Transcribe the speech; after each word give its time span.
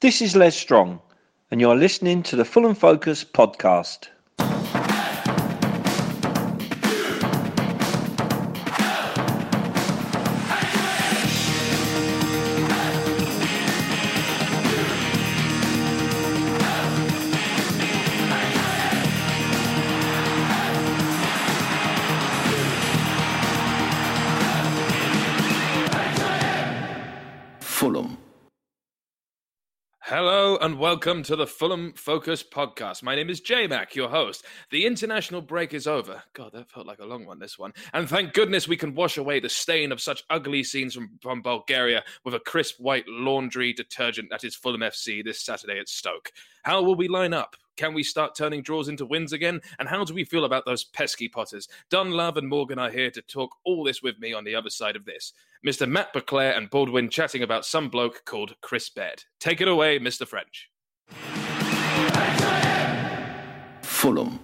This 0.00 0.20
is 0.20 0.36
Les 0.36 0.54
Strong, 0.54 1.00
and 1.50 1.58
you're 1.58 1.74
listening 1.74 2.22
to 2.24 2.36
the 2.36 2.44
Fulham 2.44 2.74
Focus 2.74 3.24
podcast. 3.24 4.08
Welcome 30.86 31.20
to 31.20 31.34
the 31.34 31.48
Fulham 31.48 31.92
Focus 31.94 32.44
podcast. 32.44 33.02
My 33.02 33.16
name 33.16 33.28
is 33.28 33.40
J 33.40 33.66
Mac, 33.66 33.96
your 33.96 34.08
host. 34.08 34.44
The 34.70 34.86
international 34.86 35.40
break 35.40 35.74
is 35.74 35.88
over. 35.88 36.22
God, 36.32 36.52
that 36.52 36.70
felt 36.70 36.86
like 36.86 37.00
a 37.00 37.04
long 37.04 37.26
one, 37.26 37.40
this 37.40 37.58
one. 37.58 37.72
And 37.92 38.08
thank 38.08 38.34
goodness 38.34 38.68
we 38.68 38.76
can 38.76 38.94
wash 38.94 39.18
away 39.18 39.40
the 39.40 39.48
stain 39.48 39.90
of 39.90 40.00
such 40.00 40.22
ugly 40.30 40.62
scenes 40.62 40.94
from, 40.94 41.18
from 41.20 41.42
Bulgaria 41.42 42.04
with 42.24 42.34
a 42.34 42.38
crisp 42.38 42.78
white 42.78 43.04
laundry 43.08 43.72
detergent 43.72 44.30
that 44.30 44.44
is 44.44 44.54
Fulham 44.54 44.82
FC 44.82 45.24
this 45.24 45.44
Saturday 45.44 45.80
at 45.80 45.88
Stoke. 45.88 46.30
How 46.62 46.80
will 46.80 46.94
we 46.94 47.08
line 47.08 47.34
up? 47.34 47.56
Can 47.76 47.92
we 47.92 48.04
start 48.04 48.36
turning 48.36 48.62
draws 48.62 48.86
into 48.86 49.06
wins 49.06 49.32
again? 49.32 49.60
And 49.80 49.88
how 49.88 50.04
do 50.04 50.14
we 50.14 50.22
feel 50.22 50.44
about 50.44 50.66
those 50.66 50.84
pesky 50.84 51.28
potters? 51.28 51.66
Don 51.90 52.12
Love 52.12 52.36
and 52.36 52.48
Morgan 52.48 52.78
are 52.78 52.90
here 52.90 53.10
to 53.10 53.22
talk 53.22 53.50
all 53.64 53.82
this 53.82 54.04
with 54.04 54.20
me 54.20 54.32
on 54.32 54.44
the 54.44 54.54
other 54.54 54.70
side 54.70 54.94
of 54.94 55.04
this. 55.04 55.32
Mr. 55.66 55.90
Matt 55.90 56.14
Beclair 56.14 56.56
and 56.56 56.70
Baldwin 56.70 57.10
chatting 57.10 57.42
about 57.42 57.66
some 57.66 57.88
bloke 57.88 58.24
called 58.24 58.54
Chris 58.60 58.88
Baird. 58.88 59.24
Take 59.40 59.60
it 59.60 59.66
away, 59.66 59.98
Mr. 59.98 60.24
French. 60.24 60.70
Fulham. 63.96 64.38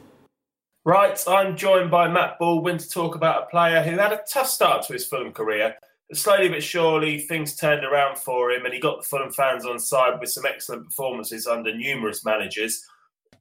Right, 0.86 1.22
I'm 1.28 1.58
joined 1.58 1.90
by 1.90 2.08
Matt 2.08 2.38
Baldwin 2.38 2.78
to 2.78 2.88
talk 2.88 3.14
about 3.14 3.42
a 3.42 3.46
player 3.46 3.82
who 3.82 3.98
had 3.98 4.12
a 4.12 4.22
tough 4.26 4.48
start 4.48 4.86
to 4.86 4.94
his 4.94 5.06
Fulham 5.06 5.30
career, 5.30 5.76
but 6.08 6.18
slowly 6.18 6.48
but 6.48 6.62
surely 6.62 7.20
things 7.20 7.54
turned 7.54 7.84
around 7.84 8.16
for 8.16 8.50
him 8.50 8.64
and 8.64 8.72
he 8.72 8.80
got 8.80 9.02
the 9.02 9.08
Fulham 9.08 9.30
fans 9.30 9.66
on 9.66 9.78
side 9.78 10.18
with 10.18 10.30
some 10.30 10.46
excellent 10.46 10.86
performances 10.86 11.46
under 11.46 11.76
numerous 11.76 12.24
managers. 12.24 12.82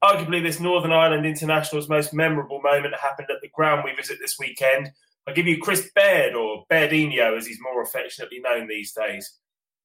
Arguably, 0.04 0.42
this 0.42 0.60
Northern 0.60 0.92
Ireland 0.92 1.24
International's 1.24 1.88
most 1.88 2.12
memorable 2.12 2.60
moment 2.60 2.94
happened 2.94 3.28
at 3.30 3.40
the 3.40 3.48
ground 3.48 3.82
we 3.82 3.94
visit 3.94 4.18
this 4.20 4.38
weekend. 4.38 4.92
I 5.26 5.32
give 5.32 5.46
you 5.46 5.58
Chris 5.62 5.90
Baird, 5.94 6.34
or 6.34 6.66
Bairdinho 6.70 7.38
as 7.38 7.46
he's 7.46 7.60
more 7.60 7.82
affectionately 7.82 8.40
known 8.40 8.68
these 8.68 8.92
days. 8.92 9.38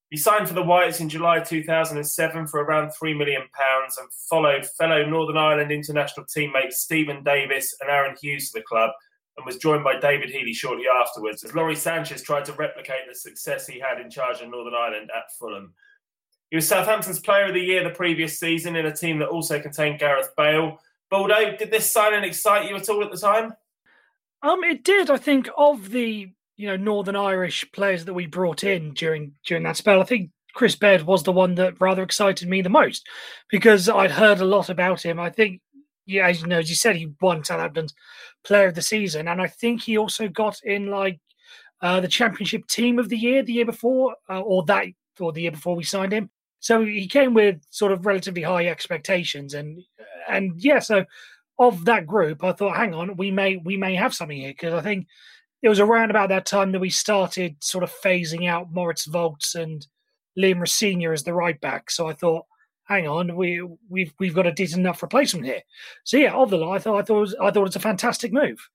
He 0.09 0.17
signed 0.17 0.47
for 0.47 0.53
the 0.53 0.63
Whites 0.63 1.01
in 1.01 1.09
July 1.09 1.41
2007 1.41 2.47
for 2.47 2.61
around 2.61 2.91
£3 2.91 3.17
million 3.17 3.41
and 3.41 4.13
followed 4.29 4.65
fellow 4.65 5.05
Northern 5.05 5.35
Ireland 5.35 5.71
international 5.71 6.25
teammates 6.25 6.79
Stephen 6.79 7.23
Davis 7.23 7.75
and 7.81 7.89
Aaron 7.89 8.15
Hughes 8.21 8.51
to 8.51 8.59
the 8.59 8.63
club 8.63 8.91
and 9.35 9.45
was 9.45 9.57
joined 9.57 9.83
by 9.83 9.99
David 9.99 10.29
Healy 10.29 10.53
shortly 10.53 10.85
afterwards 10.87 11.43
as 11.43 11.53
Lawrie 11.53 11.75
Sanchez 11.75 12.21
tried 12.21 12.45
to 12.45 12.53
replicate 12.53 13.01
the 13.07 13.15
success 13.15 13.67
he 13.67 13.79
had 13.79 13.99
in 13.99 14.09
charge 14.09 14.39
of 14.39 14.49
Northern 14.49 14.73
Ireland 14.73 15.11
at 15.15 15.31
Fulham. 15.37 15.73
He 16.49 16.55
was 16.55 16.67
Southampton's 16.67 17.19
Player 17.19 17.47
of 17.47 17.53
the 17.53 17.59
Year 17.59 17.83
the 17.83 17.89
previous 17.89 18.39
season 18.39 18.77
in 18.77 18.85
a 18.85 18.95
team 18.95 19.19
that 19.19 19.27
also 19.27 19.59
contained 19.59 19.99
Gareth 19.99 20.29
Bale. 20.37 20.79
Baldo, 21.09 21.57
did 21.57 21.69
this 21.69 21.91
signing 21.91 22.23
excite 22.23 22.69
you 22.69 22.77
at 22.77 22.87
all 22.87 23.03
at 23.03 23.11
the 23.11 23.17
time? 23.17 23.53
Um, 24.41 24.63
it 24.63 24.83
did. 24.83 25.09
I 25.09 25.17
think 25.17 25.49
of 25.57 25.89
the 25.89 26.31
you 26.57 26.67
know 26.67 26.75
Northern 26.75 27.15
Irish 27.15 27.63
players 27.71 28.03
that 28.05 28.13
we 28.13 28.25
brought 28.25 28.63
in 28.63 28.93
during 28.93 29.33
during 29.45 29.63
that 29.63 29.77
spell, 29.77 30.01
I 30.01 30.05
think 30.05 30.31
Chris 30.53 30.75
Baird 30.75 31.03
was 31.03 31.23
the 31.23 31.31
one 31.31 31.55
that 31.55 31.79
rather 31.79 32.01
excited 32.01 32.49
me 32.49 32.61
the 32.61 32.69
most 32.69 33.07
because 33.49 33.87
I'd 33.87 34.11
heard 34.11 34.39
a 34.39 34.45
lot 34.45 34.69
about 34.69 35.05
him. 35.05 35.19
I 35.19 35.29
think, 35.29 35.61
yeah, 36.07 36.27
as 36.27 36.41
you 36.41 36.47
know, 36.47 36.57
as 36.57 36.69
you 36.69 36.75
said, 36.75 36.95
he 36.95 37.13
won 37.21 37.43
Southampton's 37.43 37.93
Player 38.43 38.67
of 38.67 38.75
the 38.75 38.81
Season, 38.81 39.27
and 39.27 39.39
I 39.39 39.47
think 39.47 39.83
he 39.83 39.97
also 39.97 40.27
got 40.27 40.59
in 40.63 40.87
like 40.87 41.19
uh, 41.81 41.99
the 41.99 42.07
Championship 42.07 42.65
Team 42.67 42.97
of 42.97 43.07
the 43.07 43.17
Year 43.17 43.43
the 43.43 43.53
year 43.53 43.65
before, 43.65 44.15
uh, 44.29 44.41
or 44.41 44.65
that 44.65 44.87
or 45.19 45.31
the 45.31 45.43
year 45.43 45.51
before 45.51 45.75
we 45.75 45.83
signed 45.83 46.11
him. 46.11 46.29
So 46.59 46.83
he 46.83 47.07
came 47.07 47.35
with 47.35 47.61
sort 47.69 47.91
of 47.91 48.07
relatively 48.07 48.41
high 48.41 48.65
expectations, 48.65 49.53
and 49.53 49.83
and 50.27 50.53
yeah, 50.57 50.79
so 50.79 51.05
of 51.59 51.85
that 51.85 52.05
group, 52.05 52.43
I 52.43 52.51
thought, 52.51 52.77
hang 52.77 52.93
on, 52.93 53.15
we 53.15 53.29
may 53.29 53.57
we 53.57 53.77
may 53.77 53.93
have 53.95 54.13
something 54.13 54.37
here 54.37 54.51
because 54.51 54.73
I 54.73 54.81
think 54.81 55.07
it 55.61 55.69
was 55.69 55.79
around 55.79 56.11
about 56.11 56.29
that 56.29 56.45
time 56.45 56.71
that 56.71 56.79
we 56.79 56.89
started 56.89 57.55
sort 57.61 57.83
of 57.83 57.91
phasing 57.91 58.47
out 58.47 58.71
Moritz 58.71 59.05
Volz 59.05 59.55
and 59.55 59.87
Liam 60.37 60.59
Rosenior 60.59 61.13
as 61.13 61.23
the 61.23 61.33
right 61.33 61.59
back. 61.59 61.89
So 61.89 62.07
I 62.07 62.13
thought, 62.13 62.45
hang 62.83 63.07
on, 63.07 63.35
we 63.35 63.67
we've 63.89 64.13
we've 64.19 64.35
got 64.35 64.47
a 64.47 64.51
decent 64.51 64.81
enough 64.81 65.01
replacement 65.01 65.45
here. 65.45 65.61
So 66.03 66.17
yeah, 66.17 66.33
of 66.33 66.49
the 66.49 66.57
lot, 66.57 66.75
I 66.75 66.79
thought 66.79 66.99
I 66.99 67.01
thought 67.01 67.17
it 67.17 67.21
was, 67.21 67.35
I 67.35 67.51
thought 67.51 67.61
it 67.61 67.61
was 67.61 67.75
a 67.75 67.79
fantastic 67.79 68.31
move. 68.31 68.69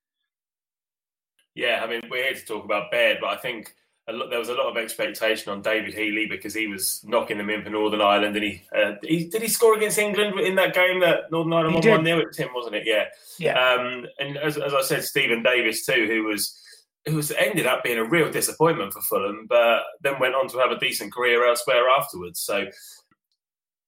Yeah, 1.54 1.82
I 1.84 1.86
mean, 1.86 2.00
we're 2.10 2.24
here 2.24 2.34
to 2.34 2.46
talk 2.46 2.64
about 2.64 2.90
Baird, 2.90 3.18
but 3.20 3.28
I 3.28 3.36
think 3.36 3.74
lot, 4.10 4.30
there 4.30 4.38
was 4.38 4.48
a 4.48 4.54
lot 4.54 4.70
of 4.70 4.76
expectation 4.76 5.52
on 5.52 5.62
David 5.62 5.94
Healy 5.94 6.26
because 6.26 6.54
he 6.54 6.66
was 6.66 7.04
knocking 7.04 7.38
them 7.38 7.50
in 7.50 7.62
for 7.62 7.70
Northern 7.70 8.00
Ireland, 8.00 8.36
and 8.36 8.44
he, 8.44 8.62
uh, 8.74 8.94
he 9.02 9.28
did 9.28 9.42
he 9.42 9.48
score 9.48 9.76
against 9.76 9.98
England 9.98 10.40
in 10.40 10.54
that 10.56 10.74
game 10.74 11.00
that 11.00 11.30
Northern 11.30 11.52
Ireland 11.52 11.74
won 11.74 11.88
one 11.88 12.04
0 12.04 12.20
at 12.20 12.32
Tim, 12.32 12.48
wasn't 12.54 12.76
it? 12.76 12.84
Yeah, 12.86 13.04
yeah. 13.38 13.74
Um, 13.74 14.06
and 14.18 14.38
as, 14.38 14.56
as 14.56 14.74
I 14.74 14.82
said, 14.82 15.04
Stephen 15.04 15.42
Davis 15.42 15.84
too, 15.84 16.06
who 16.08 16.24
was 16.24 16.58
who 17.06 17.16
was 17.16 17.32
ended 17.32 17.66
up 17.66 17.82
being 17.82 17.98
a 17.98 18.08
real 18.08 18.30
disappointment 18.30 18.92
for 18.92 19.00
Fulham, 19.02 19.46
but 19.48 19.82
then 20.02 20.20
went 20.20 20.34
on 20.34 20.48
to 20.48 20.58
have 20.58 20.70
a 20.70 20.78
decent 20.78 21.12
career 21.12 21.46
elsewhere 21.46 21.84
afterwards. 21.98 22.40
So, 22.40 22.66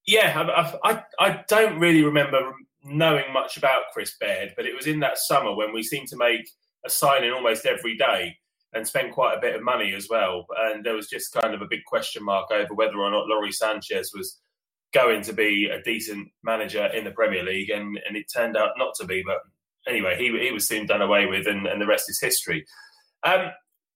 yeah, 0.07 0.37
I, 0.85 0.91
I, 0.91 1.03
I 1.21 1.45
don't 1.49 1.79
really 1.79 2.03
remember 2.03 2.53
knowing 2.85 3.33
much 3.33 3.57
about 3.57 3.85
Chris 3.93 4.17
Baird, 4.21 4.53
but 4.57 4.67
it 4.67 4.75
was 4.77 4.87
in 4.87 5.01
that 5.01 5.19
summer 5.19 5.55
when 5.55 5.73
we 5.73 5.83
seemed 5.83 6.09
to 6.09 6.17
make 6.17 6.49
a 6.85 6.91
signing 6.91 7.33
almost 7.33 7.67
every 7.67 7.97
day 7.97 8.37
and 8.75 8.87
spent 8.87 9.13
quite 9.13 9.37
a 9.39 9.41
bit 9.41 9.55
of 9.55 9.63
money 9.63 9.95
as 9.95 10.09
well. 10.11 10.47
And 10.59 10.85
there 10.85 10.95
was 10.95 11.09
just 11.09 11.33
kind 11.33 11.55
of 11.55 11.63
a 11.63 11.69
big 11.71 11.85
question 11.87 12.25
mark 12.25 12.51
over 12.51 12.75
whether 12.75 12.97
or 12.97 13.11
not 13.11 13.29
Lawrie 13.29 13.53
Sanchez 13.53 14.11
was 14.15 14.41
going 14.93 15.23
to 15.23 15.33
be 15.33 15.69
a 15.73 15.83
decent 15.83 16.29
manager 16.43 16.87
in 16.87 17.05
the 17.05 17.11
Premier 17.13 17.45
League, 17.45 17.71
and, 17.71 17.99
and 18.07 18.17
it 18.17 18.27
turned 18.35 18.57
out 18.57 18.71
not 18.77 18.95
to 18.97 19.07
be. 19.07 19.23
But 19.25 19.39
anyway, 19.89 20.17
he, 20.19 20.37
he 20.41 20.53
was 20.53 20.67
soon 20.67 20.87
done 20.87 21.03
away 21.03 21.27
with, 21.27 21.47
and, 21.47 21.67
and 21.67 21.81
the 21.81 21.87
rest 21.87 22.11
is 22.11 22.21
history. 22.21 22.65
Um, 23.25 23.51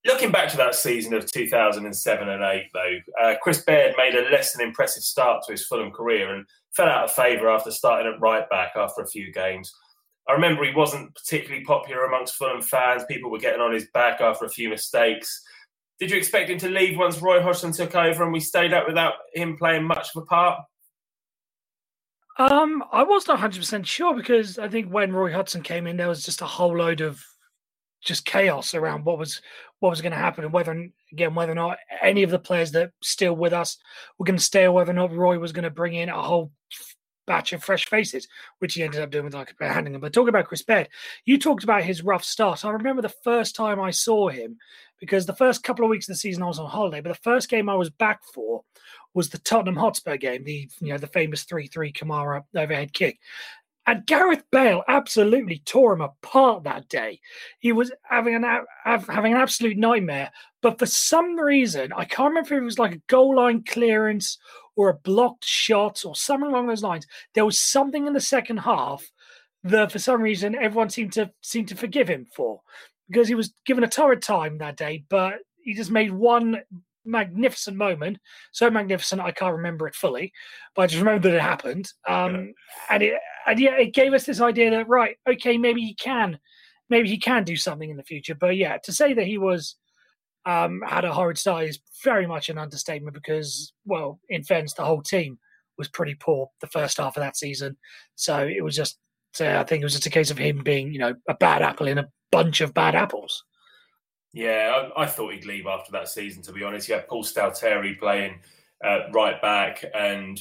looking 0.06 0.32
back 0.32 0.48
to 0.50 0.56
that 0.56 0.74
season 0.74 1.14
of 1.14 1.30
2007 1.30 2.28
and 2.28 2.42
8, 2.42 2.66
though, 2.72 2.98
uh, 3.22 3.34
Chris 3.42 3.62
Baird 3.62 3.94
made 3.98 4.14
a 4.14 4.28
less 4.30 4.52
than 4.52 4.66
impressive 4.66 5.02
start 5.02 5.42
to 5.44 5.52
his 5.52 5.66
Fulham 5.66 5.90
career 5.90 6.34
and 6.34 6.46
fell 6.74 6.88
out 6.88 7.04
of 7.04 7.12
favour 7.12 7.50
after 7.50 7.70
starting 7.70 8.12
at 8.12 8.20
right 8.20 8.48
back 8.48 8.72
after 8.76 9.02
a 9.02 9.06
few 9.06 9.32
games. 9.32 9.74
I 10.28 10.32
remember 10.32 10.64
he 10.64 10.74
wasn't 10.74 11.14
particularly 11.14 11.64
popular 11.64 12.04
amongst 12.04 12.34
Fulham 12.34 12.62
fans. 12.62 13.04
People 13.08 13.30
were 13.30 13.38
getting 13.38 13.60
on 13.60 13.72
his 13.72 13.88
back 13.94 14.20
after 14.20 14.44
a 14.44 14.50
few 14.50 14.68
mistakes. 14.68 15.42
Did 15.98 16.10
you 16.10 16.18
expect 16.18 16.50
him 16.50 16.58
to 16.58 16.68
leave 16.68 16.96
once 16.96 17.20
Roy 17.20 17.42
Hodgson 17.42 17.72
took 17.72 17.94
over 17.94 18.22
and 18.22 18.32
we 18.32 18.40
stayed 18.40 18.72
up 18.72 18.86
without 18.86 19.14
him 19.34 19.56
playing 19.56 19.84
much 19.84 20.10
of 20.14 20.22
a 20.22 20.26
part? 20.26 20.60
Um, 22.38 22.84
I 22.92 23.02
wasn't 23.02 23.40
100% 23.40 23.84
sure 23.84 24.14
because 24.14 24.58
I 24.58 24.68
think 24.68 24.92
when 24.92 25.12
Roy 25.12 25.32
Hodgson 25.32 25.62
came 25.62 25.88
in, 25.88 25.96
there 25.96 26.08
was 26.08 26.24
just 26.24 26.40
a 26.40 26.46
whole 26.46 26.76
load 26.76 27.00
of 27.00 27.20
just 28.00 28.24
chaos 28.24 28.74
around 28.74 29.04
what 29.04 29.18
was 29.18 29.40
what 29.80 29.90
was 29.90 30.00
going 30.00 30.12
to 30.12 30.18
happen 30.18 30.44
and 30.44 30.52
whether 30.52 30.88
again 31.12 31.34
whether 31.34 31.52
or 31.52 31.56
not 31.56 31.78
any 32.02 32.22
of 32.22 32.30
the 32.30 32.38
players 32.38 32.70
that 32.72 32.90
still 33.02 33.34
with 33.34 33.52
us 33.52 33.78
were 34.18 34.24
going 34.24 34.38
to 34.38 34.42
stay 34.42 34.64
or 34.64 34.72
whether 34.72 34.90
or 34.90 34.94
not 34.94 35.14
Roy 35.14 35.38
was 35.38 35.52
going 35.52 35.64
to 35.64 35.70
bring 35.70 35.94
in 35.94 36.08
a 36.08 36.22
whole 36.22 36.52
batch 37.28 37.52
of 37.52 37.62
fresh 37.62 37.86
faces, 37.86 38.26
which 38.58 38.74
he 38.74 38.82
ended 38.82 39.02
up 39.02 39.10
doing 39.10 39.24
with 39.24 39.34
like 39.34 39.54
handing 39.60 40.00
But 40.00 40.12
talking 40.12 40.30
about 40.30 40.46
Chris 40.46 40.62
Baird, 40.62 40.88
you 41.26 41.38
talked 41.38 41.62
about 41.62 41.84
his 41.84 42.02
rough 42.02 42.24
start. 42.24 42.64
I 42.64 42.70
remember 42.70 43.02
the 43.02 43.14
first 43.22 43.54
time 43.54 43.78
I 43.78 43.90
saw 43.90 44.28
him 44.28 44.56
because 44.98 45.26
the 45.26 45.36
first 45.36 45.62
couple 45.62 45.84
of 45.84 45.90
weeks 45.90 46.08
of 46.08 46.14
the 46.14 46.18
season 46.18 46.42
I 46.42 46.46
was 46.46 46.58
on 46.58 46.68
holiday, 46.68 47.00
but 47.00 47.10
the 47.10 47.22
first 47.22 47.48
game 47.48 47.68
I 47.68 47.76
was 47.76 47.90
back 47.90 48.20
for 48.34 48.64
was 49.14 49.28
the 49.28 49.38
Tottenham 49.38 49.76
Hotspur 49.76 50.16
game, 50.16 50.42
the 50.42 50.68
you 50.80 50.88
know 50.88 50.98
the 50.98 51.06
famous 51.06 51.44
three 51.44 51.68
three 51.68 51.92
Kamara 51.92 52.42
overhead 52.56 52.92
kick. 52.92 53.18
And 53.88 54.04
Gareth 54.04 54.44
Bale 54.52 54.82
absolutely 54.86 55.62
tore 55.64 55.94
him 55.94 56.02
apart 56.02 56.64
that 56.64 56.90
day. 56.90 57.20
He 57.58 57.72
was 57.72 57.90
having 58.02 58.34
an 58.34 58.44
having 58.84 59.32
an 59.32 59.40
absolute 59.40 59.78
nightmare. 59.78 60.30
But 60.60 60.78
for 60.78 60.84
some 60.84 61.40
reason, 61.40 61.94
I 61.96 62.04
can't 62.04 62.28
remember 62.28 62.54
if 62.54 62.60
it 62.60 62.64
was 62.64 62.78
like 62.78 62.96
a 62.96 63.02
goal 63.06 63.36
line 63.36 63.64
clearance 63.66 64.36
or 64.76 64.90
a 64.90 64.98
blocked 64.98 65.46
shot 65.46 66.04
or 66.04 66.14
something 66.14 66.50
along 66.50 66.66
those 66.66 66.82
lines. 66.82 67.06
There 67.32 67.46
was 67.46 67.62
something 67.62 68.06
in 68.06 68.12
the 68.12 68.20
second 68.20 68.58
half 68.58 69.10
that, 69.64 69.90
for 69.90 69.98
some 69.98 70.20
reason, 70.20 70.54
everyone 70.54 70.90
seemed 70.90 71.14
to 71.14 71.30
seem 71.40 71.64
to 71.64 71.74
forgive 71.74 72.08
him 72.08 72.26
for 72.36 72.60
because 73.08 73.26
he 73.26 73.34
was 73.34 73.54
given 73.64 73.84
a 73.84 73.88
torrid 73.88 74.20
time 74.20 74.58
that 74.58 74.76
day. 74.76 75.04
But 75.08 75.36
he 75.62 75.72
just 75.72 75.90
made 75.90 76.12
one 76.12 76.60
magnificent 77.08 77.76
moment, 77.76 78.18
so 78.52 78.70
magnificent 78.70 79.20
I 79.20 79.32
can't 79.32 79.56
remember 79.56 79.88
it 79.88 79.94
fully, 79.94 80.32
but 80.74 80.82
I 80.82 80.86
just 80.86 81.00
remember 81.00 81.28
that 81.28 81.36
it 81.36 81.42
happened. 81.42 81.90
Um, 82.06 82.52
and 82.90 83.02
it 83.02 83.14
and 83.46 83.58
yeah, 83.58 83.76
it 83.76 83.94
gave 83.94 84.12
us 84.12 84.24
this 84.24 84.40
idea 84.40 84.70
that 84.70 84.88
right, 84.88 85.16
okay, 85.28 85.58
maybe 85.58 85.80
he 85.80 85.94
can, 85.94 86.38
maybe 86.90 87.08
he 87.08 87.18
can 87.18 87.44
do 87.44 87.56
something 87.56 87.90
in 87.90 87.96
the 87.96 88.04
future. 88.04 88.34
But 88.34 88.56
yeah, 88.56 88.76
to 88.84 88.92
say 88.92 89.14
that 89.14 89.26
he 89.26 89.38
was 89.38 89.76
um, 90.44 90.82
had 90.86 91.04
a 91.04 91.12
horrid 91.12 91.38
start 91.38 91.64
is 91.64 91.80
very 92.02 92.26
much 92.26 92.48
an 92.48 92.58
understatement 92.58 93.14
because, 93.14 93.72
well, 93.84 94.18
in 94.28 94.44
fairness, 94.44 94.74
the 94.74 94.84
whole 94.84 95.02
team 95.02 95.38
was 95.76 95.88
pretty 95.88 96.14
poor 96.14 96.48
the 96.60 96.66
first 96.66 96.98
half 96.98 97.16
of 97.16 97.22
that 97.22 97.36
season. 97.36 97.76
So 98.14 98.46
it 98.46 98.64
was 98.64 98.74
just, 98.74 98.98
uh, 99.40 99.58
I 99.58 99.64
think 99.64 99.82
it 99.82 99.84
was 99.84 99.92
just 99.92 100.06
a 100.06 100.10
case 100.10 100.30
of 100.30 100.38
him 100.38 100.62
being, 100.62 100.92
you 100.92 100.98
know, 100.98 101.14
a 101.28 101.34
bad 101.34 101.62
apple 101.62 101.86
in 101.86 101.98
a 101.98 102.08
bunch 102.32 102.60
of 102.60 102.74
bad 102.74 102.94
apples. 102.94 103.44
Yeah, 104.32 104.88
I, 104.96 105.02
I 105.02 105.06
thought 105.06 105.32
he'd 105.32 105.46
leave 105.46 105.66
after 105.66 105.92
that 105.92 106.08
season. 106.08 106.42
To 106.42 106.52
be 106.52 106.62
honest, 106.62 106.88
you 106.88 106.94
had 106.94 107.08
Paul 107.08 107.24
Stalteri 107.24 107.98
playing 107.98 108.40
uh, 108.84 109.10
right 109.12 109.40
back, 109.40 109.84
and 109.94 110.40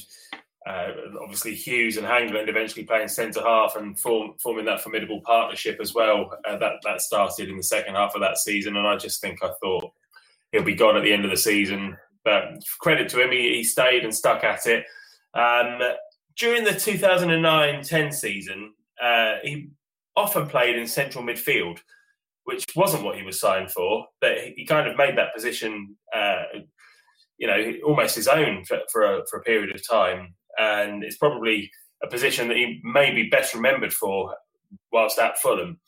uh, 0.66 0.88
obviously 1.22 1.54
Hughes 1.54 1.96
and 1.96 2.06
Hangeland 2.06 2.48
eventually 2.48 2.84
playing 2.84 3.08
centre 3.08 3.42
half 3.42 3.76
and 3.76 3.98
form, 3.98 4.34
forming 4.42 4.66
that 4.66 4.82
formidable 4.82 5.20
partnership 5.24 5.78
as 5.80 5.94
well. 5.94 6.30
Uh, 6.46 6.58
that 6.58 6.74
that 6.84 7.00
started 7.00 7.48
in 7.48 7.56
the 7.56 7.62
second 7.62 7.94
half 7.94 8.14
of 8.14 8.20
that 8.20 8.38
season, 8.38 8.76
and 8.76 8.86
I 8.86 8.96
just 8.96 9.20
think 9.20 9.42
I 9.42 9.50
thought 9.60 9.90
he'll 10.52 10.62
be 10.62 10.74
gone 10.74 10.96
at 10.96 11.02
the 11.02 11.12
end 11.12 11.24
of 11.24 11.30
the 11.30 11.36
season. 11.36 11.96
But 12.24 12.62
credit 12.80 13.08
to 13.10 13.22
him, 13.22 13.30
he, 13.30 13.54
he 13.54 13.64
stayed 13.64 14.04
and 14.04 14.14
stuck 14.14 14.44
at 14.44 14.66
it. 14.66 14.84
Um, 15.34 15.80
during 16.36 16.64
the 16.64 16.70
2009-10 16.70 18.12
season, 18.12 18.74
uh, 19.02 19.36
he 19.42 19.70
often 20.16 20.46
played 20.46 20.76
in 20.76 20.86
central 20.86 21.24
midfield, 21.24 21.78
which 22.48 22.64
wasn't 22.74 23.04
what 23.04 23.18
he 23.18 23.22
was 23.22 23.38
signed 23.38 23.70
for, 23.70 24.06
but 24.22 24.32
he 24.56 24.64
kind 24.64 24.88
of 24.88 24.96
made 24.96 25.18
that 25.18 25.34
position, 25.34 25.94
uh, 26.16 26.44
you 27.36 27.46
know, 27.46 27.74
almost 27.84 28.16
his 28.16 28.26
own 28.26 28.64
for, 28.64 28.78
for 28.90 29.02
a, 29.04 29.22
for 29.28 29.38
a 29.38 29.42
period 29.42 29.74
of 29.74 29.86
time 29.86 30.34
and 30.58 31.04
it's 31.04 31.18
probably 31.18 31.70
a 32.02 32.08
position 32.08 32.48
that 32.48 32.56
he 32.56 32.80
may 32.82 33.12
be 33.12 33.28
best 33.28 33.52
remembered 33.52 33.92
for 33.92 34.34
whilst 34.90 35.18
at 35.18 35.38
Fulham. 35.38 35.78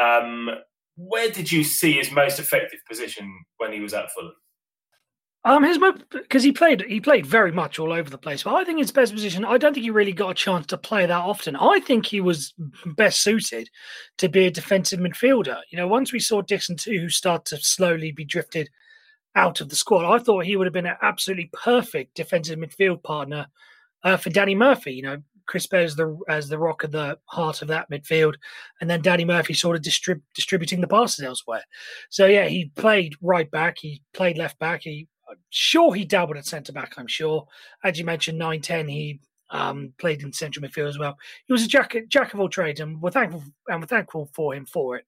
Um, 0.00 0.48
where 0.96 1.28
did 1.28 1.50
you 1.50 1.64
see 1.64 1.94
his 1.94 2.12
most 2.12 2.38
effective 2.38 2.78
position 2.88 3.28
when 3.56 3.72
he 3.72 3.80
was 3.80 3.92
at 3.92 4.12
Fulham? 4.12 4.32
Um, 5.46 5.62
his 5.62 5.78
because 6.10 6.42
he 6.42 6.50
played 6.50 6.82
he 6.88 7.00
played 7.00 7.24
very 7.24 7.52
much 7.52 7.78
all 7.78 7.92
over 7.92 8.10
the 8.10 8.18
place. 8.18 8.42
But 8.42 8.56
I 8.56 8.64
think 8.64 8.80
his 8.80 8.90
best 8.90 9.12
position. 9.12 9.44
I 9.44 9.58
don't 9.58 9.72
think 9.72 9.84
he 9.84 9.90
really 9.90 10.12
got 10.12 10.30
a 10.30 10.34
chance 10.34 10.66
to 10.66 10.76
play 10.76 11.06
that 11.06 11.12
often. 11.12 11.54
I 11.54 11.78
think 11.78 12.04
he 12.04 12.20
was 12.20 12.52
best 12.84 13.22
suited 13.22 13.70
to 14.18 14.28
be 14.28 14.46
a 14.46 14.50
defensive 14.50 14.98
midfielder. 14.98 15.60
You 15.70 15.78
know, 15.78 15.86
once 15.86 16.12
we 16.12 16.18
saw 16.18 16.42
Dickson 16.42 16.74
Etuhu 16.74 17.12
start 17.12 17.44
to 17.46 17.58
slowly 17.58 18.10
be 18.10 18.24
drifted 18.24 18.68
out 19.36 19.60
of 19.60 19.68
the 19.68 19.76
squad, 19.76 20.12
I 20.12 20.18
thought 20.18 20.44
he 20.44 20.56
would 20.56 20.66
have 20.66 20.74
been 20.74 20.84
an 20.84 20.96
absolutely 21.00 21.48
perfect 21.52 22.16
defensive 22.16 22.58
midfield 22.58 23.04
partner 23.04 23.46
uh, 24.02 24.16
for 24.16 24.30
Danny 24.30 24.56
Murphy. 24.56 24.94
You 24.94 25.02
know, 25.02 25.22
Chris 25.46 25.68
Baird 25.68 25.84
as 25.84 25.94
the 25.94 26.18
as 26.28 26.48
the 26.48 26.58
rock 26.58 26.82
of 26.82 26.90
the 26.90 27.20
heart 27.26 27.62
of 27.62 27.68
that 27.68 27.88
midfield, 27.88 28.34
and 28.80 28.90
then 28.90 29.00
Danny 29.00 29.24
Murphy 29.24 29.54
sort 29.54 29.76
of 29.76 29.82
distrib- 29.82 30.22
distributing 30.34 30.80
the 30.80 30.88
passes 30.88 31.24
elsewhere. 31.24 31.62
So 32.10 32.26
yeah, 32.26 32.46
he 32.46 32.72
played 32.74 33.14
right 33.22 33.48
back, 33.48 33.78
he 33.78 34.02
played 34.12 34.38
left 34.38 34.58
back. 34.58 34.82
He 34.82 35.06
I'm 35.28 35.36
sure 35.50 35.94
he 35.94 36.04
dabbled 36.04 36.36
at 36.36 36.46
centre 36.46 36.72
back. 36.72 36.94
I'm 36.96 37.06
sure, 37.06 37.46
as 37.84 37.98
you 37.98 38.04
mentioned, 38.04 38.38
nine 38.38 38.60
ten. 38.60 38.88
He 38.88 39.20
um, 39.50 39.92
played 39.98 40.22
in 40.22 40.32
central 40.32 40.66
midfield 40.66 40.88
as 40.88 40.98
well. 40.98 41.16
He 41.46 41.52
was 41.52 41.64
a 41.64 41.68
jack 41.68 41.96
jack 42.08 42.34
of 42.34 42.40
all 42.40 42.48
trades, 42.48 42.80
and 42.80 43.00
we're 43.00 43.10
thankful 43.10 43.42
and 43.68 43.80
we're 43.80 43.86
thankful 43.86 44.30
for 44.32 44.54
him 44.54 44.66
for 44.66 44.96
it. 44.96 45.04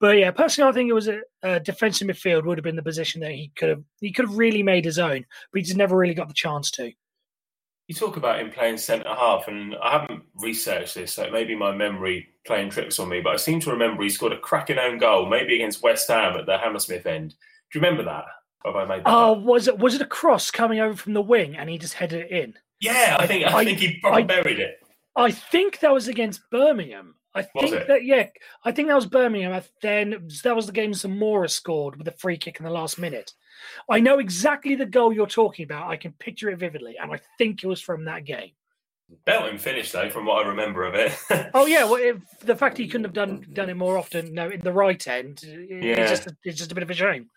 But 0.00 0.18
yeah, 0.18 0.30
personally, 0.30 0.70
I 0.70 0.72
think 0.72 0.90
it 0.90 0.94
was 0.94 1.08
a, 1.08 1.20
a 1.42 1.60
defensive 1.60 2.08
midfield 2.08 2.44
would 2.44 2.58
have 2.58 2.64
been 2.64 2.76
the 2.76 2.82
position 2.82 3.20
that 3.22 3.32
he 3.32 3.52
could 3.56 3.68
have 3.70 3.82
he 4.00 4.12
could 4.12 4.26
have 4.26 4.36
really 4.36 4.62
made 4.62 4.84
his 4.84 4.98
own, 4.98 5.24
but 5.52 5.58
he 5.58 5.62
just 5.62 5.76
never 5.76 5.96
really 5.96 6.14
got 6.14 6.28
the 6.28 6.34
chance 6.34 6.70
to. 6.72 6.92
You 7.86 7.94
talk 7.94 8.16
about 8.16 8.40
him 8.40 8.50
playing 8.50 8.78
centre 8.78 9.06
half, 9.08 9.46
and 9.46 9.74
I 9.82 9.98
haven't 9.98 10.22
researched 10.36 10.94
this, 10.94 11.12
so 11.12 11.30
maybe 11.30 11.54
my 11.54 11.70
memory 11.70 12.28
playing 12.46 12.70
tricks 12.70 12.98
on 12.98 13.10
me, 13.10 13.20
but 13.20 13.34
I 13.34 13.36
seem 13.36 13.60
to 13.60 13.70
remember 13.70 14.02
he 14.02 14.08
scored 14.08 14.32
a 14.32 14.38
cracking 14.38 14.78
own 14.78 14.96
goal, 14.96 15.28
maybe 15.28 15.54
against 15.56 15.82
West 15.82 16.08
Ham 16.08 16.34
at 16.38 16.46
the 16.46 16.56
Hammersmith 16.56 17.04
end. 17.04 17.30
Do 17.30 17.78
you 17.78 17.82
remember 17.82 18.02
that? 18.04 18.24
Have 18.64 18.76
I 18.76 18.84
made? 18.84 19.02
Oh, 19.04 19.32
up? 19.32 19.42
was 19.42 19.68
it 19.68 19.78
was 19.78 19.94
it 19.94 20.00
a 20.00 20.06
cross 20.06 20.50
coming 20.50 20.80
over 20.80 20.96
from 20.96 21.12
the 21.12 21.22
wing 21.22 21.56
and 21.56 21.68
he 21.68 21.78
just 21.78 21.94
headed 21.94 22.22
it 22.22 22.30
in? 22.30 22.54
Yeah, 22.80 23.16
I 23.18 23.26
think 23.26 23.46
I, 23.46 23.58
I 23.58 23.64
think 23.64 23.78
he 23.78 23.98
probably 24.00 24.22
I, 24.22 24.26
buried 24.26 24.58
it. 24.58 24.80
I 25.16 25.30
think 25.30 25.80
that 25.80 25.92
was 25.92 26.08
against 26.08 26.48
Birmingham. 26.50 27.14
I 27.34 27.42
think 27.42 27.88
that 27.88 28.04
yeah, 28.04 28.28
I 28.64 28.72
think 28.72 28.88
that 28.88 28.94
was 28.94 29.06
Birmingham. 29.06 29.60
Then 29.82 30.28
that 30.44 30.56
was 30.56 30.66
the 30.66 30.72
game 30.72 30.94
Zamora 30.94 31.48
scored 31.48 31.96
with 31.96 32.06
a 32.06 32.12
free 32.12 32.36
kick 32.36 32.58
in 32.58 32.64
the 32.64 32.70
last 32.70 32.98
minute. 32.98 33.32
I 33.90 34.00
know 34.00 34.18
exactly 34.18 34.76
the 34.76 34.86
goal 34.86 35.12
you're 35.12 35.26
talking 35.26 35.64
about. 35.64 35.90
I 35.90 35.96
can 35.96 36.12
picture 36.12 36.50
it 36.50 36.58
vividly, 36.58 36.96
and 37.00 37.12
I 37.12 37.20
think 37.38 37.62
it 37.62 37.66
was 37.66 37.80
from 37.80 38.04
that 38.04 38.24
game. 38.24 38.52
Belting 39.26 39.58
finish 39.58 39.92
though, 39.92 40.08
from 40.08 40.26
what 40.26 40.44
I 40.44 40.48
remember 40.48 40.84
of 40.84 40.94
it. 40.94 41.16
oh 41.54 41.66
yeah, 41.66 41.84
well, 41.84 41.96
if, 41.96 42.16
the 42.40 42.56
fact 42.56 42.78
he 42.78 42.86
couldn't 42.86 43.04
have 43.04 43.12
done 43.12 43.46
done 43.52 43.68
it 43.68 43.76
more 43.76 43.98
often, 43.98 44.32
no, 44.32 44.48
in 44.48 44.60
the 44.60 44.72
right 44.72 45.06
end, 45.06 45.42
yeah. 45.42 46.00
it's 46.00 46.10
just 46.10 46.26
a, 46.26 46.36
it's 46.44 46.58
just 46.58 46.72
a 46.72 46.74
bit 46.74 46.82
of 46.82 46.90
a 46.90 46.94
shame. 46.94 47.30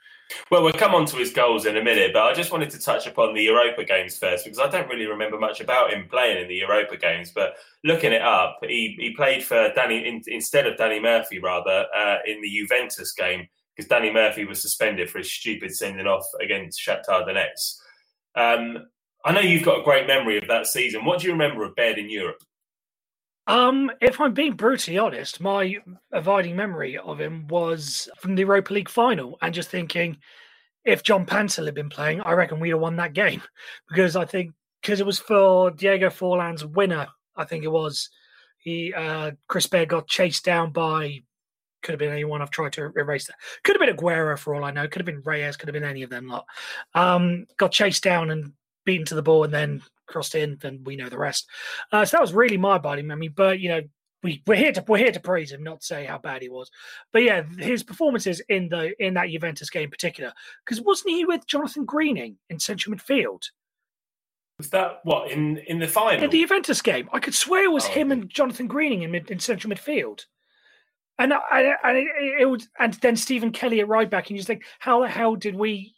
Well, 0.51 0.63
we'll 0.63 0.74
come 0.74 0.94
on 0.94 1.06
to 1.07 1.18
his 1.18 1.31
goals 1.31 1.65
in 1.65 1.77
a 1.77 1.83
minute, 1.83 2.12
but 2.13 2.24
I 2.24 2.33
just 2.33 2.51
wanted 2.51 2.69
to 2.71 2.79
touch 2.79 3.07
upon 3.07 3.33
the 3.33 3.44
Europa 3.44 3.83
games 3.83 4.18
first 4.18 4.44
because 4.44 4.59
I 4.59 4.69
don't 4.69 4.89
really 4.89 5.06
remember 5.06 5.39
much 5.39 5.62
about 5.62 5.91
him 5.91 6.07
playing 6.09 6.41
in 6.41 6.47
the 6.47 6.56
Europa 6.56 6.97
games. 6.97 7.31
But 7.31 7.56
looking 7.83 8.12
it 8.12 8.21
up, 8.21 8.59
he, 8.62 8.95
he 9.00 9.13
played 9.15 9.44
for 9.44 9.71
Danny 9.75 10.07
in, 10.07 10.21
instead 10.27 10.68
of 10.68 10.77
Danny 10.77 11.00
Murphy 11.00 11.39
rather 11.39 11.85
uh, 11.95 12.18
in 12.25 12.41
the 12.41 12.50
Juventus 12.50 13.13
game 13.13 13.47
because 13.75 13.88
Danny 13.88 14.12
Murphy 14.12 14.45
was 14.45 14.62
suspended 14.62 15.09
for 15.09 15.19
his 15.19 15.31
stupid 15.31 15.75
sending 15.75 16.07
off 16.07 16.25
against 16.41 16.81
Shakhtar 16.81 17.27
Donetsk. 17.27 17.75
Um, 18.35 18.88
I 19.23 19.31
know 19.31 19.41
you've 19.41 19.63
got 19.63 19.80
a 19.80 19.83
great 19.83 20.07
memory 20.07 20.38
of 20.38 20.47
that 20.47 20.68
season. 20.68 21.06
What 21.06 21.19
do 21.19 21.27
you 21.27 21.33
remember 21.33 21.63
of 21.63 21.75
Baird 21.75 21.97
in 21.97 22.09
Europe? 22.09 22.41
Um, 23.47 23.89
if 24.01 24.19
I'm 24.19 24.33
being 24.33 24.53
brutally 24.53 24.97
honest, 24.97 25.39
my 25.39 25.77
abiding 26.11 26.55
memory 26.55 26.97
of 26.97 27.19
him 27.19 27.47
was 27.47 28.09
from 28.19 28.35
the 28.35 28.41
Europa 28.41 28.73
League 28.73 28.89
final, 28.89 29.38
and 29.41 29.53
just 29.53 29.69
thinking, 29.69 30.17
if 30.83 31.03
John 31.03 31.25
Paintsil 31.25 31.65
had 31.65 31.73
been 31.73 31.89
playing, 31.89 32.21
I 32.21 32.33
reckon 32.33 32.59
we'd 32.59 32.69
have 32.69 32.79
won 32.79 32.97
that 32.97 33.13
game 33.13 33.41
because 33.89 34.15
I 34.15 34.25
think 34.25 34.53
because 34.81 34.99
it 34.99 35.05
was 35.05 35.19
for 35.19 35.71
Diego 35.71 36.09
Forlan's 36.09 36.65
winner, 36.65 37.07
I 37.35 37.45
think 37.45 37.63
it 37.63 37.71
was. 37.71 38.09
He 38.59 38.94
uh, 38.94 39.31
Chris 39.47 39.67
Baird 39.67 39.89
got 39.89 40.07
chased 40.07 40.44
down 40.44 40.71
by 40.71 41.21
could 41.83 41.94
have 41.94 41.99
been 41.99 42.11
anyone. 42.11 42.41
I've 42.41 42.49
tried 42.49 42.73
to 42.73 42.91
erase 42.97 43.27
that. 43.27 43.38
Could 43.63 43.79
have 43.79 43.85
been 43.85 43.95
Aguero 43.95 44.38
for 44.38 44.55
all 44.55 44.65
I 44.65 44.71
know. 44.71 44.88
Could 44.88 44.99
have 44.99 45.05
been 45.05 45.21
Reyes. 45.23 45.55
Could 45.55 45.69
have 45.69 45.73
been 45.73 45.83
any 45.83 46.03
of 46.03 46.09
them 46.09 46.27
lot. 46.27 46.45
Um, 46.95 47.45
got 47.57 47.71
chased 47.71 48.03
down 48.03 48.31
and 48.31 48.51
beaten 48.83 49.05
to 49.05 49.15
the 49.15 49.21
ball, 49.21 49.44
and 49.44 49.53
then 49.53 49.81
crossed 50.07 50.36
in. 50.36 50.57
Then 50.62 50.81
we 50.83 50.95
know 50.95 51.09
the 51.09 51.18
rest. 51.18 51.48
Uh, 51.92 52.06
so 52.06 52.18
that 52.18 52.21
was 52.21 52.33
really 52.33 52.57
my 52.57 52.77
body 52.77 53.01
memory. 53.01 53.27
But 53.27 53.59
you 53.59 53.69
know, 53.69 53.81
we 54.24 54.42
we're 54.48 54.56
here 54.56 54.71
to 54.71 54.83
we're 54.88 54.98
here 54.98 55.12
to 55.12 55.19
praise 55.19 55.51
him, 55.51 55.63
not 55.63 55.83
say 55.83 56.06
how 56.06 56.18
bad 56.18 56.42
he 56.42 56.50
was. 56.50 56.69
But 57.13 57.24
yeah, 57.24 57.44
his 57.57 57.83
performances 57.83 58.42
in 58.50 58.69
the 58.69 58.94
in 59.04 59.13
that 59.15 59.30
Juventus 59.30 59.69
game 59.69 59.83
in 59.83 59.89
particular, 59.89 60.33
because 60.65 60.81
wasn't 60.81 61.12
he 61.12 61.25
with 61.25 61.48
Jonathan 61.48 61.86
Greening 61.86 62.38
in 62.50 62.59
central 62.59 62.95
midfield? 62.95 63.44
Was 64.57 64.69
that 64.71 65.01
what 65.04 65.31
in 65.31 65.57
in 65.59 65.80
the 65.80 65.88
final? 65.88 66.24
In 66.24 66.30
the 66.30 66.42
Juventus 66.42 66.81
game, 66.81 67.09
I 67.14 67.19
could 67.19 67.35
swear 67.35 67.66
it 67.66 67.71
was 67.71 67.85
oh, 67.85 67.90
him 67.90 68.11
and 68.11 68.30
Jonathan 68.30 68.68
Greening 68.68 69.04
in 69.04 69.11
mid, 69.11 69.30
in 69.30 69.40
central 69.40 69.73
midfield. 69.73 70.26
And 71.19 71.33
I, 71.33 71.73
I, 71.83 71.92
it, 71.94 72.42
it 72.42 72.45
was, 72.45 72.68
and 72.78 72.94
then 72.95 73.16
Stephen 73.16 73.52
Kelly 73.52 73.80
at 73.80 73.87
right 73.87 74.09
back, 74.09 74.28
and 74.28 74.31
you 74.31 74.37
just 74.37 74.47
think, 74.47 74.64
how 74.78 75.02
the 75.02 75.07
hell 75.07 75.35
did 75.35 75.56
we, 75.56 75.95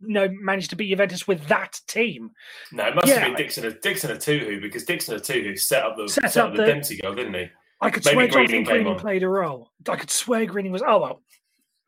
you 0.00 0.14
know, 0.14 0.28
manage 0.30 0.68
to 0.68 0.76
beat 0.76 0.90
Juventus 0.90 1.26
with 1.26 1.46
that 1.46 1.80
team? 1.86 2.30
No, 2.72 2.86
it 2.86 2.94
must 2.94 3.08
yeah. 3.08 3.20
have 3.20 3.28
been 3.28 3.36
Dixon, 3.36 3.78
Dickson 3.82 4.16
Etuhu 4.16 4.60
because 4.60 4.84
Dickson 4.84 5.18
Etuhu 5.18 5.58
set 5.58 5.84
up 5.84 5.96
the 5.96 6.08
set, 6.08 6.32
set 6.32 6.46
up, 6.46 6.52
the, 6.52 6.62
the 6.62 6.66
Dempsey 6.66 6.96
goal, 6.96 7.14
didn't 7.14 7.34
he? 7.34 7.48
I 7.80 7.90
could 7.90 8.04
Maybe 8.04 8.14
swear 8.14 8.28
Jonathan 8.28 8.64
Greening 8.64 8.96
played 8.96 9.22
a 9.22 9.28
role. 9.28 9.70
I 9.88 9.96
could 9.96 10.10
swear 10.10 10.44
Greening 10.46 10.72
was. 10.72 10.82
Oh 10.86 11.00
well, 11.00 11.22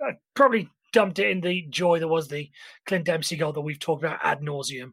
I 0.00 0.12
probably 0.34 0.68
dumped 0.92 1.18
it 1.18 1.30
in 1.30 1.40
the 1.40 1.62
joy 1.70 1.98
that 1.98 2.08
was 2.08 2.28
the 2.28 2.50
Clint 2.86 3.06
Dempsey 3.06 3.36
goal 3.36 3.52
that 3.52 3.60
we've 3.60 3.78
talked 3.78 4.02
about 4.02 4.20
ad 4.22 4.40
nauseum 4.40 4.92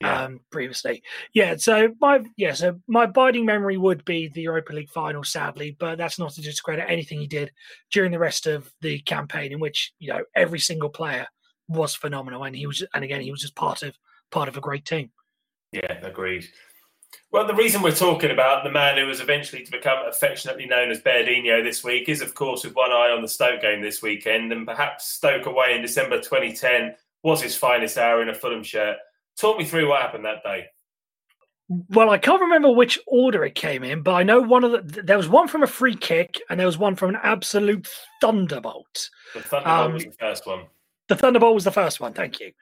yeah. 0.00 0.24
um, 0.24 0.40
previously. 0.50 1.02
Yeah, 1.32 1.56
so 1.56 1.94
my 2.00 2.22
yeah, 2.36 2.54
so 2.54 2.80
my 2.88 3.04
abiding 3.04 3.44
memory 3.44 3.76
would 3.76 4.04
be 4.04 4.28
the 4.28 4.42
Europa 4.42 4.72
League 4.72 4.90
final, 4.90 5.24
sadly, 5.24 5.76
but 5.78 5.98
that's 5.98 6.18
not 6.18 6.32
to 6.32 6.42
discredit 6.42 6.86
anything 6.88 7.20
he 7.20 7.26
did 7.26 7.52
during 7.90 8.12
the 8.12 8.18
rest 8.18 8.46
of 8.46 8.72
the 8.80 9.00
campaign, 9.00 9.52
in 9.52 9.60
which 9.60 9.92
you 9.98 10.12
know 10.12 10.22
every 10.34 10.58
single 10.58 10.88
player 10.88 11.26
was 11.70 11.94
phenomenal, 11.94 12.44
and 12.44 12.54
he 12.54 12.66
was, 12.66 12.84
and 12.92 13.04
again, 13.04 13.20
he 13.20 13.30
was 13.30 13.40
just 13.40 13.54
part 13.54 13.82
of 13.82 13.96
part 14.30 14.48
of 14.48 14.56
a 14.56 14.60
great 14.60 14.84
team. 14.84 15.10
Yeah, 15.72 16.04
agreed. 16.04 16.48
Well, 17.32 17.46
the 17.46 17.54
reason 17.54 17.82
we're 17.82 17.92
talking 17.92 18.30
about 18.30 18.64
the 18.64 18.70
man 18.70 18.98
who 18.98 19.06
was 19.06 19.20
eventually 19.20 19.64
to 19.64 19.70
become 19.70 19.98
affectionately 20.08 20.66
known 20.66 20.90
as 20.90 21.00
Bairdinho 21.00 21.62
this 21.62 21.84
week 21.84 22.08
is, 22.08 22.22
of 22.22 22.34
course, 22.34 22.64
with 22.64 22.74
one 22.74 22.90
eye 22.90 23.10
on 23.10 23.22
the 23.22 23.28
Stoke 23.28 23.60
game 23.60 23.80
this 23.80 24.02
weekend, 24.02 24.52
and 24.52 24.66
perhaps 24.66 25.06
Stoke 25.06 25.46
away 25.46 25.74
in 25.74 25.82
December 25.82 26.16
2010 26.16 26.94
was 27.22 27.40
his 27.40 27.56
finest 27.56 27.98
hour 27.98 28.20
in 28.22 28.28
a 28.28 28.34
Fulham 28.34 28.62
shirt. 28.62 28.96
Talk 29.36 29.58
me 29.58 29.64
through 29.64 29.88
what 29.88 30.02
happened 30.02 30.24
that 30.24 30.42
day. 30.42 30.66
Well, 31.90 32.10
I 32.10 32.18
can't 32.18 32.40
remember 32.40 32.72
which 32.72 32.98
order 33.06 33.44
it 33.44 33.54
came 33.54 33.84
in, 33.84 34.02
but 34.02 34.14
I 34.14 34.24
know 34.24 34.40
one 34.40 34.64
of 34.64 34.72
the 34.72 35.02
there 35.02 35.16
was 35.16 35.28
one 35.28 35.46
from 35.46 35.62
a 35.62 35.68
free 35.68 35.94
kick 35.94 36.40
and 36.50 36.58
there 36.58 36.66
was 36.66 36.78
one 36.78 36.96
from 36.96 37.10
an 37.10 37.20
absolute 37.22 37.88
thunderbolt. 38.20 39.08
The 39.34 39.40
thunderbolt 39.40 39.86
um, 39.86 39.92
was 39.92 40.04
the 40.04 40.12
first 40.18 40.46
one. 40.48 40.64
The 41.10 41.16
thunderbolt 41.16 41.56
was 41.56 41.64
the 41.64 41.72
first 41.72 41.98
one. 41.98 42.12
Thank 42.12 42.38
you. 42.38 42.52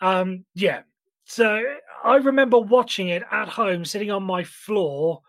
Um, 0.00 0.44
yeah. 0.54 0.80
So 1.22 1.62
I 2.02 2.16
remember 2.16 2.58
watching 2.58 3.10
it 3.10 3.22
at 3.30 3.48
home, 3.48 3.84
sitting 3.84 4.10
on 4.10 4.24
my 4.24 4.42
floor 4.42 5.22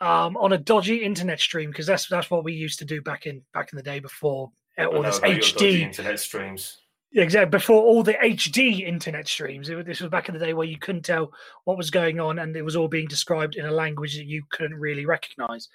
um, 0.00 0.36
on 0.36 0.52
a 0.52 0.58
dodgy 0.58 1.02
internet 1.02 1.40
stream 1.40 1.70
because 1.70 1.86
that's 1.86 2.06
that's 2.06 2.30
what 2.30 2.44
we 2.44 2.52
used 2.52 2.78
to 2.78 2.84
do 2.84 3.02
back 3.02 3.26
in 3.26 3.42
back 3.52 3.72
in 3.72 3.76
the 3.76 3.82
day 3.82 3.98
before 3.98 4.52
all 4.78 5.02
this 5.02 5.18
HD 5.18 5.80
internet 5.80 6.20
streams. 6.20 6.82
Yeah, 7.10 7.24
exactly. 7.24 7.50
Before 7.50 7.82
all 7.82 8.04
the 8.04 8.14
HD 8.14 8.86
internet 8.86 9.26
streams, 9.26 9.68
it, 9.68 9.84
this 9.84 10.00
was 10.00 10.08
back 10.08 10.28
in 10.28 10.34
the 10.34 10.44
day 10.44 10.54
where 10.54 10.68
you 10.68 10.78
couldn't 10.78 11.04
tell 11.04 11.32
what 11.64 11.76
was 11.76 11.90
going 11.90 12.20
on, 12.20 12.38
and 12.38 12.54
it 12.54 12.62
was 12.62 12.76
all 12.76 12.86
being 12.86 13.08
described 13.08 13.56
in 13.56 13.66
a 13.66 13.72
language 13.72 14.16
that 14.16 14.26
you 14.26 14.44
couldn't 14.52 14.78
really 14.78 15.04
recognize. 15.04 15.68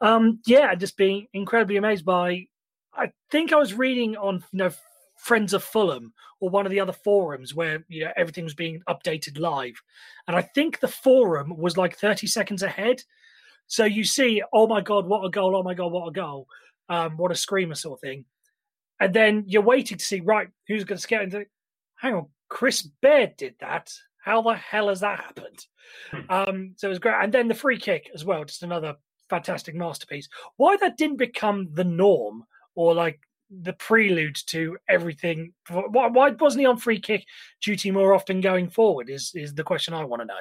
Um, 0.00 0.40
yeah, 0.44 0.74
just 0.74 0.96
being 0.96 1.28
incredibly 1.32 1.76
amazed 1.76 2.04
by. 2.04 2.46
I 2.94 3.12
think 3.30 3.52
I 3.52 3.56
was 3.56 3.74
reading 3.74 4.16
on 4.16 4.42
you 4.50 4.58
know 4.58 4.70
Friends 5.18 5.52
of 5.52 5.62
Fulham 5.62 6.12
or 6.40 6.48
one 6.48 6.64
of 6.66 6.70
the 6.70 6.80
other 6.80 6.92
forums 6.92 7.54
where 7.54 7.84
you 7.88 8.04
know 8.04 8.12
everything 8.16 8.44
was 8.44 8.54
being 8.54 8.82
updated 8.88 9.38
live, 9.38 9.80
and 10.26 10.36
I 10.36 10.42
think 10.42 10.80
the 10.80 10.88
forum 10.88 11.56
was 11.56 11.76
like 11.76 11.96
thirty 11.96 12.26
seconds 12.26 12.62
ahead. 12.62 13.02
So 13.66 13.84
you 13.84 14.04
see, 14.04 14.42
oh 14.52 14.66
my 14.66 14.80
god, 14.80 15.06
what 15.06 15.24
a 15.24 15.30
goal! 15.30 15.56
Oh 15.56 15.62
my 15.62 15.74
god, 15.74 15.92
what 15.92 16.08
a 16.08 16.12
goal! 16.12 16.46
Um, 16.88 17.16
what 17.18 17.32
a 17.32 17.34
screamer 17.34 17.74
sort 17.74 17.98
of 17.98 18.00
thing 18.00 18.24
and 19.00 19.14
then 19.14 19.44
you're 19.46 19.62
waiting 19.62 19.98
to 19.98 20.04
see 20.04 20.20
right 20.20 20.48
who's 20.66 20.84
going 20.84 20.98
to 20.98 21.08
get 21.08 21.22
into. 21.22 21.46
Hang 21.96 22.14
on, 22.14 22.26
Chris 22.48 22.82
Baird 22.82 23.36
did 23.36 23.54
that. 23.60 23.92
How 24.22 24.42
the 24.42 24.54
hell 24.54 24.88
has 24.88 25.00
that 25.00 25.20
happened? 25.20 25.66
Hmm. 26.10 26.20
Um, 26.28 26.72
so 26.76 26.88
it 26.88 26.90
was 26.90 26.98
great, 26.98 27.16
and 27.20 27.32
then 27.32 27.48
the 27.48 27.54
free 27.54 27.78
kick 27.78 28.10
as 28.14 28.24
well, 28.24 28.44
just 28.44 28.62
another 28.62 28.96
fantastic 29.30 29.74
masterpiece. 29.74 30.28
Why 30.56 30.76
that 30.78 30.96
didn't 30.96 31.16
become 31.16 31.68
the 31.72 31.84
norm 31.84 32.44
or 32.74 32.94
like 32.94 33.20
the 33.50 33.72
prelude 33.74 34.36
to 34.46 34.76
everything? 34.88 35.52
Why, 35.68 36.08
why 36.08 36.30
wasn't 36.30 36.60
he 36.60 36.66
on 36.66 36.78
free 36.78 37.00
kick 37.00 37.26
duty 37.62 37.90
more 37.90 38.14
often 38.14 38.40
going 38.40 38.68
forward? 38.68 39.10
Is 39.10 39.32
is 39.34 39.54
the 39.54 39.64
question 39.64 39.94
I 39.94 40.04
want 40.04 40.22
to 40.22 40.26
know. 40.26 40.40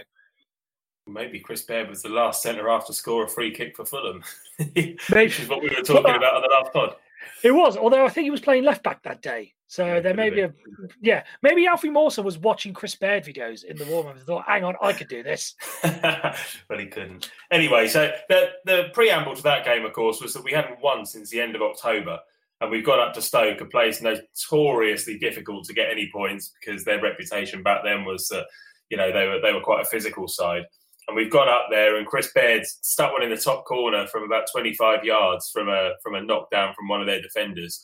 Maybe 1.07 1.39
Chris 1.39 1.61
Baird 1.61 1.89
was 1.89 2.01
the 2.01 2.09
last 2.09 2.41
centre 2.41 2.69
after 2.69 2.91
score 2.91 3.23
a 3.23 3.29
free 3.29 3.51
kick 3.51 3.77
for 3.77 3.85
Fulham, 3.85 4.21
Maybe. 4.59 4.97
which 5.09 5.39
is 5.39 5.47
what 5.47 5.61
we 5.61 5.69
were 5.69 5.81
talking 5.81 6.15
about 6.15 6.35
on 6.35 6.41
the 6.41 6.49
last 6.49 6.73
pod. 6.73 6.95
It 7.43 7.51
was, 7.51 7.77
although 7.77 8.05
I 8.05 8.09
think 8.09 8.25
he 8.25 8.31
was 8.31 8.41
playing 8.41 8.63
left 8.63 8.83
back 8.83 9.03
that 9.03 9.21
day. 9.21 9.53
So 9.67 9.85
yeah, 9.85 9.99
there 9.99 10.13
may 10.13 10.29
be 10.29 10.41
a 10.41 10.53
yeah, 11.01 11.23
maybe 11.41 11.67
Alfie 11.67 11.89
Mawson 11.89 12.23
was 12.23 12.37
watching 12.37 12.73
Chris 12.73 12.95
Baird 12.95 13.25
videos 13.25 13.65
in 13.65 13.75
the 13.75 13.85
warm 13.85 14.07
up 14.07 14.15
and 14.15 14.25
thought, 14.25 14.45
hang 14.47 14.63
on, 14.63 14.75
I 14.81 14.93
could 14.93 15.09
do 15.09 15.23
this. 15.23 15.55
but 15.83 16.79
he 16.79 16.85
couldn't. 16.85 17.31
Anyway, 17.51 17.87
so 17.87 18.11
the 18.29 18.51
the 18.63 18.89
preamble 18.93 19.35
to 19.35 19.43
that 19.43 19.65
game, 19.65 19.85
of 19.85 19.91
course, 19.91 20.21
was 20.21 20.33
that 20.33 20.43
we 20.43 20.53
hadn't 20.53 20.81
won 20.81 21.05
since 21.05 21.29
the 21.29 21.41
end 21.41 21.55
of 21.55 21.61
October. 21.61 22.19
And 22.59 22.71
we've 22.71 22.85
got 22.85 22.99
up 22.99 23.13
to 23.13 23.21
Stoke, 23.21 23.61
a 23.61 23.65
place 23.65 24.01
notoriously 24.01 25.19
difficult 25.19 25.65
to 25.65 25.73
get 25.73 25.91
any 25.91 26.09
points 26.11 26.53
because 26.59 26.83
their 26.83 27.01
reputation 27.01 27.61
back 27.61 27.81
then 27.83 28.03
was 28.03 28.27
that, 28.29 28.45
you 28.89 28.97
know, 28.97 29.11
they 29.11 29.27
were 29.27 29.39
they 29.41 29.53
were 29.53 29.61
quite 29.61 29.85
a 29.85 29.89
physical 29.89 30.27
side. 30.27 30.63
And 31.07 31.15
we've 31.15 31.31
gone 31.31 31.47
up 31.47 31.67
there, 31.69 31.97
and 31.97 32.05
Chris 32.05 32.31
Baird 32.33 32.65
stuck 32.65 33.13
one 33.13 33.23
in 33.23 33.29
the 33.29 33.37
top 33.37 33.63
corner 33.65 34.07
from 34.07 34.23
about 34.23 34.47
25 34.51 35.03
yards 35.03 35.49
from 35.51 35.69
a 35.69 35.91
from 36.03 36.15
a 36.15 36.23
knockdown 36.23 36.73
from 36.73 36.87
one 36.87 36.99
of 36.99 37.07
their 37.07 37.21
defenders, 37.21 37.81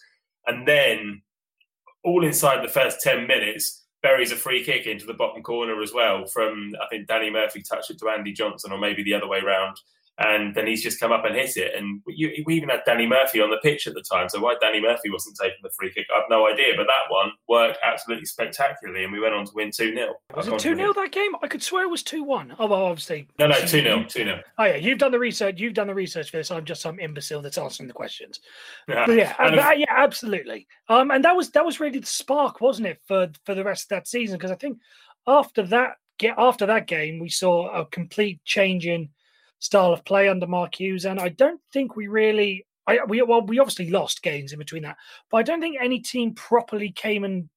and 0.47 0.67
then 0.67 1.21
all 2.03 2.25
inside 2.25 2.63
the 2.63 2.71
first 2.71 2.99
10 3.01 3.27
minutes, 3.27 3.83
buries 4.03 4.33
a 4.33 4.35
free 4.35 4.63
kick 4.63 4.85
into 4.85 5.05
the 5.05 5.13
bottom 5.13 5.41
corner 5.41 5.81
as 5.81 5.93
well 5.93 6.25
from 6.25 6.73
I 6.81 6.87
think 6.89 7.07
Danny 7.07 7.29
Murphy 7.29 7.63
touched 7.63 7.89
it 7.89 7.99
to 7.99 8.09
Andy 8.09 8.33
Johnson, 8.33 8.71
or 8.71 8.77
maybe 8.77 9.01
the 9.01 9.13
other 9.13 9.27
way 9.27 9.39
round 9.39 9.77
and 10.19 10.53
then 10.53 10.67
he's 10.67 10.83
just 10.83 10.99
come 10.99 11.11
up 11.11 11.25
and 11.25 11.35
hit 11.35 11.57
it. 11.57 11.73
And 11.75 12.01
we, 12.05 12.43
we 12.45 12.55
even 12.55 12.69
had 12.69 12.81
Danny 12.85 13.07
Murphy 13.07 13.41
on 13.41 13.49
the 13.49 13.57
pitch 13.63 13.87
at 13.87 13.95
the 13.95 14.03
time, 14.03 14.29
so 14.29 14.39
why 14.39 14.55
Danny 14.61 14.79
Murphy 14.79 15.09
wasn't 15.09 15.37
taking 15.41 15.57
the 15.63 15.71
free 15.77 15.91
kick, 15.91 16.05
I've 16.15 16.29
no 16.29 16.47
idea. 16.47 16.73
But 16.77 16.85
that 16.87 17.09
one 17.09 17.31
worked 17.49 17.79
absolutely 17.83 18.25
spectacularly, 18.25 19.03
and 19.03 19.11
we 19.11 19.19
went 19.19 19.33
on 19.33 19.45
to 19.45 19.51
win 19.55 19.71
two 19.71 19.93
0 19.93 20.13
Was 20.35 20.47
it 20.47 20.59
two 20.59 20.75
0 20.75 20.93
that 20.93 21.11
game? 21.11 21.31
I 21.41 21.47
could 21.47 21.63
swear 21.63 21.83
it 21.83 21.89
was 21.89 22.03
two 22.03 22.23
one. 22.23 22.55
Oh 22.59 22.67
well, 22.67 22.85
obviously. 22.85 23.27
No, 23.39 23.47
no, 23.47 23.59
two 23.59 23.81
0 23.81 24.05
two 24.07 24.23
0 24.23 24.41
Oh 24.59 24.65
yeah, 24.65 24.75
you've 24.75 24.99
done 24.99 25.11
the 25.11 25.19
research. 25.19 25.59
You've 25.59 25.73
done 25.73 25.87
the 25.87 25.95
research 25.95 26.29
for 26.29 26.37
this. 26.37 26.51
I'm 26.51 26.65
just 26.65 26.81
some 26.81 26.99
imbecile 26.99 27.41
that's 27.41 27.57
answering 27.57 27.87
the 27.87 27.93
questions. 27.93 28.39
Yeah, 28.87 29.05
but 29.05 29.15
yeah, 29.15 29.33
uh, 29.39 29.71
yeah, 29.71 29.85
absolutely. 29.89 30.67
Um, 30.89 31.09
and 31.11 31.23
that 31.23 31.35
was 31.35 31.49
that 31.51 31.65
was 31.65 31.79
really 31.79 31.99
the 31.99 32.05
spark, 32.05 32.59
wasn't 32.59 32.87
it, 32.87 32.99
for 33.07 33.29
for 33.45 33.55
the 33.55 33.63
rest 33.63 33.85
of 33.85 33.89
that 33.89 34.07
season? 34.07 34.37
Because 34.37 34.51
I 34.51 34.55
think 34.55 34.77
after 35.25 35.63
that 35.63 35.95
get 36.17 36.35
after 36.37 36.65
that 36.65 36.87
game, 36.87 37.19
we 37.19 37.29
saw 37.29 37.69
a 37.69 37.85
complete 37.85 38.43
change 38.43 38.85
in 38.85 39.09
style 39.63 39.93
of 39.93 40.03
play 40.03 40.27
under 40.27 40.45
Mark 40.45 40.77
Hughes, 40.77 41.05
and 41.05 41.19
I 41.19 41.29
don't 41.29 41.61
think 41.71 41.95
we 41.95 42.07
really. 42.07 42.65
I, 42.85 42.99
we 43.07 43.21
well, 43.21 43.45
we 43.45 43.59
obviously 43.59 43.89
lost 43.89 44.21
games 44.21 44.51
in 44.51 44.59
between 44.59 44.83
that, 44.83 44.97
but 45.31 45.37
I 45.37 45.43
don't 45.43 45.61
think 45.61 45.77
any 45.79 45.99
team 45.99 46.33
properly 46.33 46.91
came 46.91 47.23
and 47.23 47.49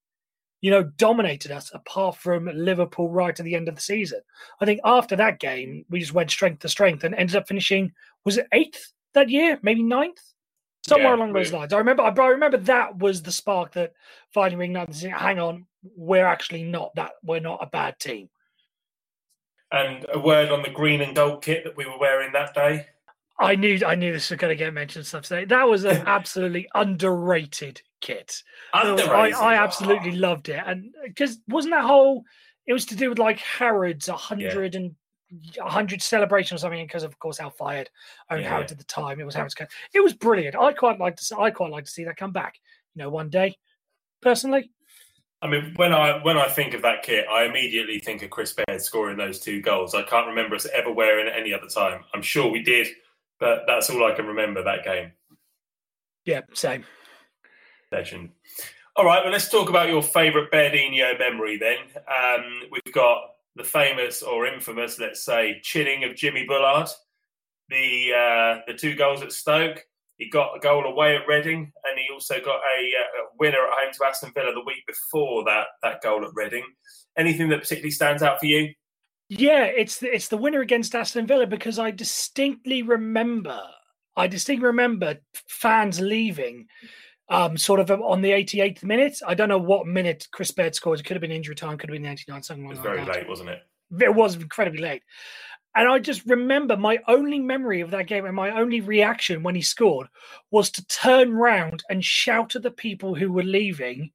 you 0.61 0.71
know 0.71 0.85
dominated 0.85 1.51
us 1.51 1.73
apart 1.75 2.17
from 2.17 2.49
Liverpool 2.55 3.11
right 3.11 3.39
at 3.39 3.45
the 3.45 3.57
end 3.57 3.69
of 3.69 3.75
the 3.75 3.81
season. 3.81 4.21
I 4.61 4.67
think 4.67 4.81
after 4.85 5.17
that 5.17 5.41
game, 5.41 5.85
we 5.91 5.99
just 5.99 6.15
went 6.15 6.31
strength 6.31 6.61
to 6.61 6.69
strength 6.69 7.03
and 7.03 7.13
ended 7.15 7.35
up 7.35 7.49
finishing 7.49 7.93
was 8.25 8.39
it 8.39 8.47
eighth 8.53 8.93
that 9.15 9.29
year, 9.29 9.59
maybe 9.63 9.83
ninth, 9.83 10.21
somewhere 10.87 11.09
yeah, 11.09 11.17
along 11.17 11.33
those 11.33 11.53
lines. 11.53 11.73
I 11.73 11.79
remember, 11.79 12.05
I 12.05 12.29
remember 12.29 12.59
that 12.59 12.97
was 12.99 13.21
the 13.23 13.33
spark 13.33 13.73
that 13.73 13.95
finally 14.33 14.67
ignited. 14.67 15.11
Hang 15.11 15.41
on, 15.41 15.67
we're 15.97 16.27
actually 16.27 16.63
not 16.63 16.95
that. 16.95 17.13
We're 17.25 17.41
not 17.41 17.59
a 17.63 17.67
bad 17.67 17.99
team. 17.99 18.29
And 19.73 20.07
a 20.13 20.19
word 20.19 20.51
on 20.51 20.63
the 20.63 20.71
green 20.71 21.01
and 21.01 21.15
gold 21.15 21.43
kit 21.43 21.65
that 21.65 21.77
we 21.77 21.87
were 21.87 21.99
wearing 21.99 22.33
that 22.33 22.55
day. 22.55 22.87
I 23.39 23.55
knew 23.55 23.79
I 23.85 23.95
knew 23.95 24.13
this 24.13 24.31
was 24.31 24.39
going 24.39 24.57
to 24.57 24.57
get 24.57 24.73
mentioned 24.73 25.07
some 25.07 25.23
today. 25.23 25.45
That 25.45 25.69
was 25.69 25.85
an 25.85 26.03
absolutely 26.07 26.69
underrated 26.75 27.83
kit. 28.01 28.43
Underrated. 28.73 29.35
I, 29.35 29.55
I 29.55 29.63
absolutely 29.63 30.13
oh. 30.13 30.29
loved 30.29 30.49
it, 30.49 30.63
and 30.65 30.95
because 31.05 31.39
wasn't 31.49 31.75
that 31.75 31.85
whole? 31.85 32.25
It 32.67 32.73
was 32.73 32.87
to 32.87 32.97
do 32.97 33.11
with 33.11 33.19
like 33.19 33.39
Harrods, 33.39 34.09
a 34.09 34.17
hundred 34.17 34.75
yeah. 34.75 34.81
and 34.81 34.95
a 35.61 35.69
hundred 35.69 36.01
celebration 36.01 36.55
or 36.55 36.59
something. 36.59 36.85
Because 36.87 37.03
of 37.03 37.19
course, 37.19 37.39
Al 37.39 37.51
Fayed 37.51 37.91
owned 38.31 38.43
yeah. 38.43 38.49
Harrods 38.49 38.73
at 38.73 38.79
the 38.79 38.85
time. 38.85 39.21
It 39.21 39.25
was 39.25 39.35
Harrods. 39.35 39.55
It 39.93 40.01
was 40.01 40.15
brilliant. 40.15 40.57
I 40.57 40.73
quite 40.73 40.99
like 40.99 41.17
to. 41.17 41.39
I 41.39 41.51
quite 41.51 41.71
like 41.71 41.85
to 41.85 41.91
see 41.91 42.05
that 42.05 42.17
come 42.17 42.33
back. 42.33 42.59
You 42.95 43.03
know, 43.03 43.11
one 43.11 43.29
day, 43.29 43.57
personally. 44.23 44.71
I 45.43 45.49
mean, 45.49 45.75
when 45.77 45.93
I 45.93 46.23
when 46.23 46.39
I 46.39 46.49
think 46.49 46.75
of 46.75 46.83
that 46.83 47.03
kit, 47.03 47.27
I 47.31 47.45
immediately 47.45 47.99
think 47.99 48.23
of 48.23 48.31
Chris 48.31 48.55
Baird 48.55 48.81
scoring 48.81 49.19
those 49.19 49.39
two 49.39 49.61
goals. 49.61 49.95
I 49.95 50.03
can't 50.03 50.27
remember 50.27 50.57
us 50.57 50.67
ever 50.73 50.91
wearing 50.91 51.27
it 51.27 51.35
any 51.37 51.53
other 51.53 51.69
time. 51.69 52.05
I'm 52.15 52.23
sure 52.23 52.51
we 52.51 52.63
did, 52.63 52.89
but 53.39 53.65
that's 53.67 53.91
all 53.91 54.05
I 54.05 54.15
can 54.15 54.27
remember 54.27 54.63
that 54.65 54.85
game. 54.85 55.13
Yeah, 56.25 56.41
same. 56.55 56.85
Legend. 57.93 58.31
All 58.97 59.05
right, 59.05 59.23
well, 59.23 59.33
let's 59.33 59.51
talk 59.51 59.69
about 59.69 59.91
your 59.91 60.03
favourite 60.03 60.51
Bairdinho 60.51 61.19
memory 61.19 61.59
then. 61.59 61.77
Um, 61.97 62.63
we've 62.73 62.95
got 62.95 63.19
the 63.55 63.63
famous 63.63 64.23
or 64.23 64.47
infamous, 64.47 64.99
let's 64.99 65.23
say, 65.23 65.61
chinning 65.63 66.03
of 66.05 66.17
Jimmy 66.17 66.47
Bullard, 66.47 66.89
the 67.69 68.13
uh, 68.15 68.61
the 68.67 68.75
two 68.75 68.95
goals 68.95 69.21
at 69.21 69.33
Stoke, 69.33 69.85
he 70.19 70.31
got 70.31 70.57
a 70.57 70.61
goal 70.61 70.85
away 70.85 71.17
at 71.17 71.27
Reading, 71.29 71.73
and 71.85 71.99
he 71.99 72.13
also 72.13 72.37
got 72.37 72.57
a, 72.57 72.93
uh, 72.99 73.23
a, 73.23 73.37
winner 73.39 73.59
at 73.59 73.85
home 73.85 73.93
to 73.93 74.05
Aston 74.05 74.33
Villa 74.35 74.53
the 74.55 74.65
week 74.65 74.87
before 74.87 75.45
that 75.45 75.67
that 75.83 76.01
goal 76.03 76.25
at 76.25 76.31
Reading. 76.35 76.65
Anything 77.19 77.49
that 77.51 77.61
particularly 77.61 77.91
stands 77.91 78.23
out 78.23 78.41
for 78.41 78.47
you? 78.47 78.73
Yeah, 79.29 79.65
it's 79.65 79.99
the, 79.99 80.15
it's 80.15 80.29
the 80.29 80.37
winner 80.37 80.61
against 80.61 80.95
Aston 80.95 81.27
Villa 81.27 81.47
because 81.47 81.79
I 81.79 81.91
distinctly 81.91 82.83
remember, 82.83 83.61
I 84.17 84.27
distinctly 84.27 84.67
remember 84.67 85.17
fans 85.49 86.01
leaving, 86.01 86.69
um, 87.29 87.57
sort 87.57 87.81
of 87.81 87.91
on 87.91 88.23
the 88.23 88.31
88th 88.31 88.85
minute. 88.85 89.19
I 89.27 89.35
don't 89.35 89.49
know 89.49 89.59
what 89.59 89.87
minute 89.87 90.29
Chris 90.31 90.53
Baird 90.53 90.75
scored. 90.75 91.01
It 91.01 91.05
could 91.05 91.17
have 91.17 91.23
been 91.23 91.33
injury 91.33 91.57
time, 91.57 91.77
could 91.77 91.91
have 91.91 92.01
been 92.01 92.11
89, 92.11 92.43
something 92.43 92.69
like 92.69 92.77
that. 92.77 92.87
It 92.87 92.89
was 92.89 93.07
very 93.07 93.19
late, 93.19 93.29
wasn't 93.29 93.51
it? 93.51 93.59
It 94.01 94.15
was 94.15 94.37
incredibly 94.37 94.81
late. 94.81 95.03
And 95.77 95.87
I 95.87 95.99
just 95.99 96.25
remember 96.25 96.75
my 96.75 96.99
only 97.07 97.39
memory 97.39 97.83
of 97.83 97.91
that 97.91 98.07
game 98.07 98.25
and 98.25 98.35
my 98.35 98.51
only 98.59 98.81
reaction 98.81 99.43
when 99.43 99.55
he 99.55 99.61
scored 99.61 100.09
was 100.51 100.71
to 100.71 100.87
turn 100.87 101.35
round 101.35 101.85
and 101.91 102.03
shout 102.03 102.57
at 102.57 102.63
the 102.63 102.71
people 102.71 103.15
who 103.15 103.31
were 103.31 103.43
leaving, 103.43 104.11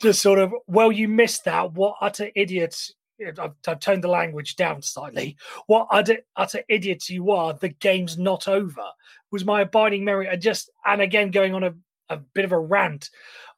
to 0.00 0.14
sort 0.14 0.38
of, 0.38 0.52
well, 0.68 0.92
you 0.92 1.08
missed 1.08 1.44
that. 1.46 1.72
What 1.72 1.96
utter 2.00 2.30
idiots. 2.36 2.94
I've, 3.20 3.54
I've 3.66 3.80
toned 3.80 4.04
the 4.04 4.08
language 4.08 4.54
down 4.54 4.82
slightly. 4.82 5.36
What 5.66 5.88
utter, 5.90 6.18
utter 6.36 6.62
idiots 6.68 7.10
you 7.10 7.32
are. 7.32 7.54
The 7.54 7.70
game's 7.70 8.16
not 8.16 8.46
over 8.46 8.84
was 9.32 9.44
my 9.44 9.62
abiding 9.62 10.04
memory. 10.04 10.28
And 10.28 10.40
just, 10.40 10.70
and 10.86 11.02
again, 11.02 11.32
going 11.32 11.56
on 11.56 11.64
a, 11.64 11.74
a 12.08 12.18
bit 12.18 12.44
of 12.44 12.52
a 12.52 12.58
rant 12.58 13.10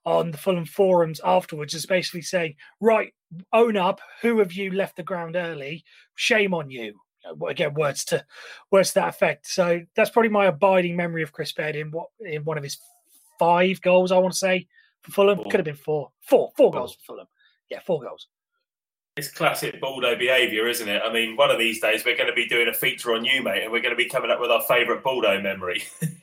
on 0.07 0.31
the 0.31 0.38
Fulham 0.38 0.64
forums 0.64 1.21
afterwards, 1.23 1.75
is 1.75 1.85
basically 1.85 2.23
saying, 2.23 2.55
right, 2.81 3.12
own 3.52 3.76
up. 3.76 4.00
Who 4.23 4.40
of 4.40 4.55
you 4.55 4.71
left 4.71 4.97
the 4.97 5.02
ground 5.02 5.37
early? 5.37 5.85
Shame 6.14 6.55
on 6.55 6.71
you 6.71 7.00
again 7.49 7.75
words 7.75 8.04
to 8.06 8.25
words 8.71 8.90
to 8.90 8.95
that 8.97 9.09
effect. 9.09 9.47
So 9.47 9.83
that's 9.95 10.11
probably 10.11 10.30
my 10.30 10.47
abiding 10.47 10.97
memory 10.97 11.23
of 11.23 11.33
Chris 11.33 11.52
Baird 11.52 11.76
in 11.76 11.90
what 11.90 12.09
in 12.21 12.45
one 12.45 12.59
of 12.59 12.64
his 12.64 12.78
five 13.38 13.80
goals. 13.80 14.12
I 14.12 14.18
want 14.18 14.33
to 14.33 14.38
say 14.38 14.66
for 15.02 15.12
Fulham 15.12 15.38
four. 15.38 15.45
could 15.50 15.61
have 15.61 15.64
been 15.64 15.76
four, 15.76 16.11
four, 16.21 16.52
four 16.56 16.71
goals 16.71 16.95
for 16.95 17.14
Fulham. 17.14 17.26
Yeah, 17.71 17.80
four 17.80 18.00
goals. 18.00 18.28
It's 19.16 19.30
classic 19.30 19.80
Baldo 19.80 20.14
behaviour, 20.16 20.68
isn't 20.68 20.88
it? 20.88 21.00
I 21.02 21.11
mean, 21.11 21.37
one 21.37 21.50
of 21.50 21.59
these 21.59 21.80
days 21.80 22.04
we're 22.04 22.18
going 22.18 22.28
to 22.28 22.35
be 22.35 22.47
doing 22.47 22.68
a 22.68 22.75
feature 22.75 23.14
on 23.14 23.25
you, 23.25 23.42
mate, 23.42 23.62
and 23.62 23.73
we're 23.73 23.80
going 23.80 23.97
to 23.97 23.97
be 23.97 24.11
coming 24.11 24.30
up 24.30 24.40
with 24.40 24.50
our 24.50 24.61
favourite 24.62 25.02
Baldo 25.02 25.40
memory. 25.40 25.83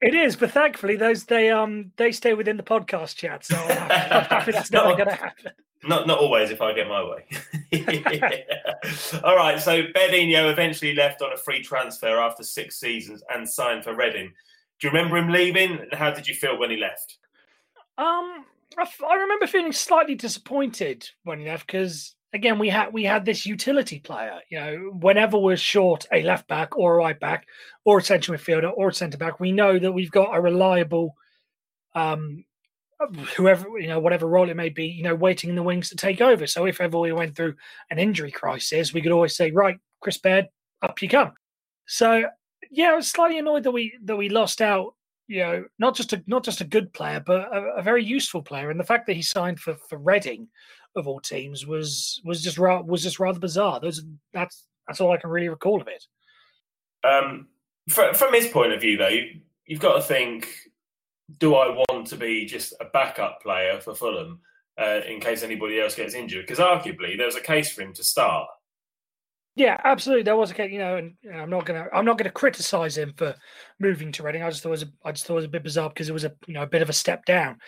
It 0.00 0.14
is, 0.14 0.36
but 0.36 0.52
thankfully 0.52 0.96
those 0.96 1.24
they 1.24 1.50
um 1.50 1.92
they 1.96 2.12
stay 2.12 2.34
within 2.34 2.56
the 2.56 2.62
podcast 2.62 3.16
chat, 3.16 3.44
so 3.44 3.56
I'm 3.56 4.24
happy 4.24 4.52
that's 4.52 4.70
never 4.70 4.94
going 4.94 5.08
to 5.08 5.14
happen. 5.14 5.52
Not 5.84 6.06
not 6.06 6.18
always 6.18 6.50
if 6.50 6.60
I 6.60 6.72
get 6.72 6.88
my 6.88 7.02
way. 7.02 7.24
All 9.24 9.36
right, 9.36 9.60
so 9.60 9.82
Bairdinho 9.82 10.50
eventually 10.50 10.94
left 10.94 11.22
on 11.22 11.32
a 11.32 11.36
free 11.36 11.62
transfer 11.62 12.18
after 12.20 12.42
six 12.42 12.78
seasons 12.78 13.22
and 13.34 13.48
signed 13.48 13.84
for 13.84 13.94
Reading. 13.94 14.32
Do 14.80 14.86
you 14.86 14.92
remember 14.92 15.16
him 15.16 15.30
leaving? 15.30 15.78
And 15.78 15.92
how 15.92 16.10
did 16.10 16.28
you 16.28 16.34
feel 16.34 16.58
when 16.58 16.70
he 16.70 16.76
left? 16.76 17.18
Um, 17.96 18.44
I, 18.76 18.82
f- 18.82 19.02
I 19.08 19.14
remember 19.16 19.46
feeling 19.48 19.72
slightly 19.72 20.14
disappointed 20.14 21.08
when 21.24 21.40
he 21.40 21.46
left 21.46 21.66
because 21.66 22.14
again 22.32 22.58
we 22.58 22.68
had 22.68 22.92
we 22.92 23.04
had 23.04 23.24
this 23.24 23.46
utility 23.46 24.00
player. 24.00 24.40
You 24.50 24.60
know, 24.60 24.76
whenever 25.00 25.38
we're 25.38 25.56
short 25.56 26.06
a 26.12 26.22
left 26.22 26.48
back 26.48 26.76
or 26.76 26.94
a 26.94 26.98
right 26.98 27.18
back 27.18 27.46
or 27.84 27.98
a 27.98 28.02
central 28.02 28.36
midfielder 28.36 28.72
or 28.74 28.88
a 28.88 28.94
centre 28.94 29.18
back, 29.18 29.40
we 29.40 29.52
know 29.52 29.78
that 29.78 29.92
we've 29.92 30.10
got 30.10 30.36
a 30.36 30.40
reliable, 30.40 31.14
um, 31.94 32.44
whoever 33.36 33.78
you 33.78 33.88
know, 33.88 34.00
whatever 34.00 34.26
role 34.26 34.50
it 34.50 34.56
may 34.56 34.68
be, 34.68 34.86
you 34.86 35.02
know, 35.02 35.14
waiting 35.14 35.50
in 35.50 35.56
the 35.56 35.62
wings 35.62 35.88
to 35.90 35.96
take 35.96 36.20
over. 36.20 36.46
So 36.46 36.66
if 36.66 36.80
ever 36.80 36.98
we 36.98 37.12
went 37.12 37.36
through 37.36 37.54
an 37.90 37.98
injury 37.98 38.30
crisis, 38.30 38.92
we 38.92 39.02
could 39.02 39.12
always 39.12 39.36
say, 39.36 39.50
right, 39.50 39.78
Chris 40.00 40.18
Baird, 40.18 40.46
up 40.82 41.00
you 41.02 41.08
come. 41.08 41.32
So 41.86 42.24
yeah, 42.70 42.90
I 42.90 42.94
was 42.94 43.10
slightly 43.10 43.38
annoyed 43.38 43.64
that 43.64 43.72
we 43.72 43.96
that 44.04 44.16
we 44.16 44.28
lost 44.28 44.60
out 44.60 44.94
you 45.28 45.40
know, 45.40 45.64
not 45.78 45.94
just 45.94 46.14
a 46.14 46.24
not 46.26 46.42
just 46.42 46.62
a 46.62 46.64
good 46.64 46.92
player, 46.94 47.22
but 47.24 47.54
a, 47.54 47.74
a, 47.76 47.82
very 47.82 48.02
useful 48.02 48.42
player. 48.42 48.70
And 48.70 48.80
the 48.80 48.84
fact 48.84 49.06
that 49.06 49.12
he 49.14 49.20
signed 49.20 49.60
for 49.60 49.76
for 49.88 49.98
Reading, 49.98 50.48
of 50.98 51.08
all 51.08 51.20
teams, 51.20 51.66
was 51.66 52.20
was 52.24 52.42
just 52.42 52.58
ra- 52.58 52.82
was 52.82 53.02
just 53.02 53.20
rather 53.20 53.38
bizarre. 53.38 53.80
Those 53.80 54.02
that's 54.32 54.66
that's 54.86 55.00
all 55.00 55.12
I 55.12 55.16
can 55.16 55.30
really 55.30 55.48
recall 55.48 55.80
of 55.80 55.88
it. 55.88 56.04
Um, 57.04 57.48
from, 57.88 58.14
from 58.14 58.34
his 58.34 58.48
point 58.48 58.72
of 58.72 58.80
view, 58.80 58.96
though, 58.96 59.08
you, 59.08 59.40
you've 59.66 59.80
got 59.80 59.96
to 59.96 60.02
think: 60.02 60.48
Do 61.38 61.54
I 61.54 61.68
want 61.68 62.06
to 62.08 62.16
be 62.16 62.46
just 62.46 62.74
a 62.80 62.86
backup 62.86 63.42
player 63.42 63.80
for 63.80 63.94
Fulham 63.94 64.40
uh, 64.78 65.00
in 65.08 65.20
case 65.20 65.42
anybody 65.42 65.80
else 65.80 65.94
gets 65.94 66.14
injured? 66.14 66.46
Because 66.46 66.58
arguably, 66.58 67.16
there 67.16 67.26
was 67.26 67.36
a 67.36 67.40
case 67.40 67.72
for 67.72 67.82
him 67.82 67.94
to 67.94 68.04
start. 68.04 68.48
Yeah, 69.58 69.76
absolutely. 69.82 70.22
There 70.22 70.36
was 70.36 70.52
a 70.52 70.54
case, 70.54 70.70
you 70.70 70.78
know, 70.78 70.98
and 70.98 71.14
you 71.20 71.32
know, 71.32 71.38
I'm 71.38 71.50
not 71.50 71.66
gonna 71.66 71.88
I'm 71.92 72.04
not 72.04 72.16
gonna 72.16 72.30
criticize 72.30 72.96
him 72.96 73.12
for 73.16 73.34
moving 73.80 74.12
to 74.12 74.22
Reading. 74.22 74.44
I 74.44 74.50
just 74.50 74.62
thought 74.62 74.68
it 74.68 74.70
was 74.70 74.82
a, 74.84 74.92
I 75.04 75.10
just 75.10 75.26
thought 75.26 75.34
it 75.34 75.36
was 75.36 75.44
a 75.46 75.48
bit 75.48 75.64
bizarre 75.64 75.88
because 75.88 76.08
it 76.08 76.12
was 76.12 76.22
a 76.22 76.32
you 76.46 76.54
know 76.54 76.62
a 76.62 76.66
bit 76.66 76.80
of 76.80 76.88
a 76.88 76.92
step 76.92 77.24
down. 77.24 77.58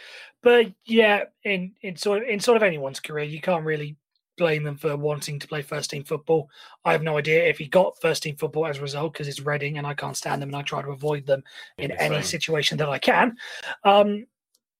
But 0.40 0.66
yeah, 0.84 1.24
in 1.42 1.72
in 1.82 1.96
sort 1.96 2.22
of 2.22 2.28
in 2.28 2.38
sort 2.38 2.56
of 2.56 2.62
anyone's 2.62 3.00
career, 3.00 3.24
you 3.24 3.40
can't 3.40 3.64
really 3.64 3.96
blame 4.38 4.62
them 4.62 4.76
for 4.76 4.96
wanting 4.96 5.40
to 5.40 5.48
play 5.48 5.62
first 5.62 5.90
team 5.90 6.04
football. 6.04 6.48
I 6.84 6.92
have 6.92 7.02
no 7.02 7.18
idea 7.18 7.48
if 7.48 7.58
he 7.58 7.66
got 7.66 8.00
first 8.00 8.22
team 8.22 8.36
football 8.36 8.68
as 8.68 8.78
a 8.78 8.82
result 8.82 9.12
because 9.12 9.26
it's 9.26 9.40
Reading 9.40 9.76
and 9.78 9.86
I 9.86 9.94
can't 9.94 10.16
stand 10.16 10.40
them 10.40 10.50
and 10.50 10.56
I 10.56 10.62
try 10.62 10.82
to 10.82 10.90
avoid 10.90 11.26
them 11.26 11.42
in 11.76 11.90
any 11.90 12.22
situation 12.22 12.78
that 12.78 12.88
I 12.88 13.00
can. 13.00 13.36
Um, 13.82 14.26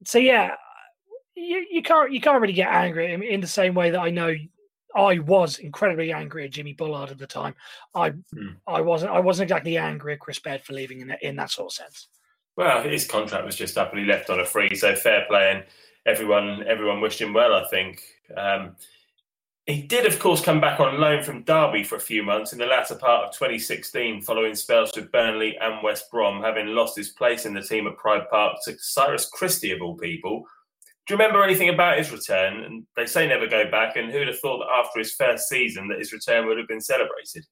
so 0.04 0.18
yeah, 0.18 0.54
you, 1.34 1.66
you 1.72 1.82
can't 1.82 2.12
you 2.12 2.20
can't 2.20 2.40
really 2.40 2.52
get 2.52 2.72
angry 2.72 3.12
in 3.12 3.40
the 3.40 3.48
same 3.48 3.74
way 3.74 3.90
that 3.90 4.00
I 4.00 4.10
know 4.10 4.32
I 4.96 5.18
was 5.18 5.58
incredibly 5.58 6.12
angry 6.12 6.44
at 6.44 6.50
Jimmy 6.50 6.72
Bullard 6.72 7.10
at 7.10 7.18
the 7.18 7.26
time. 7.26 7.54
I 7.94 8.10
hmm. 8.10 8.50
I 8.66 8.80
wasn't 8.80 9.12
I 9.12 9.20
wasn't 9.20 9.50
exactly 9.50 9.76
angry 9.76 10.14
at 10.14 10.20
Chris 10.20 10.38
Baird 10.38 10.62
for 10.62 10.72
leaving 10.72 11.00
in 11.00 11.08
that, 11.08 11.22
in 11.22 11.36
that 11.36 11.50
sort 11.50 11.72
of 11.72 11.72
sense. 11.72 12.08
Well, 12.56 12.82
his 12.82 13.06
contract 13.06 13.46
was 13.46 13.56
just 13.56 13.78
up 13.78 13.90
and 13.92 14.00
he 14.00 14.06
left 14.06 14.30
on 14.30 14.40
a 14.40 14.44
free, 14.44 14.74
so 14.74 14.94
fair 14.94 15.24
play, 15.28 15.52
and 15.52 15.64
everyone 16.06 16.64
everyone 16.66 17.00
wished 17.00 17.20
him 17.20 17.32
well. 17.32 17.54
I 17.54 17.66
think 17.68 18.02
um, 18.36 18.76
he 19.66 19.82
did, 19.82 20.06
of 20.06 20.18
course, 20.18 20.42
come 20.42 20.60
back 20.60 20.80
on 20.80 21.00
loan 21.00 21.22
from 21.22 21.44
Derby 21.44 21.84
for 21.84 21.96
a 21.96 22.00
few 22.00 22.22
months 22.22 22.52
in 22.52 22.58
the 22.58 22.66
latter 22.66 22.96
part 22.96 23.28
of 23.28 23.34
2016, 23.34 24.22
following 24.22 24.54
spells 24.54 24.90
with 24.96 25.12
Burnley 25.12 25.56
and 25.60 25.82
West 25.82 26.10
Brom, 26.10 26.42
having 26.42 26.68
lost 26.68 26.96
his 26.96 27.10
place 27.10 27.46
in 27.46 27.54
the 27.54 27.62
team 27.62 27.86
at 27.86 27.96
Pride 27.96 28.28
Park 28.30 28.56
to 28.64 28.76
Cyrus 28.78 29.28
Christie 29.28 29.70
of 29.70 29.80
all 29.80 29.96
people 29.96 30.44
do 31.10 31.14
you 31.14 31.18
remember 31.18 31.42
anything 31.42 31.70
about 31.70 31.98
his 31.98 32.12
return? 32.12 32.62
And 32.62 32.86
they 32.94 33.04
say 33.04 33.26
never 33.26 33.48
go 33.48 33.68
back. 33.68 33.96
And 33.96 34.12
who'd 34.12 34.28
have 34.28 34.38
thought 34.38 34.58
that 34.58 34.86
after 34.86 35.00
his 35.00 35.12
first 35.14 35.48
season 35.48 35.88
that 35.88 35.98
his 35.98 36.12
return 36.12 36.46
would 36.46 36.56
have 36.56 36.68
been 36.68 36.80
celebrated? 36.80 37.44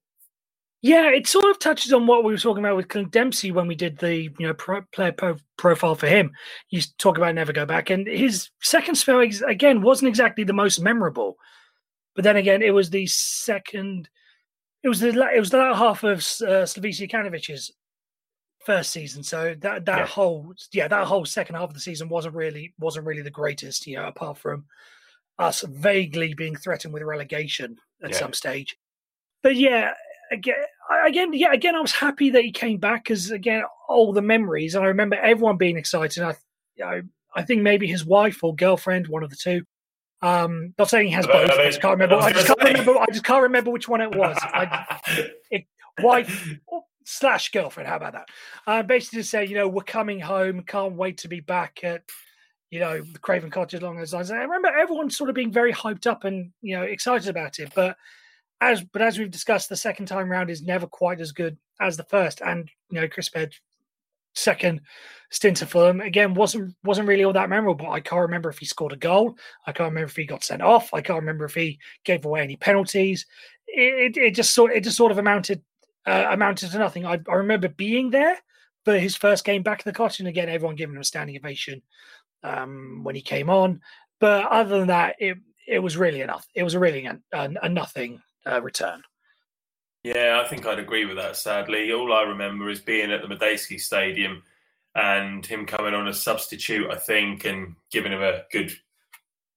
Yeah, 0.81 1.11
it 1.11 1.27
sort 1.27 1.51
of 1.51 1.59
touches 1.59 1.93
on 1.93 2.07
what 2.07 2.23
we 2.23 2.33
were 2.33 2.39
talking 2.39 2.65
about 2.65 2.77
with 2.77 2.87
Clint 2.87 3.11
Dempsey 3.11 3.51
when 3.51 3.67
we 3.67 3.75
did 3.75 3.99
the 3.99 4.15
you 4.15 4.47
know 4.47 4.55
pro, 4.55 4.83
player 4.93 5.11
pro, 5.11 5.35
profile 5.57 5.97
for 5.97 6.07
him. 6.07 6.31
You 6.71 6.83
talk 6.99 7.17
about 7.19 7.35
never 7.35 7.53
go 7.53 7.67
back, 7.67 7.91
and 7.91 8.07
his 8.07 8.49
second 8.63 8.95
spell 8.95 9.19
again 9.19 9.83
wasn't 9.83 10.09
exactly 10.09 10.45
the 10.45 10.53
most 10.53 10.79
memorable. 10.79 11.37
But 12.15 12.23
then 12.23 12.37
again, 12.37 12.63
it 12.63 12.73
was 12.73 12.91
the 12.91 13.09
second. 13.09 14.09
It 14.85 14.89
was 14.89 15.01
the 15.01 15.09
it 15.09 15.41
was 15.41 15.51
the 15.51 15.59
latter 15.59 15.75
half 15.75 16.05
of 16.05 16.19
uh, 16.19 16.63
Slavisa 16.63 17.11
Jokanovic's 17.11 17.73
first 18.69 18.91
season. 18.91 19.23
So 19.23 19.57
that 19.61 19.87
that 19.87 19.99
yeah. 19.99 20.07
whole 20.07 20.53
yeah 20.73 20.89
that 20.89 21.07
whole 21.07 21.25
second 21.25 21.55
half 21.55 21.71
of 21.71 21.75
the 21.75 21.81
season 21.81 22.11
wasn't 22.11 22.35
really 22.35 22.75
wasn't 22.79 23.07
really 23.07 23.23
the 23.23 23.31
greatest. 23.31 23.87
You 23.87 23.97
know, 23.97 24.07
apart 24.07 24.37
from 24.37 24.67
us 25.39 25.63
vaguely 25.63 26.35
being 26.35 26.55
threatened 26.55 26.93
with 26.93 27.03
relegation 27.03 27.79
at 28.05 28.11
yeah. 28.11 28.17
some 28.19 28.35
stage. 28.35 28.77
But 29.43 29.57
yeah, 29.57 29.95
again, 30.31 30.57
again, 31.07 31.33
yeah, 31.33 31.53
again, 31.53 31.77
I 31.77 31.81
was 31.81 31.93
happy 31.93 32.29
that 32.31 32.45
he 32.45 32.53
came 32.53 32.77
back 32.77 33.05
because 33.05 33.31
again, 33.31 33.63
all 33.89 34.13
the 34.13 34.21
memories, 34.21 34.75
and 34.75 34.85
I 34.85 34.89
remember 34.89 35.17
everyone 35.17 35.57
being 35.57 35.79
excited. 35.79 36.23
I, 36.23 36.37
you 36.77 36.85
know, 36.85 37.03
I 37.35 37.43
think 37.45 37.63
maybe 37.63 37.87
his 37.87 38.05
wife 38.05 38.45
or 38.45 38.55
girlfriend, 38.55 39.09
one 39.09 39.23
of 39.23 39.31
the 39.31 39.37
two. 39.37 39.63
Um, 40.21 40.75
not 40.79 40.91
saying 40.91 41.07
he 41.07 41.13
has 41.15 41.27
both. 41.27 41.51
I 41.53 41.67
just 41.67 41.81
can't 41.81 41.93
remember. 41.93 42.17
I 42.17 42.33
just 42.33 42.49
can't 42.49 42.61
remember. 42.61 42.99
I 42.99 43.07
just 43.07 43.25
can't 43.25 43.43
remember 43.45 43.71
which 43.71 43.89
one 43.89 44.03
it 44.03 44.15
was. 44.15 44.37
I, 44.43 45.01
it, 45.51 45.65
wife 46.03 46.59
slash 47.09 47.51
girlfriend. 47.51 47.89
How 47.89 47.97
about 47.97 48.13
that? 48.13 48.29
Uh, 48.67 48.83
basically, 48.83 49.21
to 49.21 49.25
say, 49.25 49.47
you 49.47 49.55
know, 49.55 49.67
we're 49.67 49.83
coming 49.83 50.21
home, 50.21 50.63
can't 50.63 50.95
wait 50.95 51.19
to 51.19 51.29
be 51.29 51.41
back 51.41 51.81
at, 51.83 52.03
you 52.71 52.81
know, 52.81 53.01
the 53.01 53.19
Craven 53.19 53.51
Cottage 53.51 53.83
along 53.83 53.97
those 53.97 54.13
lines. 54.13 54.31
And 54.31 54.39
I 54.39 54.43
remember 54.43 54.69
everyone 54.69 55.11
sort 55.11 55.31
of 55.31 55.35
being 55.35 55.53
very 55.53 55.73
hyped 55.73 56.07
up 56.07 56.25
and 56.25 56.53
you 56.61 56.77
know 56.77 56.83
excited 56.83 57.29
about 57.29 57.59
it. 57.59 57.73
But 57.75 57.97
as 58.61 58.83
but 58.83 59.03
as 59.03 59.19
we've 59.19 59.31
discussed, 59.31 59.69
the 59.69 59.77
second 59.77 60.07
time 60.07 60.29
round 60.29 60.51
is 60.51 60.63
never 60.63 60.87
quite 60.87 61.21
as 61.21 61.33
good 61.33 61.57
as 61.81 61.97
the 61.97 62.05
first. 62.05 62.43
And 62.43 62.71
you 62.91 63.01
know, 63.01 63.09
Chris 63.09 63.31
Baird 63.31 63.55
second 64.35 64.81
stint 65.31 65.63
of 65.63 65.71
Fulham 65.71 66.01
again 66.01 66.35
wasn't 66.35 66.75
wasn't 66.85 67.09
really 67.09 67.25
all 67.25 67.33
that 67.33 67.49
memorable. 67.49 67.87
But 67.87 67.93
I 67.93 68.01
can't 68.01 68.21
remember 68.21 68.51
if 68.51 68.59
he 68.59 68.67
scored 68.67 68.93
a 68.93 68.97
goal. 68.97 69.39
I 69.67 69.73
can't 69.73 69.91
remember 69.91 70.11
if 70.11 70.17
he 70.17 70.27
got 70.27 70.45
sent 70.45 70.61
off. 70.61 70.93
I 70.93 71.01
can't 71.01 71.21
remember 71.21 71.47
if 71.47 71.55
he 71.55 71.79
gave 72.05 72.27
away 72.27 72.43
any 72.43 72.57
penalties. 72.57 73.25
It, 73.67 74.17
it, 74.17 74.21
it 74.21 74.35
just 74.35 74.55
sort 74.55 74.73
it 74.73 74.85
just 74.85 74.97
sort 74.97 75.13
of 75.13 75.19
amounted 75.19 75.63
uh, 76.09 76.29
amounted 76.31 76.71
to 76.71 76.79
nothing. 76.79 77.05
I, 77.05 77.21
I, 77.29 77.35
remember 77.35 77.69
being 77.69 78.11
there 78.11 78.39
for 78.85 78.99
his 78.99 79.15
first 79.15 79.45
game 79.45 79.63
back 79.63 79.81
in 79.81 79.91
the 79.91 79.97
cotton 79.97 80.27
again, 80.27 80.49
everyone 80.49 80.77
giving 80.77 80.95
him 80.95 81.01
a 81.01 81.05
standing 81.05 81.37
ovation 81.37 81.83
um, 82.43 83.01
when 83.03 83.15
he 83.15 83.21
came 83.21 83.51
on. 83.51 83.81
But 84.19 84.47
other 84.47 84.79
than 84.79 84.89
that, 84.89 85.17
it 85.19 85.37
it 85.67 85.81
was 85.81 85.97
really 85.97 86.23
enough. 86.23 86.47
It 86.55 86.63
was 86.63 86.75
really 86.75 87.05
a, 87.05 87.19
a, 87.33 87.51
a 87.63 87.69
nothing 87.69 88.23
uh, 88.47 88.63
return. 88.63 89.03
Yeah, 90.03 90.43
I 90.43 90.49
think 90.49 90.65
I'd 90.65 90.79
agree 90.79 91.05
with 91.05 91.17
that. 91.17 91.37
Sadly, 91.37 91.93
all 91.93 92.13
I 92.13 92.23
remember 92.23 92.71
is 92.71 92.81
being 92.81 93.13
at 93.13 93.21
the 93.21 93.29
Madejski 93.29 93.79
Stadium 93.79 94.43
and 94.95 95.45
him 95.45 95.67
coming 95.67 95.93
on 95.93 96.09
as 96.09 96.23
substitute. 96.23 96.91
I 96.91 96.97
think 96.97 97.45
and 97.45 97.75
giving 97.91 98.13
him 98.13 98.23
a 98.23 98.43
good 98.51 98.73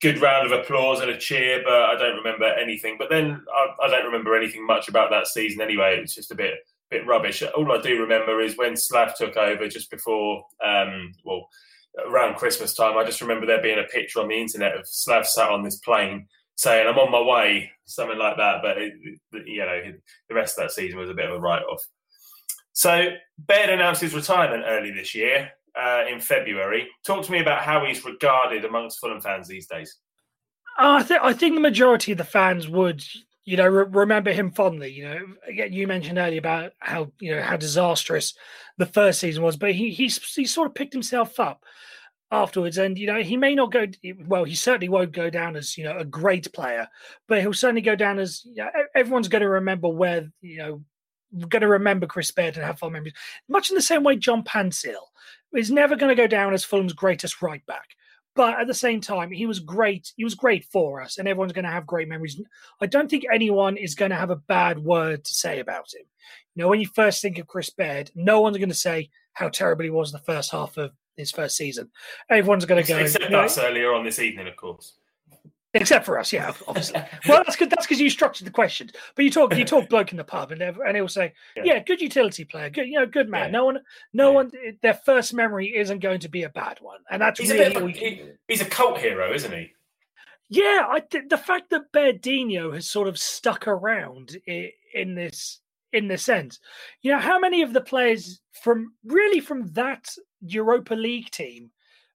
good 0.01 0.19
round 0.19 0.51
of 0.51 0.59
applause 0.59 0.99
and 0.99 1.11
a 1.11 1.17
cheer, 1.17 1.61
but 1.63 1.73
I 1.73 1.95
don't 1.95 2.17
remember 2.17 2.45
anything. 2.45 2.95
But 2.97 3.09
then 3.09 3.43
I, 3.53 3.85
I, 3.85 3.87
don't 3.87 4.05
remember 4.05 4.35
anything 4.35 4.65
much 4.65 4.89
about 4.89 5.11
that 5.11 5.27
season 5.27 5.61
anyway. 5.61 5.99
It's 6.01 6.15
just 6.15 6.31
a 6.31 6.35
bit 6.35 6.55
bit 6.89 7.05
rubbish. 7.07 7.41
All 7.55 7.71
I 7.71 7.81
do 7.81 8.01
remember 8.01 8.41
is 8.41 8.57
when 8.57 8.75
Slav 8.75 9.15
took 9.15 9.37
over 9.37 9.67
just 9.69 9.89
before, 9.89 10.43
um, 10.63 11.13
well, 11.23 11.47
around 12.05 12.35
Christmas 12.35 12.73
time. 12.73 12.97
I 12.97 13.05
just 13.05 13.21
remember 13.21 13.45
there 13.45 13.61
being 13.61 13.79
a 13.79 13.83
picture 13.83 14.19
on 14.19 14.27
the 14.27 14.41
internet 14.41 14.75
of 14.75 14.87
Slav 14.87 15.25
sat 15.27 15.49
on 15.49 15.63
this 15.63 15.77
plane 15.77 16.27
saying, 16.55 16.87
"I'm 16.87 16.97
on 16.97 17.11
my 17.11 17.21
way," 17.21 17.71
something 17.85 18.17
like 18.17 18.37
that. 18.37 18.61
But 18.61 18.77
it, 18.77 18.93
you 19.45 19.59
know, 19.59 19.93
the 20.27 20.35
rest 20.35 20.57
of 20.57 20.65
that 20.65 20.71
season 20.71 20.99
was 20.99 21.09
a 21.09 21.13
bit 21.13 21.29
of 21.29 21.35
a 21.35 21.39
write 21.39 21.63
off. 21.63 21.83
So 22.73 23.09
Baird 23.37 23.69
announced 23.69 24.01
his 24.01 24.15
retirement 24.15 24.63
early 24.65 24.91
this 24.91 25.13
year 25.13 25.51
uh, 25.79 26.03
in 26.09 26.19
February. 26.19 26.87
Talk 27.05 27.25
to 27.25 27.31
me 27.31 27.39
about 27.39 27.61
how 27.61 27.85
he's 27.85 28.03
regarded 28.05 28.65
amongst 28.65 28.99
Fulham 28.99 29.21
fans 29.21 29.47
these 29.47 29.67
days. 29.67 29.97
Uh, 30.77 30.99
I 30.99 31.03
think 31.03 31.21
I 31.21 31.33
think 31.33 31.55
the 31.55 31.61
majority 31.61 32.11
of 32.11 32.17
the 32.17 32.23
fans 32.23 32.67
would, 32.67 33.03
you 33.43 33.57
know, 33.57 33.67
re- 33.67 33.85
remember 33.89 34.31
him 34.31 34.51
fondly. 34.51 34.91
You 34.91 35.03
know, 35.03 35.19
again, 35.47 35.73
you 35.73 35.87
mentioned 35.87 36.17
earlier 36.17 36.39
about 36.39 36.71
how 36.79 37.11
you 37.19 37.35
know 37.35 37.41
how 37.41 37.57
disastrous 37.57 38.33
the 38.77 38.85
first 38.85 39.19
season 39.19 39.43
was, 39.43 39.57
but 39.57 39.73
he 39.73 39.91
he's 39.91 40.17
he 40.33 40.45
sort 40.45 40.67
of 40.67 40.75
picked 40.75 40.93
himself 40.93 41.39
up 41.39 41.63
afterwards, 42.31 42.77
and 42.77 42.97
you 42.97 43.07
know 43.07 43.21
he 43.21 43.35
may 43.35 43.53
not 43.53 43.71
go 43.71 43.85
well. 44.25 44.45
He 44.45 44.55
certainly 44.55 44.89
won't 44.89 45.11
go 45.11 45.29
down 45.29 45.55
as 45.55 45.77
you 45.77 45.83
know 45.83 45.97
a 45.97 46.05
great 46.05 46.51
player, 46.53 46.87
but 47.27 47.41
he'll 47.41 47.53
certainly 47.53 47.81
go 47.81 47.95
down 47.95 48.19
as 48.19 48.43
you 48.45 48.63
know, 48.63 48.69
everyone's 48.95 49.27
going 49.27 49.41
to 49.41 49.49
remember 49.49 49.89
where 49.89 50.31
you 50.41 50.57
know 50.57 50.83
going 51.47 51.61
to 51.61 51.67
remember 51.67 52.07
Chris 52.07 52.31
Baird 52.31 52.57
and 52.57 52.65
have 52.65 52.79
fond 52.79 52.93
memories. 52.93 53.13
Much 53.47 53.69
in 53.69 53.75
the 53.75 53.81
same 53.81 54.03
way 54.03 54.15
John 54.15 54.43
Paintsil 54.43 54.95
is 55.55 55.71
never 55.71 55.95
going 55.95 56.15
to 56.15 56.21
go 56.21 56.27
down 56.27 56.53
as 56.53 56.63
Fulham's 56.63 56.93
greatest 56.93 57.41
right 57.41 57.65
back. 57.65 57.89
But 58.33 58.59
at 58.59 58.67
the 58.67 58.73
same 58.73 59.01
time, 59.01 59.29
he 59.31 59.45
was 59.45 59.59
great. 59.59 60.13
He 60.15 60.23
was 60.23 60.35
great 60.35 60.63
for 60.65 61.01
us, 61.01 61.17
and 61.17 61.27
everyone's 61.27 61.51
going 61.51 61.65
to 61.65 61.71
have 61.71 61.85
great 61.85 62.07
memories. 62.07 62.41
I 62.79 62.85
don't 62.85 63.09
think 63.09 63.25
anyone 63.31 63.75
is 63.75 63.95
going 63.95 64.11
to 64.11 64.17
have 64.17 64.29
a 64.29 64.37
bad 64.37 64.79
word 64.79 65.25
to 65.25 65.33
say 65.33 65.59
about 65.59 65.93
him. 65.93 66.05
You 66.55 66.63
know, 66.63 66.69
when 66.69 66.79
you 66.79 66.87
first 66.87 67.21
think 67.21 67.39
of 67.39 67.47
Chris 67.47 67.69
Baird, 67.69 68.09
no 68.15 68.39
one's 68.39 68.57
going 68.57 68.69
to 68.69 68.75
say 68.75 69.09
how 69.33 69.49
terrible 69.49 69.83
he 69.83 69.89
was 69.89 70.13
in 70.13 70.17
the 70.17 70.23
first 70.23 70.51
half 70.51 70.77
of 70.77 70.91
his 71.17 71.31
first 71.31 71.57
season. 71.57 71.89
Everyone's 72.29 72.65
going 72.65 72.81
to 72.81 72.87
go. 72.87 72.99
Except 72.99 73.25
you 73.25 73.31
know, 73.31 73.41
us 73.41 73.57
earlier 73.57 73.93
on 73.93 74.05
this 74.05 74.19
evening, 74.19 74.47
of 74.47 74.55
course. 74.55 74.93
Except 75.73 76.05
for 76.05 76.19
us, 76.19 76.33
yeah, 76.33 76.51
obviously. 76.67 77.01
well, 77.27 77.43
that's 77.45 77.55
good. 77.55 77.69
That's 77.69 77.85
because 77.85 78.01
you 78.01 78.09
structured 78.09 78.45
the 78.45 78.51
questions. 78.51 78.91
But 79.15 79.23
you 79.23 79.31
talk, 79.31 79.55
you 79.55 79.63
talk 79.63 79.87
bloke 79.87 80.11
in 80.11 80.17
the 80.17 80.23
pub, 80.23 80.51
and 80.51 80.61
and 80.61 80.95
he'll 80.95 81.07
say, 81.07 81.33
yeah. 81.55 81.63
"Yeah, 81.65 81.79
good 81.79 82.01
utility 82.01 82.43
player, 82.43 82.69
good, 82.69 82.87
you 82.87 82.99
know, 82.99 83.05
good 83.05 83.29
man." 83.29 83.45
Yeah. 83.45 83.51
No 83.51 83.65
one, 83.65 83.79
no 84.11 84.29
yeah. 84.29 84.35
one, 84.35 84.51
their 84.81 84.93
first 84.93 85.33
memory 85.33 85.77
isn't 85.77 85.99
going 85.99 86.19
to 86.21 86.29
be 86.29 86.43
a 86.43 86.49
bad 86.49 86.79
one, 86.81 86.99
and 87.09 87.21
that's 87.21 87.39
he's 87.39 87.51
really 87.51 87.75
a, 87.75 87.87
he, 87.87 88.21
he's 88.49 88.61
a 88.61 88.65
cult 88.65 88.97
hero, 88.97 89.33
isn't 89.33 89.51
he? 89.51 89.71
Yeah, 90.49 90.87
I 90.89 90.99
th- 90.99 91.29
the 91.29 91.37
fact 91.37 91.69
that 91.69 91.93
Bairdinho 91.93 92.73
has 92.73 92.85
sort 92.85 93.07
of 93.07 93.17
stuck 93.17 93.69
around 93.69 94.35
in, 94.45 94.71
in 94.93 95.15
this 95.15 95.61
in 95.93 96.09
this 96.09 96.23
sense, 96.23 96.59
you 97.01 97.11
know, 97.11 97.19
how 97.19 97.39
many 97.39 97.61
of 97.61 97.71
the 97.71 97.81
players 97.81 98.41
from 98.51 98.93
really 99.05 99.39
from 99.39 99.71
that 99.73 100.13
Europa 100.41 100.95
League 100.95 101.31
team 101.31 101.71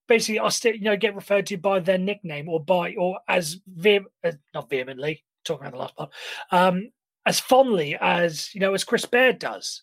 basically 0.08 0.38
are 0.38 0.50
still 0.50 0.74
you 0.74 0.82
know 0.82 0.96
get 0.96 1.16
referred 1.16 1.46
to 1.46 1.56
by 1.56 1.80
their 1.80 1.98
nickname 1.98 2.48
or 2.48 2.62
by 2.62 2.94
or 2.94 3.18
as 3.28 3.58
vehem- 3.78 4.04
uh, 4.24 4.32
not 4.54 4.70
vehemently 4.70 5.24
talking 5.44 5.66
about 5.66 5.72
the 5.72 5.78
last 5.78 5.96
part 5.96 6.10
um 6.52 6.90
as 7.26 7.40
fondly 7.40 7.96
as 8.00 8.54
you 8.54 8.60
know 8.60 8.72
as 8.72 8.84
Chris 8.84 9.04
Baird 9.04 9.38
does. 9.38 9.82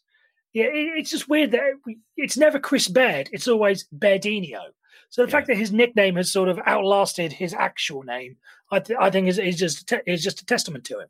Yeah, 0.54 0.66
it, 0.66 0.94
it's 0.98 1.12
just 1.12 1.30
weird 1.30 1.52
that 1.52 1.74
we, 1.86 2.00
it's 2.16 2.38
never 2.38 2.60
Chris 2.60 2.88
Baird; 2.88 3.30
it's 3.32 3.48
always 3.48 3.86
Bairdinho. 3.96 4.62
So 5.10 5.22
the 5.22 5.28
yeah. 5.28 5.32
fact 5.32 5.48
that 5.48 5.58
his 5.58 5.72
nickname 5.72 6.16
has 6.16 6.32
sort 6.32 6.50
of 6.50 6.60
outlasted 6.66 7.32
his 7.32 7.54
actual 7.54 8.02
name, 8.02 8.38
I, 8.72 8.80
th- 8.80 8.98
I 9.00 9.12
think 9.12 9.28
is, 9.28 9.38
is 9.38 9.58
just 9.58 9.88
te- 9.88 9.98
is 10.08 10.24
just 10.24 10.42
a 10.42 10.46
testament 10.46 10.86
to 10.86 11.02
him. 11.02 11.08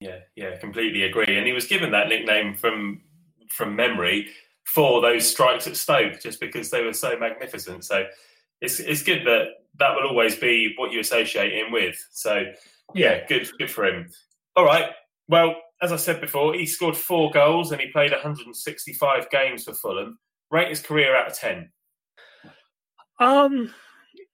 Yeah, 0.00 0.18
yeah, 0.36 0.56
completely 0.56 1.02
agree. 1.02 1.36
And 1.36 1.46
he 1.46 1.52
was 1.52 1.66
given 1.66 1.90
that 1.90 2.08
nickname 2.08 2.54
from 2.54 3.02
from 3.50 3.74
memory 3.74 4.28
for 4.64 5.00
those 5.00 5.28
strikes 5.28 5.66
at 5.66 5.76
Stoke, 5.76 6.20
just 6.20 6.40
because 6.40 6.70
they 6.70 6.84
were 6.84 6.92
so 6.92 7.18
magnificent. 7.18 7.84
So 7.84 8.04
it's 8.60 8.80
it's 8.80 9.02
good 9.02 9.26
that 9.26 9.46
that 9.78 9.94
will 9.94 10.08
always 10.08 10.36
be 10.36 10.74
what 10.76 10.92
you 10.92 11.00
associate 11.00 11.52
him 11.52 11.72
with. 11.72 11.96
So 12.12 12.44
yeah, 12.94 13.26
good 13.26 13.48
good 13.58 13.70
for 13.70 13.84
him. 13.84 14.08
All 14.56 14.64
right. 14.64 14.90
Well, 15.28 15.56
as 15.82 15.92
I 15.92 15.96
said 15.96 16.20
before, 16.20 16.54
he 16.54 16.66
scored 16.66 16.96
four 16.96 17.30
goals 17.30 17.70
and 17.70 17.80
he 17.80 17.90
played 17.92 18.10
165 18.10 19.30
games 19.30 19.64
for 19.64 19.74
Fulham. 19.74 20.18
Rate 20.50 20.68
his 20.68 20.80
career 20.80 21.14
out 21.14 21.30
of 21.30 21.38
ten. 21.38 21.70
Um, 23.20 23.74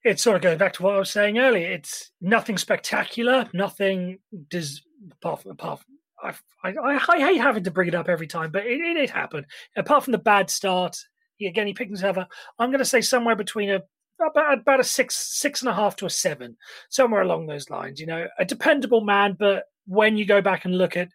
it 0.03 0.19
sort 0.19 0.37
of 0.37 0.41
goes 0.41 0.57
back 0.57 0.73
to 0.73 0.83
what 0.83 0.95
I 0.95 0.99
was 0.99 1.09
saying 1.09 1.37
earlier. 1.39 1.69
It's 1.69 2.11
nothing 2.21 2.57
spectacular, 2.57 3.49
nothing 3.53 4.19
does 4.49 4.81
apart 5.11 5.41
from 5.41 5.51
apart 5.51 5.81
from, 5.81 6.35
I, 6.63 6.73
I, 6.73 6.99
I, 7.09 7.19
hate 7.19 7.41
having 7.41 7.63
to 7.63 7.71
bring 7.71 7.87
it 7.87 7.95
up 7.95 8.07
every 8.07 8.27
time, 8.27 8.51
but 8.51 8.65
it, 8.65 8.79
it, 8.79 8.97
it 8.97 9.09
happened. 9.09 9.45
Apart 9.75 10.03
from 10.03 10.13
the 10.13 10.17
bad 10.17 10.49
start, 10.49 10.97
he, 11.37 11.47
again 11.47 11.67
he 11.67 11.73
picked 11.73 11.89
himself 11.89 12.17
up. 12.17 12.29
I'm 12.59 12.69
going 12.69 12.79
to 12.79 12.85
say 12.85 13.01
somewhere 13.01 13.35
between 13.35 13.71
a 13.71 13.81
about 14.19 14.59
about 14.59 14.79
a 14.79 14.83
six 14.83 15.15
six 15.15 15.61
and 15.61 15.69
a 15.69 15.73
half 15.73 15.95
to 15.97 16.05
a 16.05 16.09
seven, 16.09 16.57
somewhere 16.89 17.21
along 17.21 17.45
those 17.45 17.69
lines. 17.69 17.99
You 17.99 18.07
know, 18.07 18.27
a 18.39 18.45
dependable 18.45 19.01
man, 19.01 19.35
but 19.37 19.63
when 19.85 20.17
you 20.17 20.25
go 20.25 20.41
back 20.41 20.65
and 20.65 20.77
look 20.77 20.97
at 20.97 21.09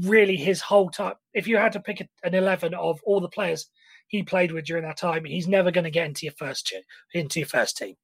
really 0.00 0.36
his 0.36 0.60
whole 0.60 0.90
time, 0.90 1.14
if 1.34 1.46
you 1.46 1.56
had 1.56 1.72
to 1.72 1.80
pick 1.80 2.06
an 2.22 2.34
eleven 2.34 2.74
of 2.74 3.00
all 3.04 3.20
the 3.20 3.28
players 3.28 3.68
he 4.08 4.22
played 4.22 4.52
with 4.52 4.64
during 4.64 4.84
that 4.84 4.96
time, 4.96 5.24
he's 5.24 5.48
never 5.48 5.70
going 5.70 5.84
to 5.84 5.90
get 5.90 6.06
into 6.06 6.26
your 6.26 6.34
first 6.34 6.72
into 7.14 7.40
your 7.40 7.48
first 7.48 7.76
team. 7.76 7.94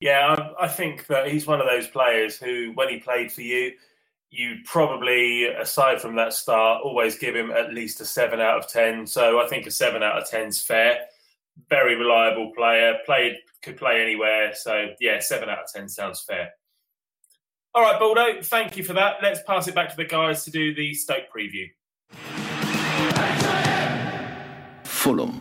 Yeah, 0.00 0.34
I, 0.58 0.64
I 0.64 0.68
think 0.68 1.06
that 1.06 1.28
he's 1.28 1.46
one 1.46 1.60
of 1.60 1.66
those 1.66 1.86
players 1.86 2.36
who, 2.36 2.72
when 2.74 2.88
he 2.88 2.98
played 2.98 3.32
for 3.32 3.42
you, 3.42 3.72
you 4.30 4.56
probably, 4.64 5.46
aside 5.46 6.00
from 6.00 6.16
that 6.16 6.32
start, 6.32 6.82
always 6.84 7.16
give 7.16 7.34
him 7.34 7.52
at 7.52 7.72
least 7.72 8.00
a 8.00 8.04
seven 8.04 8.40
out 8.40 8.58
of 8.58 8.68
ten. 8.68 9.06
So 9.06 9.40
I 9.40 9.46
think 9.46 9.66
a 9.66 9.70
seven 9.70 10.02
out 10.02 10.20
of 10.20 10.28
ten 10.28 10.48
is 10.48 10.60
fair 10.60 10.98
very 11.68 11.96
reliable 11.96 12.52
player. 12.56 12.94
Played 13.06 13.36
could 13.62 13.76
play 13.76 14.02
anywhere. 14.02 14.54
So 14.54 14.88
yeah, 15.00 15.20
seven 15.20 15.48
out 15.48 15.58
of 15.58 15.66
ten 15.72 15.88
sounds 15.88 16.22
fair. 16.22 16.50
All 17.74 17.82
right, 17.82 17.98
Baldo, 17.98 18.40
thank 18.42 18.76
you 18.76 18.84
for 18.84 18.92
that. 18.92 19.16
Let's 19.20 19.40
pass 19.42 19.66
it 19.66 19.74
back 19.74 19.90
to 19.90 19.96
the 19.96 20.04
guys 20.04 20.44
to 20.44 20.50
do 20.50 20.74
the 20.74 20.94
Stoke 20.94 21.24
preview. 21.36 21.66
Fulham. 24.84 25.40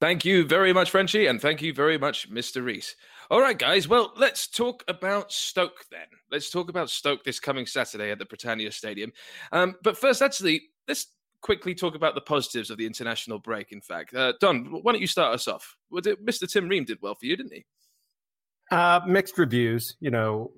Thank 0.00 0.24
you 0.24 0.44
very 0.44 0.72
much, 0.72 0.90
Frenchie, 0.90 1.26
and 1.26 1.40
thank 1.40 1.60
you 1.60 1.72
very 1.72 1.98
much, 1.98 2.30
Mr. 2.30 2.64
Reese. 2.64 2.94
All 3.30 3.40
right, 3.40 3.58
guys. 3.58 3.88
Well, 3.88 4.12
let's 4.16 4.46
talk 4.46 4.84
about 4.86 5.32
Stoke 5.32 5.86
then. 5.90 6.06
Let's 6.30 6.50
talk 6.50 6.68
about 6.68 6.90
Stoke 6.90 7.24
this 7.24 7.40
coming 7.40 7.66
Saturday 7.66 8.10
at 8.10 8.18
the 8.18 8.26
Britannia 8.26 8.70
Stadium. 8.70 9.12
Um, 9.50 9.76
but 9.82 9.96
first, 9.96 10.22
actually, 10.22 10.62
let's 10.86 11.06
quickly 11.44 11.74
talk 11.74 11.94
about 11.94 12.14
the 12.14 12.22
positives 12.22 12.70
of 12.70 12.78
the 12.78 12.86
international 12.86 13.38
break. 13.38 13.70
In 13.70 13.82
fact, 13.82 14.14
uh, 14.14 14.32
Don, 14.40 14.64
why 14.82 14.92
don't 14.92 15.00
you 15.00 15.06
start 15.06 15.34
us 15.34 15.46
off? 15.46 15.76
Was 15.90 16.06
it 16.06 16.24
Mr. 16.24 16.50
Tim 16.50 16.66
Ream 16.68 16.84
did 16.84 16.98
well 17.02 17.14
for 17.14 17.26
you, 17.26 17.36
didn't 17.36 17.52
he? 17.52 17.64
Uh, 18.72 19.00
mixed 19.06 19.36
reviews. 19.36 19.94
You 20.00 20.10
know, 20.10 20.52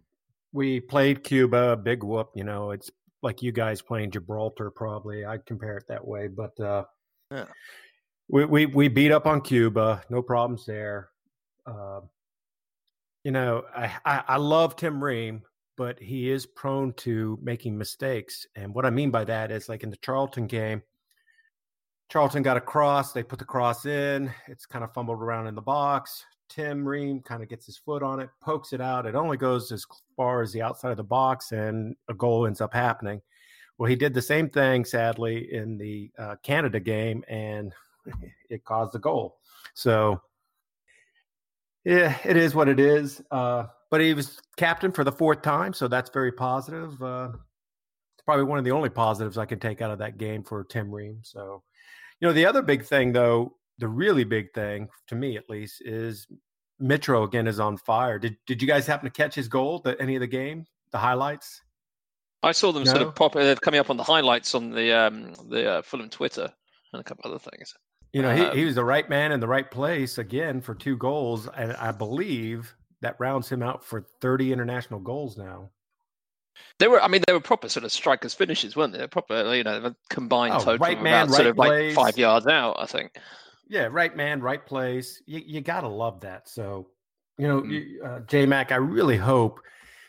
we 0.53 0.79
played 0.79 1.25
Cuba, 1.25 1.77
big 1.77 2.05
whoop. 2.05 2.31
You 2.37 2.45
know, 2.45 2.71
it's 2.71 2.89
like 3.21 3.43
you 3.43 3.51
guys 3.51 3.83
playing 3.83 4.13
Gibraltar. 4.13 4.71
Probably, 4.71 5.25
I'd 5.25 5.45
compare 5.45 5.77
it 5.77 5.85
that 5.89 6.07
way. 6.07 6.29
But 6.29 6.59
uh, 6.61 6.85
yeah. 7.33 7.47
we, 8.29 8.45
we 8.45 8.67
we 8.67 8.89
beat 8.89 9.11
up 9.11 9.27
on 9.27 9.41
Cuba, 9.41 10.05
no 10.09 10.23
problems 10.23 10.65
there. 10.67 11.09
Uh, 11.67 12.01
you 13.25 13.33
know, 13.33 13.65
I, 13.77 13.93
I, 14.05 14.23
I 14.29 14.37
love 14.37 14.77
Tim 14.77 15.03
Ream, 15.03 15.43
but 15.77 16.01
he 16.01 16.31
is 16.31 16.47
prone 16.47 16.93
to 16.95 17.39
making 17.43 17.77
mistakes. 17.77 18.47
And 18.57 18.75
what 18.75 18.87
I 18.87 18.91
mean 18.91 19.11
by 19.11 19.25
that 19.25 19.51
is 19.51 19.69
like 19.69 19.83
in 19.83 19.91
the 19.91 19.97
Charlton 19.99 20.47
game, 20.47 20.83
Charlton 22.09 22.43
got 22.43 22.57
a 22.57 22.61
cross, 22.61 23.13
they 23.13 23.23
put 23.23 23.39
the 23.39 23.45
cross 23.45 23.85
in, 23.85 24.33
it's 24.47 24.67
kind 24.67 24.85
of 24.85 24.95
fumbled 24.95 25.21
around 25.21 25.49
in 25.49 25.55
the 25.55 25.63
box. 25.63 26.25
Tim 26.49 26.87
Ream 26.87 27.21
kind 27.21 27.43
of 27.43 27.49
gets 27.49 27.67
his 27.67 27.77
foot 27.77 28.03
on 28.03 28.21
it, 28.21 28.31
pokes 28.41 28.73
it 28.73 28.81
out. 28.81 29.07
It 29.07 29.17
only 29.17 29.37
goes 29.37 29.73
as 29.73 29.85
far 30.17 30.43
as 30.43 30.53
the 30.53 30.63
outside 30.63 30.93
of 30.93 30.97
the 30.97 31.05
box, 31.05 31.51
and 31.53 31.97
a 32.09 32.15
goal 32.15 32.47
ends 32.47 32.61
up 32.61 32.73
happening. 32.73 33.21
Well, 33.79 33.91
he 33.91 33.97
did 33.97 34.15
the 34.15 34.23
same 34.23 34.49
thing, 34.49 34.85
sadly, 34.85 35.53
in 35.53 35.77
the 35.77 36.11
uh, 36.19 36.37
Canada 36.43 36.81
game, 36.81 37.25
and 37.29 37.73
it 38.49 38.65
caused 38.65 38.93
the 38.93 38.99
goal. 38.99 39.39
So, 39.75 40.23
yeah, 41.85 42.17
it 42.25 42.37
is 42.37 42.55
what 42.55 42.69
it 42.69 42.81
is. 42.81 43.21
Uh, 43.31 43.67
but 43.91 44.01
he 44.01 44.15
was 44.15 44.41
captain 44.57 44.93
for 44.93 45.05
the 45.05 45.13
fourth 45.13 45.43
time, 45.43 45.73
so 45.73 45.89
that's 45.89 46.11
very 46.11 46.33
positive. 46.33 47.01
Uh, 47.03 47.31
it's 47.33 48.25
probably 48.25 48.45
one 48.45 48.59
of 48.59 48.65
the 48.65 48.73
only 48.73 48.89
positives 48.89 49.39
I 49.39 49.47
can 49.47 49.59
take 49.59 49.81
out 49.81 49.91
of 49.91 49.99
that 49.99 50.19
game 50.19 50.43
for 50.43 50.65
Tim 50.65 50.93
Ream. 50.93 51.21
So, 51.23 51.63
you 52.21 52.29
know, 52.29 52.35
the 52.35 52.47
other 52.47 52.63
big 52.63 52.85
thing, 52.85 53.13
though, 53.13 53.55
the 53.79 53.89
really 53.89 54.25
big 54.25 54.53
thing 54.55 54.89
to 55.09 55.15
me 55.15 55.37
at 55.37 55.49
least, 55.49 55.83
is 55.85 56.27
Mitro 56.81 57.25
again 57.25 57.47
is 57.47 57.61
on 57.61 57.77
fire. 57.77 58.19
Did 58.19 58.37
Did 58.47 58.61
you 58.61 58.69
guys 58.69 58.87
happen 58.87 59.07
to 59.07 59.13
catch 59.13 59.35
his 59.35 59.49
goal? 59.49 59.81
The, 59.81 60.01
any 60.01 60.17
of 60.17 60.21
the 60.21 60.27
game, 60.27 60.67
the 60.93 60.99
highlights? 60.99 61.63
I 62.43 62.53
saw 62.53 62.73
them 62.73 62.85
no? 62.85 62.91
sort 62.91 63.03
of 63.03 63.15
pop 63.15 63.37
uh, 63.37 63.55
coming 63.57 63.81
up 63.81 63.91
on 63.91 63.97
the 63.97 64.05
highlights 64.05 64.55
on 64.55 64.71
the 64.71 64.93
um, 64.93 65.35
the 65.49 65.71
uh, 65.71 65.83
Fulham 65.83 66.09
Twitter 66.09 66.53
and 66.93 67.01
a 67.01 67.05
couple 67.05 67.31
other 67.31 67.39
things. 67.39 67.75
You 68.13 68.23
know, 68.23 68.35
he, 68.35 68.43
um, 68.43 68.57
he 68.57 68.65
was 68.65 68.75
the 68.75 68.85
right 68.85 69.09
man 69.09 69.33
in 69.33 69.41
the 69.41 69.49
right 69.49 69.71
place 69.71 70.19
again 70.19 70.61
for 70.61 70.75
two 70.75 70.97
goals, 70.97 71.49
and 71.49 71.73
I 71.75 71.93
believe 71.93 72.75
that 73.07 73.15
rounds 73.21 73.49
him 73.49 73.63
out 73.63 73.85
for 73.85 74.05
30 74.21 74.53
international 74.53 74.99
goals 74.99 75.39
now. 75.39 75.71
They 76.81 76.89
were, 76.89 77.01
I 77.01 77.07
mean, 77.07 77.23
they 77.25 77.33
were 77.33 77.41
proper 77.41 77.69
sort 77.69 77.85
of 77.85 77.93
strikers 77.93 78.35
finishes, 78.35 78.75
weren't 78.75 78.95
they? 78.95 79.07
proper, 79.07 79.55
you 79.55 79.63
know, 79.63 79.95
combined 80.11 80.55
oh, 80.55 80.59
total 80.59 80.79
right 80.79 81.01
man, 81.01 81.29
right 81.29 81.37
sort 81.37 81.47
of 81.47 81.57
place. 81.57 81.97
like 81.97 82.07
five 82.07 82.19
yards 82.19 82.49
out, 82.49 82.77
I 82.81 82.87
think. 82.87 83.17
Yeah, 83.69 83.89
right 83.93 84.17
man, 84.17 84.41
right 84.41 84.65
place. 84.65 85.23
You, 85.27 85.41
you 85.47 85.61
gotta 85.61 85.87
love 85.87 86.21
that. 86.23 86.49
So, 86.49 86.89
you 87.39 87.47
know, 87.47 87.61
mm. 87.63 88.05
uh, 88.05 88.21
J 88.27 88.45
Mac, 88.45 88.73
I 88.73 88.77
really 88.77 89.17
hope 89.17 89.61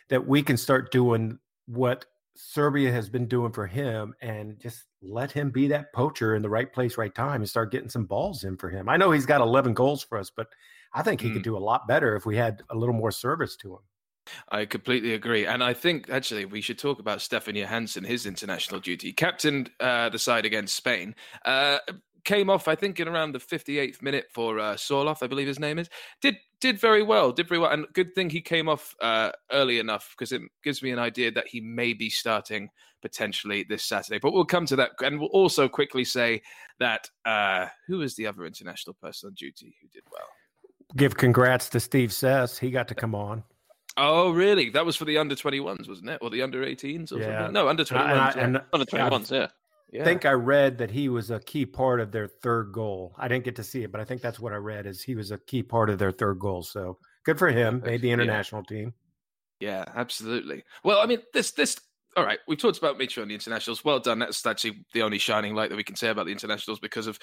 that 0.10 0.26
we 0.26 0.42
can 0.42 0.58
start 0.58 0.92
doing 0.92 1.38
what 1.68 2.06
Serbia 2.36 2.92
has 2.92 3.10
been 3.10 3.28
doing 3.28 3.52
for 3.52 3.68
him 3.68 4.16
and 4.22 4.60
just 4.60 4.86
let 5.04 5.32
him 5.32 5.52
be 5.52 5.68
that 5.68 5.94
poacher 5.94 6.36
in 6.36 6.42
the 6.42 6.50
right 6.50 6.74
place, 6.74 6.98
right 6.98 7.14
time, 7.14 7.42
and 7.42 7.50
start 7.50 7.72
getting 7.72 7.90
some 7.90 8.06
balls 8.06 8.44
in 8.44 8.58
for 8.58 8.70
him. 8.70 8.90
I 8.90 8.98
know 8.98 9.12
he's 9.12 9.26
got 9.28 9.42
11 9.42 9.76
goals 9.76 10.02
for 10.04 10.18
us, 10.18 10.32
but 10.36 10.48
I 10.98 11.04
think 11.04 11.22
he 11.22 11.30
mm. 11.30 11.34
could 11.34 11.44
do 11.44 11.56
a 11.56 11.60
lot 11.60 11.88
better 11.88 12.16
if 12.16 12.26
we 12.26 12.36
had 12.36 12.64
a 12.72 12.76
little 12.76 12.96
more 12.96 13.12
service 13.12 13.56
to 13.58 13.74
him. 13.74 13.80
I 14.50 14.66
completely 14.66 15.14
agree. 15.14 15.46
And 15.46 15.64
I 15.64 15.74
think 15.74 16.10
actually 16.10 16.46
we 16.46 16.60
should 16.60 16.80
talk 16.80 17.00
about 17.00 17.22
Stefan 17.22 17.56
Johansen, 17.56 18.04
his 18.04 18.26
international 18.26 18.80
duty. 18.80 19.14
Captained 19.14 19.70
uh, 19.80 20.10
the 20.10 20.18
side 20.18 20.44
against 20.44 20.76
Spain. 20.76 21.14
Uh, 21.46 21.78
came 22.26 22.50
off, 22.50 22.68
I 22.68 22.74
think, 22.74 23.00
in 23.00 23.08
around 23.08 23.34
the 23.34 23.40
58th 23.40 24.02
minute 24.02 24.26
for 24.34 24.60
uh, 24.60 24.74
Sorloth, 24.74 25.22
I 25.22 25.28
believe 25.28 25.48
his 25.48 25.60
name 25.60 25.78
is. 25.78 25.88
Did 26.20 26.36
did 26.60 26.80
very 26.80 27.04
well, 27.04 27.32
did 27.32 27.48
very 27.48 27.60
well. 27.60 27.72
And 27.72 27.86
good 27.94 28.16
thing 28.16 28.32
he 28.32 28.42
came 28.42 28.68
off 28.68 28.96
uh, 29.00 29.32
early 29.52 29.78
enough 29.78 30.16
because 30.18 30.32
it 30.32 30.42
gives 30.64 30.82
me 30.82 30.90
an 30.90 30.98
idea 30.98 31.32
that 31.32 31.48
he 31.48 31.62
may 31.62 31.94
be 31.94 32.10
starting 32.10 32.70
potentially 33.04 33.64
this 33.70 33.84
Saturday. 33.84 34.18
But 34.20 34.34
we'll 34.34 34.46
come 34.46 34.66
to 34.66 34.76
that. 34.78 34.92
And 35.00 35.20
we'll 35.20 35.30
also 35.30 35.70
quickly 35.70 36.04
say 36.04 36.42
that 36.80 37.08
uh, 37.26 37.68
who 37.88 38.02
is 38.02 38.16
the 38.16 38.26
other 38.26 38.46
international 38.46 38.96
person 39.02 39.28
on 39.28 39.36
duty 39.36 39.76
who 39.82 39.88
did 39.90 40.04
well? 40.12 40.28
Give 40.96 41.18
congrats 41.18 41.70
to 41.70 41.80
Steve 41.80 42.14
Sess. 42.14 42.58
He 42.58 42.72
got 42.72 42.88
to 42.88 42.96
come 42.96 43.16
on. 43.16 43.44
Oh, 43.98 44.32
really? 44.32 44.70
That 44.70 44.86
was 44.86 44.96
for 44.96 45.06
the 45.06 45.18
under 45.18 45.36
21s, 45.36 45.90
wasn't 45.90 46.10
it? 46.10 46.20
Or 46.22 46.30
the 46.30 46.44
under 46.44 46.64
18s? 46.64 47.12
Or 47.12 47.18
yeah. 47.18 47.40
Something? 47.40 47.54
No, 47.54 47.68
under 47.68 47.84
21s. 47.84 48.36
And, 48.36 48.58
and, 48.58 48.66
under 48.72 48.86
21s, 48.86 49.50
yeah. 49.92 50.02
I 50.02 50.04
think 50.04 50.26
I 50.26 50.32
read 50.32 50.78
that 50.78 50.92
he 50.92 51.10
was 51.10 51.32
a 51.32 51.40
key 51.40 51.66
part 51.66 52.00
of 52.00 52.12
their 52.12 52.28
third 52.28 52.72
goal. 52.74 53.16
I 53.18 53.28
didn't 53.28 53.46
get 53.46 53.56
to 53.56 53.64
see 53.64 53.84
it, 53.84 53.92
but 53.92 54.02
I 54.02 54.04
think 54.04 54.22
that's 54.22 54.40
what 54.40 54.54
I 54.54 54.58
read 54.58 54.86
is 54.86 55.02
he 55.02 55.16
was 55.16 55.32
a 55.32 55.38
key 55.38 55.64
part 55.64 55.90
of 55.90 55.98
their 55.98 56.12
third 56.12 56.40
goal. 56.40 56.62
So 56.62 56.98
good 57.24 57.40
for 57.40 57.48
him. 57.48 57.82
Made 57.86 58.02
the 58.02 58.12
international 58.12 58.64
yeah. 58.70 58.78
team. 58.78 58.94
Yeah, 59.60 59.86
absolutely. 59.96 60.64
Well, 60.84 61.00
I 61.00 61.06
mean, 61.06 61.20
this 61.34 61.52
this 61.52 61.80
all 62.18 62.26
right. 62.26 62.40
we've 62.48 62.58
talked 62.58 62.80
about 62.80 62.98
Mitchell 62.98 63.22
and 63.22 63.30
the 63.30 63.36
internationals. 63.36 63.86
Well 63.86 64.00
done. 64.00 64.20
That's 64.20 64.46
actually 64.46 64.86
the 64.94 65.04
only 65.04 65.20
shining 65.20 65.54
light 65.54 65.70
that 65.70 65.76
we 65.76 65.84
can 65.84 65.96
say 65.96 66.10
about 66.10 66.26
the 66.26 66.32
internationals 66.32 66.80
because 66.80 67.06
of 67.06 67.20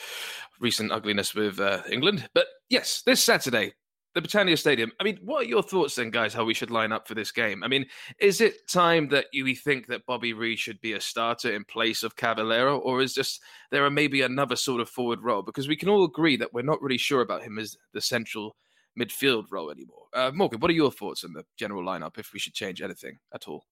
recent 0.60 0.92
ugliness 0.92 1.34
with 1.34 1.58
uh, 1.58 1.82
England. 1.90 2.28
But 2.32 2.46
yes, 2.70 3.02
this 3.04 3.22
Saturday, 3.22 3.74
the 4.14 4.20
Britannia 4.20 4.56
Stadium. 4.56 4.92
I 5.00 5.04
mean, 5.04 5.18
what 5.24 5.44
are 5.44 5.48
your 5.48 5.64
thoughts 5.64 5.96
then, 5.96 6.10
guys? 6.10 6.32
How 6.32 6.44
we 6.44 6.54
should 6.54 6.70
line 6.70 6.92
up 6.92 7.08
for 7.08 7.14
this 7.14 7.32
game? 7.32 7.64
I 7.64 7.68
mean, 7.68 7.86
is 8.20 8.40
it 8.40 8.68
time 8.68 9.08
that 9.08 9.26
you 9.32 9.52
think 9.56 9.88
that 9.88 10.06
Bobby 10.06 10.32
Reid 10.32 10.60
should 10.60 10.80
be 10.80 10.92
a 10.92 11.00
starter 11.00 11.52
in 11.52 11.64
place 11.64 12.04
of 12.04 12.14
Cavaleiro, 12.14 12.78
or 12.78 13.02
is 13.02 13.14
just 13.14 13.42
there 13.72 13.90
maybe 13.90 14.22
another 14.22 14.54
sort 14.54 14.80
of 14.80 14.88
forward 14.88 15.22
role? 15.22 15.42
Because 15.42 15.66
we 15.66 15.76
can 15.76 15.88
all 15.88 16.04
agree 16.04 16.36
that 16.36 16.54
we're 16.54 16.62
not 16.62 16.80
really 16.80 16.98
sure 16.98 17.22
about 17.22 17.42
him 17.42 17.58
as 17.58 17.76
the 17.92 18.00
central 18.00 18.54
midfield 18.96 19.46
role 19.50 19.72
anymore. 19.72 20.04
Uh, 20.14 20.30
Morgan, 20.32 20.60
what 20.60 20.70
are 20.70 20.74
your 20.74 20.92
thoughts 20.92 21.24
on 21.24 21.32
the 21.32 21.44
general 21.58 21.82
lineup? 21.82 22.16
If 22.16 22.32
we 22.32 22.38
should 22.38 22.54
change 22.54 22.80
anything 22.80 23.18
at 23.34 23.48
all? 23.48 23.64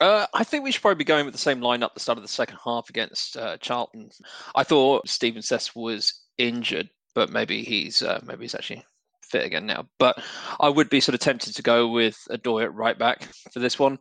Uh, 0.00 0.26
I 0.32 0.44
think 0.44 0.62
we 0.62 0.70
should 0.70 0.82
probably 0.82 0.98
be 0.98 1.04
going 1.04 1.24
with 1.24 1.34
the 1.34 1.40
same 1.40 1.60
lineup 1.60 1.86
at 1.86 1.94
the 1.94 2.00
start 2.00 2.18
of 2.18 2.22
the 2.22 2.28
second 2.28 2.58
half 2.64 2.88
against 2.88 3.36
uh, 3.36 3.56
Charlton. 3.58 4.10
I 4.54 4.62
thought 4.62 5.08
Steven 5.08 5.42
Sess 5.42 5.74
was 5.74 6.22
injured, 6.38 6.88
but 7.14 7.30
maybe 7.30 7.64
he's 7.64 8.02
uh, 8.02 8.20
maybe 8.24 8.44
he's 8.44 8.54
actually 8.54 8.84
fit 9.22 9.44
again 9.44 9.66
now. 9.66 9.86
But 9.98 10.22
I 10.60 10.68
would 10.68 10.88
be 10.88 11.00
sort 11.00 11.14
of 11.14 11.20
tempted 11.20 11.56
to 11.56 11.62
go 11.62 11.88
with 11.88 12.16
Odoi 12.30 12.64
at 12.64 12.74
right 12.74 12.98
back 12.98 13.28
for 13.52 13.58
this 13.58 13.78
one. 13.78 13.98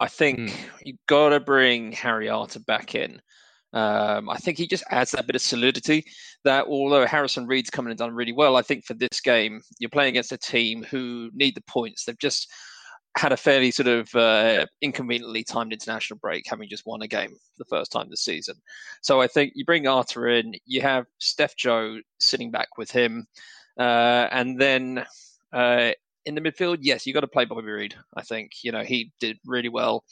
I 0.00 0.08
think 0.08 0.38
mm. 0.38 0.54
you've 0.84 1.06
got 1.08 1.30
to 1.30 1.40
bring 1.40 1.92
Harry 1.92 2.28
Arter 2.28 2.60
back 2.60 2.94
in. 2.94 3.20
Um, 3.74 4.30
I 4.30 4.36
think 4.36 4.56
he 4.56 4.66
just 4.68 4.84
adds 4.90 5.10
that 5.10 5.26
bit 5.26 5.34
of 5.34 5.42
solidity 5.42 6.04
that 6.44 6.66
although 6.66 7.06
Harrison 7.06 7.46
Reed's 7.46 7.70
come 7.70 7.86
in 7.86 7.90
and 7.90 7.98
done 7.98 8.14
really 8.14 8.32
well, 8.32 8.56
I 8.56 8.62
think 8.62 8.84
for 8.84 8.94
this 8.94 9.20
game, 9.20 9.60
you're 9.78 9.90
playing 9.90 10.10
against 10.10 10.32
a 10.32 10.38
team 10.38 10.84
who 10.84 11.30
need 11.34 11.56
the 11.56 11.62
points. 11.62 12.04
They've 12.04 12.18
just 12.18 12.50
had 13.16 13.32
a 13.32 13.36
fairly 13.36 13.70
sort 13.70 13.86
of 13.86 14.14
uh, 14.14 14.66
inconveniently 14.82 15.44
timed 15.44 15.72
international 15.72 16.18
break, 16.18 16.44
having 16.46 16.68
just 16.68 16.86
won 16.86 17.02
a 17.02 17.08
game 17.08 17.30
for 17.30 17.58
the 17.58 17.64
first 17.64 17.92
time 17.92 18.10
this 18.10 18.24
season. 18.24 18.56
So 19.02 19.20
I 19.20 19.28
think 19.28 19.52
you 19.54 19.64
bring 19.64 19.86
Arter 19.86 20.28
in, 20.28 20.54
you 20.66 20.80
have 20.80 21.06
Steph 21.18 21.56
Joe 21.56 21.98
sitting 22.18 22.50
back 22.50 22.76
with 22.76 22.90
him. 22.90 23.26
Uh, 23.78 24.28
and 24.32 24.60
then 24.60 25.04
uh, 25.52 25.92
in 26.26 26.34
the 26.34 26.40
midfield, 26.40 26.78
yes, 26.80 27.06
you 27.06 27.14
got 27.14 27.20
to 27.20 27.28
play 27.28 27.44
Bobby 27.44 27.70
Reid. 27.70 27.94
I 28.16 28.22
think 28.22 28.52
you 28.62 28.72
know 28.72 28.82
he 28.82 29.12
did 29.20 29.38
really 29.46 29.68
well 29.68 30.04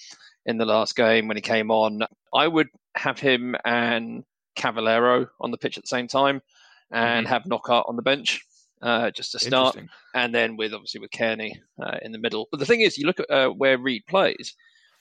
in 0.47 0.59
the 0.59 0.67
last 0.67 0.97
game 0.97 1.29
when 1.29 1.37
he 1.37 1.41
came 1.41 1.71
on. 1.71 2.03
I 2.35 2.49
would 2.49 2.69
have 2.97 3.19
him 3.19 3.57
and 3.65 4.25
Cavaleiro 4.57 5.29
on 5.41 5.51
the 5.51 5.59
pitch 5.59 5.79
at 5.79 5.85
the 5.85 5.89
same 5.89 6.09
time, 6.09 6.43
and 6.91 7.27
mm-hmm. 7.27 7.33
have 7.33 7.47
Knockaert 7.47 7.89
on 7.89 7.97
the 7.97 8.03
bench. 8.03 8.45
Uh, 8.83 9.13
just 9.13 9.31
to 9.31 9.39
start, 9.39 9.77
and 10.13 10.35
then 10.35 10.57
with 10.57 10.75
obviously 10.75 11.01
with 11.01 11.13
Cairney 11.13 11.53
uh, 11.81 11.99
in 12.03 12.11
the 12.11 12.19
middle. 12.19 12.49
But 12.51 12.59
the 12.59 12.67
thing 12.67 12.81
is, 12.81 12.99
you 12.99 13.07
look 13.07 13.21
at 13.21 13.31
uh, 13.31 13.49
where 13.51 13.79
Reid 13.79 14.03
plays, 14.09 14.57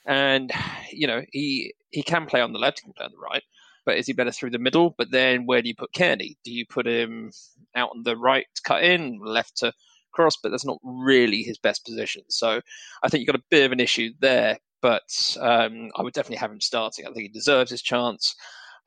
and 0.05 0.51
you 0.91 1.07
know 1.07 1.23
he 1.31 1.73
he 1.89 2.03
can 2.03 2.27
play 2.27 2.41
on 2.41 2.53
the 2.53 2.59
left, 2.59 2.79
he 2.79 2.83
can 2.83 2.93
play 2.93 3.05
on 3.05 3.11
the 3.11 3.17
right, 3.17 3.41
but 3.85 3.97
is 3.97 4.05
he 4.05 4.13
better 4.13 4.31
through 4.31 4.51
the 4.51 4.59
middle? 4.59 4.93
But 4.97 5.11
then 5.11 5.45
where 5.45 5.61
do 5.61 5.67
you 5.67 5.75
put 5.75 5.93
Cairney? 5.93 6.37
Do 6.43 6.51
you 6.51 6.65
put 6.65 6.85
him 6.85 7.31
out 7.75 7.89
on 7.89 8.03
the 8.03 8.15
right 8.15 8.45
to 8.55 8.61
cut 8.61 8.83
in, 8.83 9.19
left 9.19 9.57
to 9.57 9.73
cross? 10.13 10.37
But 10.41 10.49
that's 10.49 10.65
not 10.65 10.77
really 10.83 11.41
his 11.41 11.57
best 11.57 11.83
position. 11.83 12.23
So 12.29 12.61
I 13.03 13.09
think 13.09 13.21
you've 13.21 13.33
got 13.33 13.41
a 13.41 13.43
bit 13.49 13.65
of 13.65 13.71
an 13.71 13.79
issue 13.79 14.11
there. 14.19 14.59
But 14.81 15.37
um, 15.39 15.91
I 15.95 16.01
would 16.01 16.13
definitely 16.13 16.37
have 16.37 16.51
him 16.51 16.61
starting. 16.61 17.05
I 17.05 17.09
think 17.11 17.21
he 17.21 17.27
deserves 17.27 17.69
his 17.69 17.83
chance. 17.83 18.35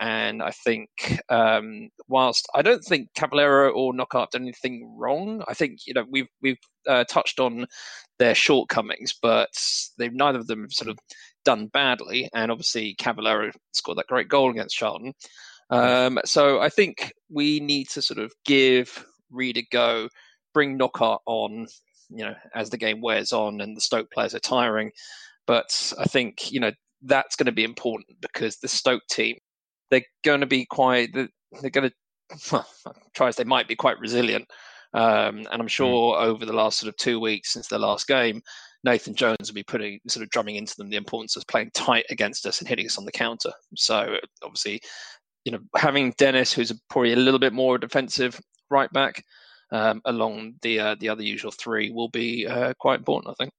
And 0.00 0.42
I 0.42 0.50
think, 0.50 0.88
um, 1.28 1.88
whilst 2.08 2.48
I 2.54 2.62
don't 2.62 2.82
think 2.82 3.08
Cavaleiro 3.14 3.70
or 3.70 3.94
Knockaert 3.94 4.32
did 4.32 4.42
anything 4.42 4.94
wrong, 4.98 5.42
I 5.46 5.54
think 5.54 5.86
you 5.86 5.94
know 5.94 6.04
we've 6.10 6.28
we've 6.42 6.58
uh, 6.88 7.04
touched 7.04 7.38
on 7.38 7.66
their 8.18 8.34
shortcomings, 8.34 9.14
but 9.20 9.50
they've 9.98 10.12
neither 10.12 10.40
of 10.40 10.46
them 10.46 10.62
have 10.62 10.72
sort 10.72 10.90
of 10.90 10.98
done 11.44 11.68
badly. 11.68 12.28
And 12.34 12.50
obviously, 12.50 12.94
Cavaleiro 12.94 13.52
scored 13.72 13.98
that 13.98 14.08
great 14.08 14.28
goal 14.28 14.50
against 14.50 14.76
Charlton. 14.76 15.12
Um, 15.70 16.18
so 16.24 16.60
I 16.60 16.68
think 16.68 17.12
we 17.30 17.60
need 17.60 17.88
to 17.90 18.02
sort 18.02 18.18
of 18.18 18.32
give 18.44 19.04
Reid 19.30 19.56
a 19.56 19.66
go, 19.70 20.08
bring 20.52 20.76
Knockaert 20.76 21.20
on, 21.26 21.66
you 22.10 22.24
know, 22.24 22.34
as 22.54 22.70
the 22.70 22.76
game 22.76 23.00
wears 23.00 23.32
on 23.32 23.60
and 23.60 23.76
the 23.76 23.80
Stoke 23.80 24.10
players 24.10 24.34
are 24.34 24.40
tiring. 24.40 24.90
But 25.46 25.92
I 25.98 26.04
think, 26.04 26.52
you 26.52 26.60
know, 26.60 26.72
that's 27.02 27.36
going 27.36 27.46
to 27.46 27.52
be 27.52 27.64
important 27.64 28.20
because 28.20 28.56
the 28.56 28.68
Stoke 28.68 29.02
team, 29.10 29.36
they're 29.90 30.04
going 30.24 30.40
to 30.40 30.46
be 30.46 30.66
quite, 30.66 31.12
they're 31.12 31.70
going 31.70 31.90
to, 31.90 31.94
well, 32.52 32.66
try 33.14 33.28
as 33.28 33.36
they 33.36 33.44
might 33.44 33.68
be 33.68 33.76
quite 33.76 33.98
resilient. 33.98 34.46
Um, 34.94 35.46
and 35.50 35.60
I'm 35.60 35.68
sure 35.68 36.16
mm. 36.16 36.20
over 36.22 36.46
the 36.46 36.52
last 36.52 36.78
sort 36.78 36.88
of 36.88 36.96
two 36.96 37.18
weeks 37.18 37.52
since 37.52 37.66
their 37.68 37.80
last 37.80 38.06
game, 38.06 38.40
Nathan 38.84 39.14
Jones 39.14 39.48
will 39.48 39.54
be 39.54 39.64
putting 39.64 39.98
sort 40.08 40.22
of 40.22 40.30
drumming 40.30 40.56
into 40.56 40.76
them 40.76 40.90
the 40.90 40.96
importance 40.96 41.36
of 41.36 41.46
playing 41.46 41.70
tight 41.74 42.04
against 42.10 42.46
us 42.46 42.60
and 42.60 42.68
hitting 42.68 42.86
us 42.86 42.98
on 42.98 43.04
the 43.04 43.12
counter. 43.12 43.50
So 43.76 44.16
obviously, 44.42 44.80
you 45.44 45.52
know, 45.52 45.60
having 45.76 46.14
Dennis, 46.16 46.52
who's 46.52 46.72
probably 46.90 47.12
a 47.12 47.16
little 47.16 47.40
bit 47.40 47.52
more 47.52 47.78
defensive 47.78 48.38
right 48.70 48.92
back, 48.92 49.24
um, 49.72 50.00
along 50.04 50.54
the 50.62 50.78
uh, 50.78 50.96
the 51.00 51.08
other 51.08 51.22
usual 51.22 51.50
three, 51.50 51.90
will 51.90 52.10
be 52.10 52.46
uh, 52.46 52.74
quite 52.78 52.98
important. 52.98 53.30
I 53.30 53.42
think. 53.42 53.52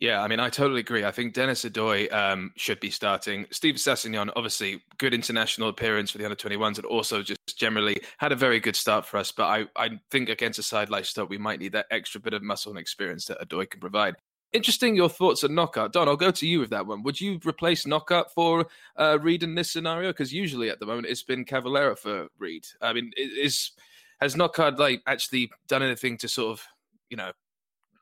Yeah, 0.00 0.22
I 0.22 0.28
mean, 0.28 0.38
I 0.38 0.48
totally 0.48 0.80
agree. 0.80 1.04
I 1.04 1.10
think 1.10 1.34
Dennis 1.34 1.64
Odoi 1.64 2.12
um, 2.12 2.52
should 2.56 2.78
be 2.78 2.90
starting. 2.90 3.46
Steve 3.50 3.76
Sessegnon, 3.76 4.30
obviously, 4.36 4.80
good 4.96 5.12
international 5.12 5.68
appearance 5.68 6.12
for 6.12 6.18
the 6.18 6.24
under 6.24 6.36
21s, 6.36 6.76
and 6.76 6.86
also 6.86 7.22
just 7.22 7.58
generally 7.58 8.00
had 8.18 8.30
a 8.30 8.36
very 8.36 8.60
good 8.60 8.76
start 8.76 9.04
for 9.04 9.16
us. 9.16 9.32
But 9.32 9.46
I, 9.46 9.66
I 9.74 9.98
think 10.10 10.28
against 10.28 10.58
a 10.60 10.62
side 10.62 10.88
like 10.88 11.04
Stoke, 11.04 11.30
we 11.30 11.38
might 11.38 11.58
need 11.58 11.72
that 11.72 11.86
extra 11.90 12.20
bit 12.20 12.32
of 12.32 12.42
muscle 12.42 12.70
and 12.70 12.78
experience 12.78 13.24
that 13.26 13.40
Odoi 13.40 13.68
can 13.68 13.80
provide. 13.80 14.14
Interesting 14.52 14.94
your 14.94 15.08
thoughts 15.08 15.42
on 15.42 15.50
Knockaert. 15.50 15.92
Don, 15.92 16.08
I'll 16.08 16.16
go 16.16 16.30
to 16.30 16.46
you 16.46 16.60
with 16.60 16.70
that 16.70 16.86
one. 16.86 17.02
Would 17.02 17.20
you 17.20 17.40
replace 17.44 17.84
Knockaert 17.84 18.30
for 18.30 18.66
uh, 18.96 19.18
Reid 19.20 19.42
in 19.42 19.56
this 19.56 19.72
scenario? 19.72 20.10
Because 20.10 20.32
usually 20.32 20.70
at 20.70 20.78
the 20.78 20.86
moment 20.86 21.08
it's 21.08 21.24
been 21.24 21.44
Cavaleiro 21.44 21.96
for 21.96 22.28
Reid. 22.38 22.66
I 22.80 22.92
mean, 22.92 23.10
is 23.16 23.72
has 24.20 24.36
Knockaert 24.36 24.78
like 24.78 25.02
actually 25.06 25.50
done 25.66 25.82
anything 25.82 26.16
to 26.18 26.28
sort 26.28 26.52
of, 26.52 26.66
you 27.10 27.16
know, 27.16 27.32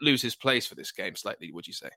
lose 0.00 0.22
his 0.22 0.34
place 0.34 0.66
for 0.66 0.74
this 0.74 0.92
game 0.92 1.16
slightly, 1.16 1.52
would 1.52 1.66
you 1.66 1.72
say? 1.72 1.90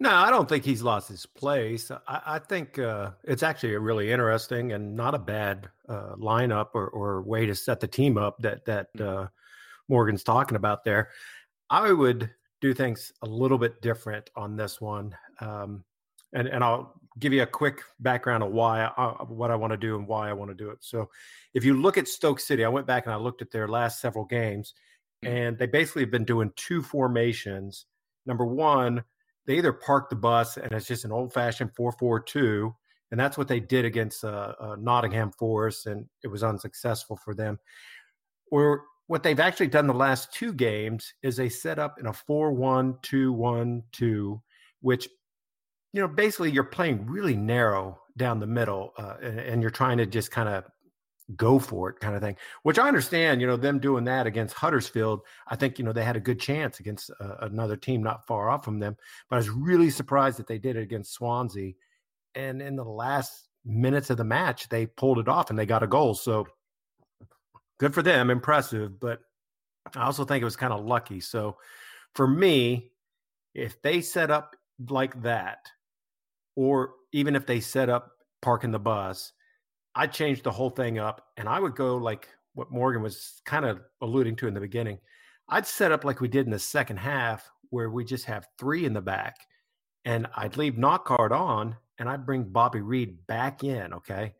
No, 0.00 0.10
I 0.10 0.30
don't 0.30 0.48
think 0.48 0.64
he's 0.64 0.82
lost 0.82 1.08
his 1.08 1.26
place. 1.26 1.90
I, 2.08 2.20
I 2.26 2.38
think 2.38 2.78
uh, 2.78 3.10
it's 3.22 3.42
actually 3.42 3.74
a 3.74 3.80
really 3.80 4.10
interesting 4.10 4.72
and 4.72 4.96
not 4.96 5.14
a 5.14 5.18
bad 5.18 5.68
uh, 5.88 6.16
lineup 6.16 6.70
or, 6.74 6.88
or, 6.88 7.22
way 7.22 7.46
to 7.46 7.54
set 7.54 7.78
the 7.78 7.86
team 7.86 8.18
up 8.18 8.36
that 8.40 8.64
that 8.64 8.88
hmm. 8.96 9.02
uh, 9.02 9.26
Morgan's 9.88 10.24
talking 10.24 10.56
about 10.56 10.82
there. 10.82 11.10
I 11.70 11.92
would 11.92 12.30
do 12.60 12.74
things 12.74 13.12
a 13.22 13.26
little 13.26 13.58
bit 13.58 13.82
different 13.82 14.30
on 14.34 14.56
this 14.56 14.80
one. 14.80 15.14
Um, 15.40 15.84
and, 16.32 16.48
and 16.48 16.64
I'll 16.64 16.94
give 17.18 17.32
you 17.32 17.42
a 17.42 17.46
quick 17.46 17.82
background 18.00 18.42
of 18.42 18.52
why 18.52 18.90
I, 18.96 19.04
what 19.24 19.50
I 19.50 19.56
want 19.56 19.72
to 19.72 19.76
do 19.76 19.96
and 19.96 20.06
why 20.06 20.30
I 20.30 20.32
want 20.32 20.50
to 20.50 20.54
do 20.54 20.70
it. 20.70 20.78
So, 20.80 21.10
if 21.54 21.64
you 21.64 21.80
look 21.80 21.98
at 21.98 22.08
Stoke 22.08 22.40
City, 22.40 22.64
I 22.64 22.68
went 22.68 22.86
back 22.86 23.04
and 23.04 23.12
I 23.12 23.16
looked 23.16 23.42
at 23.42 23.50
their 23.50 23.68
last 23.68 24.00
several 24.00 24.24
games. 24.24 24.74
And 25.22 25.56
they 25.58 25.66
basically 25.66 26.02
have 26.02 26.10
been 26.10 26.24
doing 26.24 26.50
two 26.56 26.82
formations. 26.82 27.86
Number 28.26 28.44
one, 28.44 29.04
they 29.46 29.56
either 29.56 29.72
park 29.72 30.10
the 30.10 30.16
bus 30.16 30.56
and 30.56 30.72
it's 30.72 30.86
just 30.86 31.04
an 31.04 31.12
old 31.12 31.32
fashioned 31.32 31.74
4 31.74 31.92
4 31.92 32.20
2, 32.20 32.74
and 33.10 33.20
that's 33.20 33.36
what 33.36 33.48
they 33.48 33.60
did 33.60 33.84
against 33.84 34.24
uh, 34.24 34.54
uh, 34.60 34.76
Nottingham 34.78 35.32
Forest, 35.32 35.86
and 35.86 36.06
it 36.22 36.28
was 36.28 36.42
unsuccessful 36.42 37.16
for 37.16 37.34
them. 37.34 37.58
Or 38.50 38.84
what 39.06 39.22
they've 39.22 39.40
actually 39.40 39.68
done 39.68 39.86
the 39.86 39.94
last 39.94 40.32
two 40.32 40.52
games 40.52 41.14
is 41.22 41.36
they 41.36 41.48
set 41.48 41.78
up 41.78 41.98
in 41.98 42.06
a 42.06 42.12
4-1-2-1-2 42.12 44.40
which 44.82 45.08
you 45.92 46.00
know 46.00 46.08
basically 46.08 46.50
you're 46.50 46.64
playing 46.64 47.06
really 47.06 47.36
narrow 47.36 47.98
down 48.18 48.40
the 48.40 48.46
middle 48.46 48.92
uh, 48.98 49.14
and, 49.22 49.38
and, 49.38 49.62
you're 49.62 49.70
trying 49.70 49.96
to 49.96 50.04
just 50.04 50.30
kind 50.30 50.48
of 50.48 50.64
go 51.36 51.58
for 51.58 51.88
it 51.90 52.00
kind 52.00 52.14
of 52.14 52.22
thing 52.22 52.36
which 52.62 52.78
i 52.78 52.86
understand 52.86 53.40
you 53.40 53.46
know 53.46 53.56
them 53.56 53.78
doing 53.78 54.04
that 54.04 54.26
against 54.26 54.54
huddersfield 54.54 55.20
i 55.48 55.56
think 55.56 55.78
you 55.78 55.84
know 55.84 55.92
they 55.92 56.04
had 56.04 56.16
a 56.16 56.20
good 56.20 56.40
chance 56.40 56.80
against 56.80 57.10
uh, 57.20 57.36
another 57.40 57.76
team 57.76 58.02
not 58.02 58.26
far 58.26 58.50
off 58.50 58.64
from 58.64 58.78
them 58.78 58.96
but 59.28 59.36
i 59.36 59.38
was 59.38 59.50
really 59.50 59.90
surprised 59.90 60.38
that 60.38 60.46
they 60.46 60.58
did 60.58 60.76
it 60.76 60.82
against 60.82 61.12
swansea 61.12 61.72
and 62.34 62.60
in 62.60 62.76
the 62.76 62.84
last 62.84 63.48
minutes 63.64 64.10
of 64.10 64.16
the 64.16 64.24
match 64.24 64.68
they 64.68 64.86
pulled 64.86 65.18
it 65.18 65.28
off 65.28 65.50
and 65.50 65.58
they 65.58 65.66
got 65.66 65.82
a 65.82 65.86
goal 65.86 66.14
so 66.14 66.46
good 67.82 67.92
for 67.92 68.02
them, 68.02 68.30
impressive. 68.30 69.00
But 69.00 69.20
I 69.96 70.04
also 70.04 70.24
think 70.24 70.40
it 70.40 70.44
was 70.44 70.54
kind 70.54 70.72
of 70.72 70.84
lucky. 70.84 71.18
So 71.18 71.56
for 72.14 72.28
me, 72.28 72.92
if 73.54 73.82
they 73.82 74.00
set 74.00 74.30
up 74.30 74.54
like 74.88 75.20
that, 75.22 75.58
or 76.54 76.92
even 77.12 77.34
if 77.34 77.44
they 77.44 77.58
set 77.58 77.88
up 77.88 78.12
parking 78.40 78.70
the 78.70 78.78
bus, 78.78 79.32
I'd 79.94 80.12
change 80.12 80.42
the 80.42 80.50
whole 80.50 80.70
thing 80.70 80.98
up 80.98 81.28
and 81.36 81.48
I 81.48 81.60
would 81.60 81.76
go 81.76 81.96
like 81.96 82.28
what 82.54 82.70
Morgan 82.70 83.02
was 83.02 83.40
kind 83.44 83.64
of 83.64 83.80
alluding 84.00 84.36
to 84.36 84.48
in 84.48 84.54
the 84.54 84.60
beginning. 84.60 84.98
I'd 85.48 85.66
set 85.66 85.92
up 85.92 86.04
like 86.04 86.20
we 86.20 86.28
did 86.28 86.46
in 86.46 86.52
the 86.52 86.58
second 86.58 86.98
half, 86.98 87.50
where 87.70 87.90
we 87.90 88.04
just 88.04 88.26
have 88.26 88.48
three 88.58 88.84
in 88.84 88.92
the 88.92 89.00
back, 89.00 89.36
and 90.04 90.26
I'd 90.36 90.56
leave 90.56 90.74
Knockaert 90.74 91.32
on 91.32 91.76
and 91.98 92.08
I'd 92.08 92.26
bring 92.26 92.44
Bobby 92.44 92.80
Reid 92.80 93.26
back 93.26 93.64
in, 93.64 93.92
okay? 93.94 94.34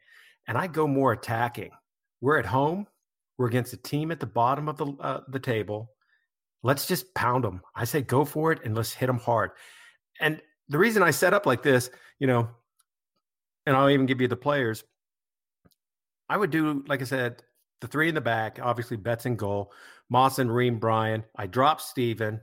And 0.48 0.58
I'd 0.58 0.72
go 0.72 0.86
more 0.86 1.12
attacking. 1.12 1.70
We're 2.20 2.38
at 2.38 2.46
home. 2.46 2.86
We're 3.38 3.46
against 3.46 3.72
a 3.72 3.78
team 3.78 4.10
at 4.10 4.20
the 4.20 4.26
bottom 4.26 4.68
of 4.68 4.76
the 4.76 4.86
uh, 5.00 5.20
the 5.28 5.40
table. 5.40 5.90
let's 6.62 6.86
just 6.86 7.12
pound 7.14 7.44
them. 7.44 7.60
I 7.74 7.84
say 7.84 8.02
go 8.02 8.24
for 8.24 8.52
it 8.52 8.60
and 8.64 8.74
let's 8.74 8.92
hit 8.92 9.06
them 9.06 9.18
hard. 9.18 9.50
And 10.20 10.40
the 10.68 10.78
reason 10.78 11.02
I 11.02 11.10
set 11.10 11.34
up 11.34 11.46
like 11.46 11.62
this, 11.62 11.90
you 12.18 12.26
know, 12.26 12.48
and 13.66 13.76
I'll 13.76 13.90
even 13.90 14.06
give 14.06 14.20
you 14.20 14.28
the 14.28 14.36
players. 14.36 14.84
I 16.32 16.36
would 16.38 16.50
do, 16.50 16.82
like 16.88 17.02
I 17.02 17.04
said, 17.04 17.42
the 17.82 17.86
three 17.86 18.08
in 18.08 18.14
the 18.14 18.20
back, 18.22 18.58
obviously 18.62 18.96
Betts 18.96 19.26
and 19.26 19.38
goal, 19.38 19.70
Moss 20.08 20.38
and 20.38 20.52
Ream, 20.52 20.78
Bryan. 20.78 21.24
I 21.36 21.46
drop 21.46 21.78
Steven. 21.78 22.40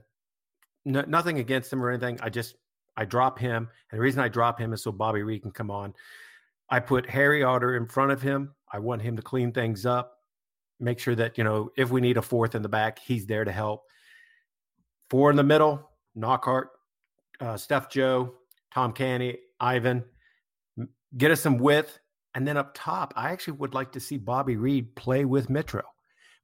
No, 0.84 1.02
nothing 1.08 1.40
against 1.40 1.72
him 1.72 1.82
or 1.82 1.90
anything. 1.90 2.16
I 2.22 2.28
just 2.28 2.54
I 2.96 3.04
drop 3.04 3.36
him. 3.36 3.68
And 3.90 3.98
the 3.98 4.00
reason 4.00 4.20
I 4.20 4.28
drop 4.28 4.60
him 4.60 4.72
is 4.72 4.84
so 4.84 4.92
Bobby 4.92 5.24
Reid 5.24 5.42
can 5.42 5.50
come 5.50 5.72
on. 5.72 5.92
I 6.68 6.78
put 6.78 7.10
Harry 7.10 7.42
Arter 7.42 7.76
in 7.76 7.88
front 7.88 8.12
of 8.12 8.22
him. 8.22 8.54
I 8.72 8.78
want 8.78 9.02
him 9.02 9.16
to 9.16 9.22
clean 9.22 9.50
things 9.50 9.84
up, 9.84 10.18
make 10.78 11.00
sure 11.00 11.16
that, 11.16 11.36
you 11.36 11.42
know, 11.42 11.70
if 11.76 11.90
we 11.90 12.00
need 12.00 12.16
a 12.16 12.22
fourth 12.22 12.54
in 12.54 12.62
the 12.62 12.68
back, 12.68 13.00
he's 13.00 13.26
there 13.26 13.44
to 13.44 13.50
help. 13.50 13.82
Four 15.08 15.30
in 15.30 15.36
the 15.36 15.42
middle, 15.42 15.90
Knockaert, 16.16 16.68
uh, 17.40 17.56
Steph 17.56 17.90
Joe, 17.90 18.34
Tom 18.72 18.92
Cairney, 18.92 19.38
Ivan. 19.58 20.04
Get 21.16 21.32
us 21.32 21.40
some 21.40 21.58
width. 21.58 21.98
And 22.34 22.46
then 22.46 22.56
up 22.56 22.72
top, 22.74 23.12
I 23.16 23.30
actually 23.30 23.54
would 23.54 23.74
like 23.74 23.92
to 23.92 24.00
see 24.00 24.16
Bobby 24.16 24.56
Reid 24.56 24.94
play 24.94 25.24
with 25.24 25.48
Mitro, 25.48 25.82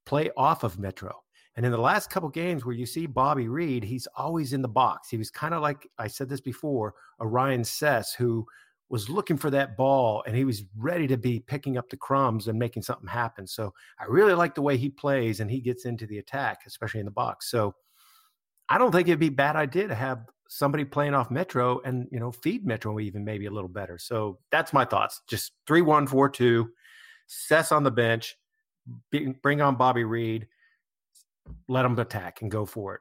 play 0.05 0.31
off 0.37 0.65
of 0.65 0.77
Mitro. 0.77 1.13
And 1.57 1.65
in 1.65 1.73
the 1.73 1.79
last 1.79 2.11
couple 2.11 2.29
games 2.29 2.65
where 2.65 2.75
you 2.75 2.85
see 2.85 3.07
Bobby 3.07 3.49
Reid, 3.49 3.83
he's 3.83 4.07
always 4.17 4.53
in 4.53 4.63
the 4.63 4.69
box. 4.69 5.09
He 5.09 5.17
was 5.17 5.31
kind 5.31 5.55
of 5.55 5.63
like 5.63 5.89
I 5.99 6.07
said 6.07 6.29
this 6.29 6.41
before, 6.41 6.95
a 7.19 7.27
Ryan 7.27 7.65
Sess 7.65 8.15
who 8.15 8.47
was 8.89 9.09
looking 9.09 9.37
for 9.37 9.51
that 9.51 9.77
ball 9.77 10.23
and 10.27 10.37
he 10.37 10.45
was 10.45 10.65
ready 10.77 11.07
to 11.09 11.17
be 11.17 11.41
picking 11.41 11.77
up 11.77 11.89
the 11.89 11.97
crumbs 11.97 12.47
and 12.47 12.59
making 12.59 12.83
something 12.83 13.09
happen. 13.09 13.47
So 13.47 13.73
I 13.99 14.05
really 14.05 14.35
like 14.35 14.55
the 14.55 14.63
way 14.63 14.77
he 14.77 14.91
plays 14.91 15.41
and 15.41 15.51
he 15.51 15.61
gets 15.61 15.87
into 15.87 16.07
the 16.07 16.19
attack, 16.19 16.61
especially 16.67 17.01
in 17.01 17.07
the 17.07 17.13
box. 17.13 17.51
So 17.51 17.75
I 18.69 18.79
don't 18.79 18.93
think 18.93 19.09
it'd 19.09 19.19
be 19.19 19.29
a 19.29 19.33
bad 19.33 19.57
idea 19.57 19.89
to 19.89 19.95
have 19.95 20.27
somebody 20.49 20.85
playing 20.85 21.15
off 21.15 21.31
Mitro 21.31 21.81
and 21.85 22.09
you 22.11 22.21
know 22.21 22.33
feed 22.33 22.67
Mitro 22.67 23.01
even 23.03 23.25
maybe 23.25 23.47
a 23.47 23.51
little 23.51 23.69
better. 23.69 23.99
So 23.99 24.39
that's 24.51 24.73
my 24.73 24.85
thoughts. 24.85 25.23
Just 25.29 25.53
three 25.67 25.83
one 25.83 26.07
four 26.07 26.29
two, 26.29 26.71
Sess 27.27 27.73
on 27.73 27.83
the 27.83 27.91
bench, 27.91 28.37
bring 29.43 29.61
on 29.61 29.77
Bobby 29.77 30.05
Reid, 30.05 30.47
let 31.69 31.83
them 31.83 31.99
attack 31.99 32.43
and 32.43 32.51
go 32.51 32.67
for 32.67 32.95
it. 32.95 33.01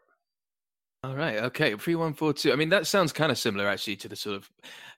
All 1.06 1.16
right. 1.16 1.38
Okay. 1.38 1.76
Three 1.76 1.94
one 1.94 2.16
four 2.16 2.34
two. 2.34 2.52
I 2.52 2.56
mean, 2.56 2.70
that 2.70 2.88
sounds 2.88 3.14
kind 3.14 3.32
of 3.32 3.38
similar 3.38 3.68
actually 3.68 3.96
to 3.98 4.08
the 4.08 4.16
sort 4.16 4.36
of 4.36 4.50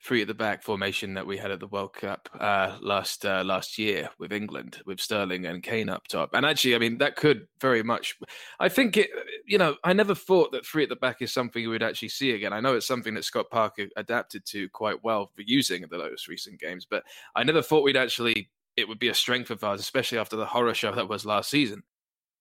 three 0.01 0.21
at 0.21 0.29
the 0.29 0.33
back 0.33 0.63
formation 0.63 1.13
that 1.15 1.27
we 1.27 1.35
had 1.35 1.51
at 1.51 1.59
the 1.59 1.67
World 1.67 1.95
Cup 1.95 2.29
uh, 2.39 2.77
last 2.79 3.25
uh, 3.25 3.43
last 3.43 3.77
year 3.77 4.09
with 4.17 4.31
England, 4.31 4.81
with 4.85 5.01
Sterling 5.01 5.45
and 5.45 5.61
Kane 5.61 5.89
up 5.89 6.07
top. 6.07 6.29
And 6.31 6.45
actually, 6.45 6.75
I 6.75 6.77
mean, 6.77 6.99
that 6.99 7.17
could 7.17 7.45
very 7.59 7.83
much. 7.83 8.17
I 8.57 8.69
think 8.69 8.95
it. 8.95 9.09
You 9.45 9.57
know, 9.57 9.75
I 9.83 9.91
never 9.91 10.15
thought 10.15 10.53
that 10.53 10.65
three 10.65 10.83
at 10.83 10.89
the 10.89 10.95
back 10.95 11.21
is 11.21 11.33
something 11.33 11.61
we 11.61 11.67
would 11.67 11.83
actually 11.83 12.09
see 12.09 12.31
again. 12.31 12.53
I 12.53 12.61
know 12.61 12.77
it's 12.77 12.87
something 12.87 13.13
that 13.15 13.25
Scott 13.25 13.49
Parker 13.51 13.87
adapted 13.97 14.45
to 14.45 14.69
quite 14.69 15.03
well 15.03 15.29
for 15.35 15.41
using 15.41 15.83
in 15.83 15.89
the 15.89 15.97
most 15.97 16.29
recent 16.29 16.57
games, 16.61 16.87
but 16.89 17.03
I 17.35 17.43
never 17.43 17.61
thought 17.61 17.83
we'd 17.83 17.97
actually 17.97 18.49
it 18.77 18.87
would 18.87 18.99
be 18.99 19.09
a 19.09 19.13
strength 19.13 19.49
of 19.49 19.61
ours, 19.61 19.81
especially 19.81 20.19
after 20.19 20.37
the 20.37 20.45
horror 20.45 20.73
show 20.73 20.95
that 20.95 21.09
was 21.09 21.25
last 21.25 21.49
season. 21.49 21.83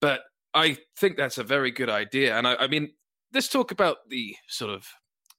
But 0.01 0.21
I 0.55 0.79
think 0.97 1.17
that's 1.17 1.39
a 1.39 1.45
very 1.45 1.73
good 1.73 1.91
idea. 1.91 2.37
And 2.37 2.47
I, 2.47 2.55
I 2.55 2.67
mean, 2.69 2.93
let's 3.33 3.49
talk 3.49 3.71
about 3.71 3.99
the 4.09 4.35
sort 4.49 4.73
of 4.73 4.87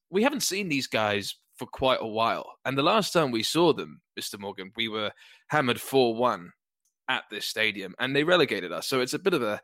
we 0.10 0.24
haven't 0.24 0.44
seen 0.44 0.70
these 0.70 0.88
guys 0.88 1.36
for 1.58 1.66
quite 1.66 2.00
a 2.02 2.08
while. 2.08 2.54
And 2.66 2.78
the 2.78 2.84
last 2.84 3.12
time 3.12 3.32
we 3.32 3.44
saw 3.44 3.74
them, 3.74 4.02
Mr. 4.20 4.40
Morgan, 4.40 4.72
we 4.76 4.88
were 4.88 5.12
hammered 5.48 5.82
4 5.82 6.16
1 6.16 6.52
at 7.10 7.24
this 7.32 7.46
stadium 7.46 7.96
and 8.00 8.16
they 8.16 8.24
relegated 8.24 8.72
us. 8.72 8.88
So 8.88 9.02
it's 9.02 9.14
a 9.14 9.20
bit 9.20 9.34
of 9.34 9.42
a 9.42 9.62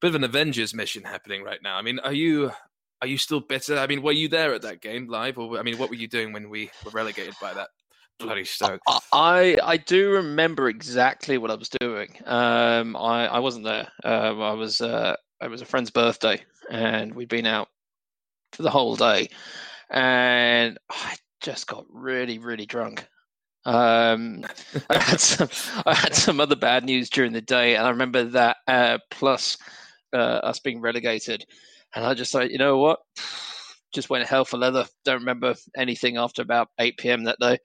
bit 0.00 0.08
of 0.08 0.14
an 0.14 0.24
Avengers 0.24 0.74
mission 0.74 1.02
happening 1.04 1.42
right 1.42 1.60
now. 1.62 1.76
I 1.76 1.82
mean, 1.82 1.98
are 2.00 2.12
you 2.12 2.50
are 3.00 3.08
you 3.08 3.18
still 3.18 3.40
bitter? 3.40 3.78
I 3.78 3.86
mean, 3.86 4.02
were 4.02 4.12
you 4.12 4.28
there 4.28 4.54
at 4.54 4.62
that 4.62 4.80
game 4.80 5.08
live 5.08 5.38
or 5.38 5.58
I 5.58 5.62
mean, 5.62 5.78
what 5.78 5.90
were 5.90 5.96
you 5.96 6.08
doing 6.08 6.32
when 6.32 6.48
we 6.48 6.70
were 6.84 6.90
relegated 6.92 7.34
by 7.40 7.54
that 7.54 7.68
bloody 8.18 8.44
Stoke? 8.44 8.80
I 9.12 9.58
I 9.62 9.76
do 9.78 10.10
remember 10.10 10.68
exactly 10.68 11.38
what 11.38 11.50
I 11.50 11.54
was 11.54 11.70
doing. 11.80 12.16
Um 12.26 12.96
I 12.96 13.26
I 13.26 13.38
wasn't 13.38 13.64
there. 13.64 13.88
Um 14.04 14.40
I 14.42 14.52
was 14.52 14.80
uh 14.80 15.16
it 15.40 15.50
was 15.50 15.62
a 15.62 15.66
friend's 15.66 15.90
birthday 15.90 16.44
and 16.70 17.14
we'd 17.14 17.28
been 17.28 17.46
out 17.46 17.68
for 18.52 18.62
the 18.62 18.70
whole 18.70 18.96
day, 18.96 19.28
and 19.90 20.78
I 20.90 21.16
just 21.42 21.66
got 21.66 21.84
really, 21.90 22.38
really 22.38 22.66
drunk. 22.66 23.06
Um, 23.64 24.44
I 24.90 24.98
had 24.98 25.20
some, 25.20 25.48
I 25.86 25.94
had 25.94 26.14
some 26.14 26.40
other 26.40 26.56
bad 26.56 26.84
news 26.84 27.10
during 27.10 27.32
the 27.32 27.42
day, 27.42 27.76
and 27.76 27.86
I 27.86 27.90
remember 27.90 28.24
that 28.24 28.58
uh, 28.68 28.98
plus 29.10 29.58
uh, 30.12 30.16
us 30.16 30.60
being 30.60 30.80
relegated, 30.80 31.44
and 31.94 32.04
I 32.04 32.14
just 32.14 32.32
thought, 32.32 32.50
you 32.50 32.58
know 32.58 32.78
what, 32.78 33.00
just 33.94 34.10
went 34.10 34.26
hell 34.28 34.44
for 34.44 34.58
leather. 34.58 34.86
Don't 35.04 35.20
remember 35.20 35.54
anything 35.76 36.16
after 36.16 36.42
about 36.42 36.68
eight 36.80 36.98
p.m. 36.98 37.24
that 37.24 37.38
day. 37.40 37.58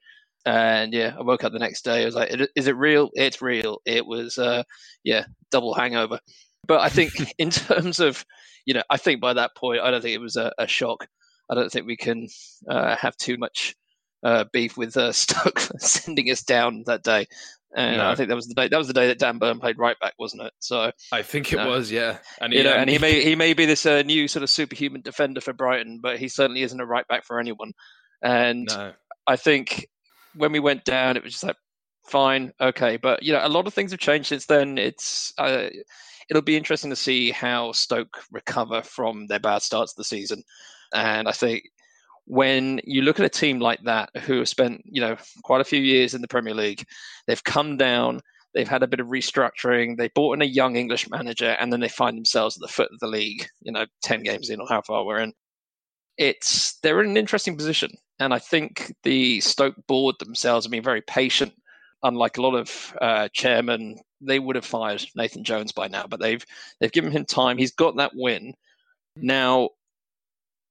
And 0.46 0.94
yeah, 0.94 1.14
I 1.18 1.22
woke 1.22 1.44
up 1.44 1.52
the 1.52 1.58
next 1.58 1.82
day. 1.84 2.02
I 2.02 2.06
was 2.06 2.14
like, 2.14 2.34
"Is 2.56 2.68
it 2.68 2.76
real? 2.76 3.10
It's 3.14 3.42
real." 3.42 3.80
It 3.84 4.06
was, 4.06 4.38
uh, 4.38 4.62
yeah, 5.04 5.24
double 5.50 5.74
hangover. 5.74 6.20
But 6.68 6.80
I 6.80 6.88
think 6.90 7.12
in 7.38 7.50
terms 7.50 7.98
of 7.98 8.24
you 8.66 8.74
know, 8.74 8.82
I 8.90 8.98
think 8.98 9.20
by 9.20 9.32
that 9.32 9.56
point, 9.56 9.80
I 9.80 9.90
don't 9.90 10.02
think 10.02 10.14
it 10.14 10.20
was 10.20 10.36
a, 10.36 10.52
a 10.58 10.66
shock. 10.66 11.08
I 11.50 11.54
don't 11.54 11.72
think 11.72 11.86
we 11.86 11.96
can 11.96 12.28
uh, 12.68 12.94
have 12.96 13.16
too 13.16 13.38
much 13.38 13.74
uh, 14.22 14.44
beef 14.52 14.76
with 14.76 14.96
uh, 14.96 15.12
Stoke 15.12 15.58
sending 15.78 16.30
us 16.30 16.42
down 16.42 16.84
that 16.86 17.02
day. 17.02 17.26
And 17.74 17.98
no. 17.98 18.10
I 18.10 18.14
think 18.14 18.28
that 18.28 18.34
was 18.34 18.46
the 18.46 18.54
day. 18.54 18.68
That 18.68 18.78
was 18.78 18.86
the 18.86 18.94
day 18.94 19.06
that 19.08 19.18
Dan 19.18 19.38
Burn 19.38 19.60
played 19.60 19.78
right 19.78 19.98
back, 20.00 20.14
wasn't 20.18 20.42
it? 20.42 20.52
So 20.58 20.90
I 21.12 21.22
think 21.22 21.52
it 21.52 21.56
know, 21.56 21.68
was, 21.68 21.90
yeah. 21.90 22.18
And 22.40 22.52
he, 22.52 22.58
you 22.58 22.64
know, 22.64 22.72
um, 22.72 22.80
and 22.80 22.90
he 22.90 22.98
may 22.98 23.22
he 23.22 23.34
may 23.34 23.52
be 23.52 23.66
this 23.66 23.84
uh, 23.84 24.02
new 24.02 24.26
sort 24.26 24.42
of 24.42 24.50
superhuman 24.50 25.02
defender 25.02 25.42
for 25.42 25.52
Brighton, 25.52 26.00
but 26.02 26.18
he 26.18 26.28
certainly 26.28 26.62
isn't 26.62 26.80
a 26.80 26.86
right 26.86 27.06
back 27.08 27.24
for 27.24 27.38
anyone. 27.38 27.72
And 28.22 28.66
no. 28.68 28.92
I 29.26 29.36
think 29.36 29.86
when 30.34 30.52
we 30.52 30.60
went 30.60 30.84
down, 30.84 31.16
it 31.16 31.22
was 31.22 31.32
just 31.32 31.44
like 31.44 31.56
fine, 32.06 32.52
okay. 32.58 32.96
But 32.96 33.22
you 33.22 33.34
know, 33.34 33.40
a 33.42 33.48
lot 33.48 33.66
of 33.66 33.74
things 33.74 33.90
have 33.90 34.00
changed 34.00 34.28
since 34.28 34.46
then. 34.46 34.78
It's 34.78 35.34
uh, 35.36 35.68
it'll 36.28 36.42
be 36.42 36.56
interesting 36.56 36.90
to 36.90 36.96
see 36.96 37.30
how 37.30 37.72
Stoke 37.72 38.22
recover 38.30 38.82
from 38.82 39.26
their 39.26 39.40
bad 39.40 39.62
starts 39.62 39.92
of 39.92 39.96
the 39.96 40.04
season. 40.04 40.42
And 40.94 41.28
I 41.28 41.32
think 41.32 41.64
when 42.26 42.80
you 42.84 43.02
look 43.02 43.18
at 43.18 43.26
a 43.26 43.30
team 43.30 43.58
like 43.58 43.82
that 43.84 44.10
who 44.22 44.38
have 44.38 44.48
spent, 44.48 44.82
you 44.84 45.00
know, 45.00 45.16
quite 45.44 45.60
a 45.60 45.64
few 45.64 45.80
years 45.80 46.14
in 46.14 46.20
the 46.20 46.28
Premier 46.28 46.54
League, 46.54 46.84
they've 47.26 47.42
come 47.42 47.76
down, 47.76 48.20
they've 48.54 48.68
had 48.68 48.82
a 48.82 48.88
bit 48.88 49.00
of 49.00 49.06
restructuring, 49.06 49.96
they 49.96 50.08
bought 50.08 50.34
in 50.34 50.42
a 50.42 50.46
young 50.46 50.76
English 50.76 51.08
manager, 51.08 51.56
and 51.58 51.72
then 51.72 51.80
they 51.80 51.88
find 51.88 52.16
themselves 52.16 52.56
at 52.56 52.60
the 52.60 52.72
foot 52.72 52.90
of 52.92 53.00
the 53.00 53.06
league, 53.06 53.46
you 53.62 53.72
know, 53.72 53.86
10 54.02 54.22
games 54.22 54.50
in 54.50 54.60
or 54.60 54.68
how 54.68 54.82
far 54.82 55.04
we're 55.04 55.20
in. 55.20 55.32
It's 56.18 56.78
they're 56.80 57.00
in 57.00 57.10
an 57.10 57.16
interesting 57.16 57.56
position. 57.56 57.92
And 58.18 58.34
I 58.34 58.40
think 58.40 58.94
the 59.04 59.40
Stoke 59.40 59.76
board 59.86 60.16
themselves 60.18 60.66
have 60.66 60.72
been 60.72 60.82
very 60.82 61.02
patient 61.02 61.52
unlike 62.02 62.38
a 62.38 62.42
lot 62.42 62.54
of 62.54 62.96
uh, 63.00 63.28
chairmen, 63.32 63.96
they 64.20 64.38
would 64.38 64.56
have 64.56 64.64
fired 64.64 65.04
Nathan 65.14 65.44
Jones 65.44 65.72
by 65.72 65.88
now, 65.88 66.06
but 66.08 66.20
they've 66.20 66.44
they've 66.80 66.92
given 66.92 67.10
him 67.10 67.24
time. 67.24 67.58
He's 67.58 67.72
got 67.72 67.96
that 67.96 68.12
win. 68.14 68.54
Now, 69.16 69.70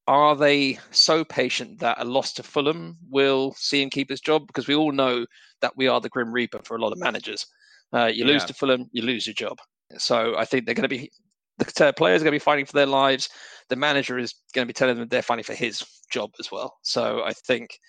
are 0.07 0.35
they 0.35 0.79
so 0.91 1.23
patient 1.23 1.79
that 1.79 1.99
a 1.99 2.05
loss 2.05 2.33
to 2.33 2.43
Fulham 2.43 2.97
will 3.09 3.53
see 3.57 3.81
him 3.81 3.89
keep 3.89 4.09
his 4.09 4.21
job? 4.21 4.47
Because 4.47 4.67
we 4.67 4.75
all 4.75 4.91
know 4.91 5.25
that 5.61 5.75
we 5.75 5.87
are 5.87 5.99
the 5.99 6.09
Grim 6.09 6.31
Reaper 6.31 6.61
for 6.63 6.77
a 6.77 6.81
lot 6.81 6.93
of 6.93 6.99
managers. 6.99 7.45
Uh, 7.93 8.05
you 8.05 8.25
lose 8.25 8.43
yeah. 8.43 8.47
to 8.47 8.53
Fulham, 8.53 8.89
you 8.91 9.01
lose 9.01 9.27
your 9.27 9.33
job. 9.33 9.57
So 9.97 10.35
I 10.37 10.45
think 10.45 10.65
they're 10.65 10.75
going 10.75 10.83
to 10.83 10.89
be 10.89 11.09
the 11.57 11.93
players 11.93 12.21
are 12.21 12.25
going 12.25 12.33
to 12.33 12.35
be 12.35 12.39
fighting 12.39 12.65
for 12.65 12.73
their 12.73 12.85
lives. 12.85 13.29
The 13.69 13.75
manager 13.75 14.17
is 14.17 14.35
going 14.53 14.65
to 14.65 14.69
be 14.69 14.73
telling 14.73 14.97
them 14.97 15.07
they're 15.07 15.21
fighting 15.21 15.43
for 15.43 15.53
his 15.53 15.83
job 16.11 16.31
as 16.39 16.51
well. 16.51 16.77
So 16.83 17.23
I 17.23 17.33
think 17.33 17.79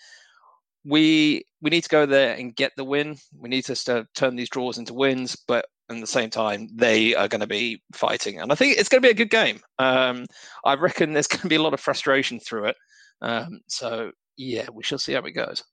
we 0.84 1.44
we 1.60 1.70
need 1.70 1.82
to 1.82 1.88
go 1.88 2.06
there 2.06 2.34
and 2.34 2.54
get 2.54 2.72
the 2.76 2.84
win. 2.84 3.16
We 3.36 3.48
need 3.48 3.64
to 3.66 4.06
turn 4.14 4.36
these 4.36 4.48
draws 4.48 4.78
into 4.78 4.94
wins, 4.94 5.36
but 5.46 5.66
at 5.90 6.00
the 6.00 6.06
same 6.06 6.30
time, 6.30 6.68
they 6.74 7.14
are 7.14 7.28
going 7.28 7.40
to 7.40 7.46
be 7.46 7.82
fighting, 7.92 8.40
and 8.40 8.52
I 8.52 8.54
think 8.54 8.78
it's 8.78 8.88
going 8.88 9.02
to 9.02 9.06
be 9.06 9.12
a 9.12 9.14
good 9.14 9.30
game. 9.30 9.60
Um, 9.78 10.26
I 10.64 10.74
reckon 10.74 11.12
there's 11.12 11.26
going 11.28 11.42
to 11.42 11.48
be 11.48 11.56
a 11.56 11.62
lot 11.62 11.74
of 11.74 11.80
frustration 11.80 12.38
through 12.40 12.66
it. 12.66 12.76
Um, 13.22 13.60
so 13.66 14.12
yeah, 14.36 14.66
we 14.72 14.82
shall 14.82 14.98
see 14.98 15.14
how 15.14 15.22
it 15.22 15.32
goes. 15.32 15.64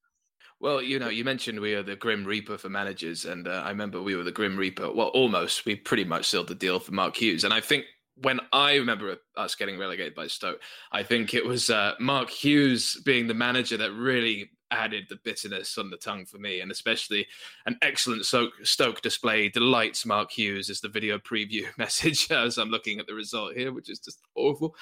Well, 0.62 0.82
you 0.82 1.00
know, 1.00 1.10
you 1.10 1.26
mentioned 1.26 1.60
we 1.60 1.74
are 1.74 1.84
the 1.84 1.98
Grim 1.98 2.24
Reaper 2.26 2.58
for 2.58 2.70
managers, 2.70 3.26
and 3.26 3.48
uh, 3.48 3.62
I 3.66 3.70
remember 3.70 4.02
we 4.02 4.16
were 4.16 4.24
the 4.24 4.32
Grim 4.32 4.58
Reaper. 4.58 4.92
Well, 4.92 5.10
almost. 5.10 5.66
We 5.66 5.76
pretty 5.76 6.06
much 6.06 6.28
sealed 6.28 6.48
the 6.48 6.56
deal 6.56 6.80
for 6.80 6.94
Mark 6.94 7.18
Hughes, 7.18 7.44
and 7.44 7.54
I 7.54 7.62
think 7.62 7.86
when 8.18 8.40
I 8.54 8.76
remember 8.76 9.18
us 9.36 9.56
getting 9.56 9.78
relegated 9.78 10.16
by 10.16 10.28
Stoke, 10.28 10.62
I 10.92 11.04
think 11.04 11.34
it 11.34 11.46
was 11.46 11.70
uh, 11.70 11.94
Mark 12.00 12.30
Hughes 12.30 13.02
being 13.06 13.28
the 13.28 13.34
manager 13.34 13.76
that 13.78 13.92
really 13.92 14.52
added 14.72 15.06
the 15.10 15.20
bitterness 15.24 15.78
on 15.78 15.90
the 15.90 15.98
tongue 15.98 16.26
for 16.26 16.38
me, 16.38 16.60
and 16.60 16.72
especially 16.72 17.28
an 17.66 17.78
excellent 17.82 18.26
Stoke 18.26 19.02
display 19.02 19.50
delights 19.50 20.06
Mark 20.06 20.32
Hughes 20.32 20.70
as 20.70 20.82
the 20.82 20.90
video 20.90 21.18
preview 21.18 21.66
message 21.78 22.32
as 22.32 22.58
I'm 22.58 22.70
looking 22.70 23.00
at 23.00 23.08
the 23.08 23.14
result 23.14 23.56
here, 23.56 23.72
which 23.72 23.90
is 23.90 24.00
just 24.00 24.22
awful. 24.36 24.76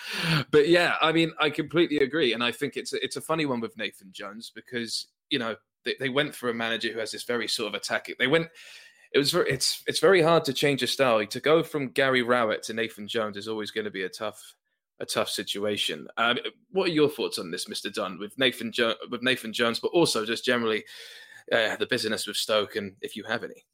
But 0.52 0.70
yeah, 0.70 0.96
I 1.02 1.12
mean, 1.12 1.32
I 1.40 1.50
completely 1.50 1.98
agree, 1.98 2.34
and 2.34 2.44
I 2.44 2.52
think 2.52 2.78
it's 2.78 2.94
a, 2.94 3.04
it's 3.04 3.18
a 3.18 3.22
funny 3.22 3.46
one 3.46 3.60
with 3.60 3.78
Nathan 3.78 4.12
Jones 4.12 4.52
because 4.54 5.08
you 5.30 5.40
know 5.40 5.56
they, 5.86 5.96
they 6.00 6.10
went 6.10 6.36
for 6.36 6.50
a 6.50 6.54
manager 6.54 6.92
who 6.92 7.00
has 7.00 7.12
this 7.12 7.24
very 7.24 7.48
sort 7.48 7.70
of 7.70 7.74
attacking. 7.74 8.16
They 8.20 8.28
went. 8.28 8.48
It 9.14 9.20
was 9.20 9.32
very, 9.32 9.50
it's 9.52 9.84
it's 9.86 10.00
very 10.00 10.22
hard 10.24 10.44
to 10.46 10.54
change 10.54 10.82
a 10.82 10.88
style. 10.88 11.26
To 11.26 11.40
go 11.40 11.62
from 11.62 11.90
Gary 11.90 12.24
Rowett 12.24 12.64
to 12.64 12.74
Nathan 12.74 13.08
Jones 13.08 13.38
is 13.38 13.48
always 13.48 13.70
going 13.70 13.86
to 13.86 13.92
be 13.92 14.04
a 14.04 14.10
tough 14.10 14.56
a 15.04 15.06
tough 15.06 15.30
situation. 15.30 16.08
Um, 16.18 16.40
what 16.72 16.90
are 16.90 16.94
your 16.94 17.10
thoughts 17.10 17.38
on 17.38 17.52
this, 17.52 17.70
Mister 17.70 17.92
Dunn, 17.92 18.18
with 18.18 18.36
Nathan 18.40 18.72
jo- 18.72 18.96
with 19.12 19.22
Nathan 19.22 19.54
Jones, 19.54 19.80
but 19.80 19.90
also 19.90 20.26
just 20.26 20.46
generally 20.46 20.84
uh, 21.52 21.76
the 21.76 21.86
business 21.86 22.26
with 22.26 22.38
Stoke, 22.38 22.76
and 22.78 22.96
if 23.02 23.16
you 23.16 23.24
have 23.26 23.44
any? 23.44 23.66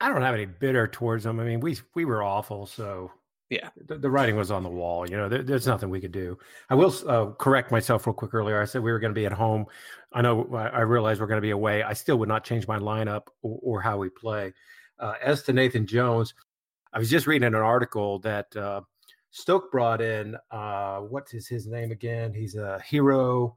I 0.00 0.08
don't 0.08 0.22
have 0.22 0.34
any 0.34 0.46
bitter 0.46 0.88
towards 0.88 1.24
them. 1.24 1.38
I 1.38 1.44
mean, 1.44 1.60
we 1.60 1.76
we 1.94 2.04
were 2.04 2.22
awful, 2.22 2.64
so 2.64 3.10
yeah, 3.50 3.68
the, 3.86 3.98
the 3.98 4.08
writing 4.08 4.36
was 4.36 4.50
on 4.50 4.62
the 4.62 4.68
wall. 4.68 5.08
You 5.08 5.16
know, 5.16 5.28
there, 5.28 5.42
there's 5.42 5.66
nothing 5.66 5.90
we 5.90 6.00
could 6.00 6.12
do. 6.12 6.38
I 6.70 6.74
will 6.74 6.94
uh, 7.06 7.26
correct 7.32 7.70
myself 7.70 8.06
real 8.06 8.14
quick. 8.14 8.32
Earlier, 8.32 8.62
I 8.62 8.64
said 8.64 8.82
we 8.82 8.92
were 8.92 9.00
going 9.00 9.14
to 9.14 9.20
be 9.20 9.26
at 9.26 9.32
home. 9.32 9.66
I 10.12 10.22
know 10.22 10.48
I, 10.54 10.68
I 10.68 10.80
realize 10.80 11.20
we're 11.20 11.26
going 11.26 11.42
to 11.42 11.42
be 11.42 11.50
away. 11.50 11.82
I 11.82 11.92
still 11.92 12.18
would 12.18 12.28
not 12.28 12.44
change 12.44 12.66
my 12.66 12.78
lineup 12.78 13.26
or, 13.42 13.58
or 13.62 13.80
how 13.82 13.98
we 13.98 14.08
play. 14.08 14.54
Uh, 14.98 15.14
as 15.20 15.42
to 15.42 15.52
Nathan 15.52 15.86
Jones, 15.86 16.34
I 16.92 16.98
was 16.98 17.10
just 17.10 17.26
reading 17.26 17.46
an 17.46 17.54
article 17.54 18.20
that 18.20 18.54
uh, 18.56 18.82
Stoke 19.32 19.72
brought 19.72 20.00
in. 20.00 20.36
Uh, 20.50 21.00
what 21.00 21.34
is 21.34 21.48
his 21.48 21.66
name 21.66 21.90
again? 21.90 22.32
He's 22.32 22.54
a 22.54 22.80
hero. 22.80 23.56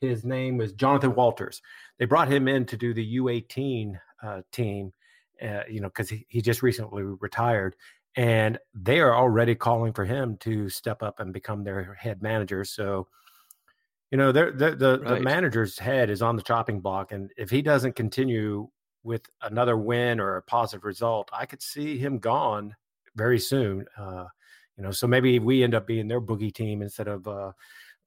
His 0.00 0.24
name 0.24 0.60
is 0.60 0.72
Jonathan 0.72 1.14
Walters. 1.14 1.62
They 1.98 2.04
brought 2.04 2.28
him 2.28 2.48
in 2.48 2.66
to 2.66 2.76
do 2.76 2.92
the 2.92 3.16
U18 3.16 3.98
uh, 4.22 4.42
team, 4.50 4.92
uh, 5.40 5.62
you 5.70 5.80
know, 5.80 5.88
because 5.88 6.10
he, 6.10 6.26
he 6.28 6.42
just 6.42 6.62
recently 6.62 7.02
retired 7.02 7.76
and 8.16 8.58
they 8.74 9.00
are 9.00 9.14
already 9.14 9.54
calling 9.54 9.92
for 9.92 10.04
him 10.04 10.36
to 10.38 10.68
step 10.68 11.02
up 11.02 11.20
and 11.20 11.32
become 11.32 11.64
their 11.64 11.94
head 11.94 12.22
manager. 12.22 12.64
So, 12.64 13.08
you 14.10 14.18
know, 14.18 14.32
the 14.32 14.52
the, 14.52 15.00
right. 15.00 15.14
the 15.14 15.20
manager's 15.20 15.78
head 15.78 16.10
is 16.10 16.20
on 16.20 16.36
the 16.36 16.42
chopping 16.42 16.80
block, 16.80 17.12
and 17.12 17.30
if 17.36 17.48
he 17.48 17.62
doesn't 17.62 17.96
continue 17.96 18.68
with 19.02 19.28
another 19.40 19.76
win 19.76 20.20
or 20.20 20.36
a 20.36 20.42
positive 20.42 20.84
result, 20.84 21.30
I 21.32 21.46
could 21.46 21.62
see 21.62 21.96
him 21.96 22.18
gone 22.18 22.76
very 23.16 23.38
soon. 23.38 23.86
Uh, 23.98 24.26
you 24.76 24.82
know, 24.82 24.90
so 24.90 25.06
maybe 25.06 25.38
we 25.38 25.62
end 25.62 25.74
up 25.74 25.86
being 25.86 26.08
their 26.08 26.20
boogie 26.20 26.52
team 26.52 26.82
instead 26.82 27.08
of 27.08 27.26
uh, 27.28 27.52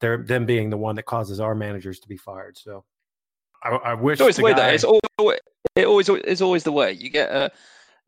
their 0.00 0.18
them 0.18 0.46
being 0.46 0.70
the 0.70 0.76
one 0.76 0.96
that 0.96 1.04
causes 1.04 1.40
our 1.40 1.54
managers 1.54 2.00
to 2.00 2.08
be 2.08 2.16
fired. 2.16 2.58
So, 2.58 2.84
I, 3.62 3.70
I 3.70 3.94
wish 3.94 4.14
it's 4.14 4.20
always 4.20 4.36
the 4.36 4.42
way 4.42 4.52
guy, 4.52 4.58
that 4.58 4.74
it's 4.74 4.84
always 4.84 5.38
it 5.76 5.86
always 5.86 6.08
is 6.08 6.42
always 6.42 6.64
the 6.64 6.72
way. 6.72 6.92
You 6.92 7.10
get 7.10 7.30
a 7.30 7.50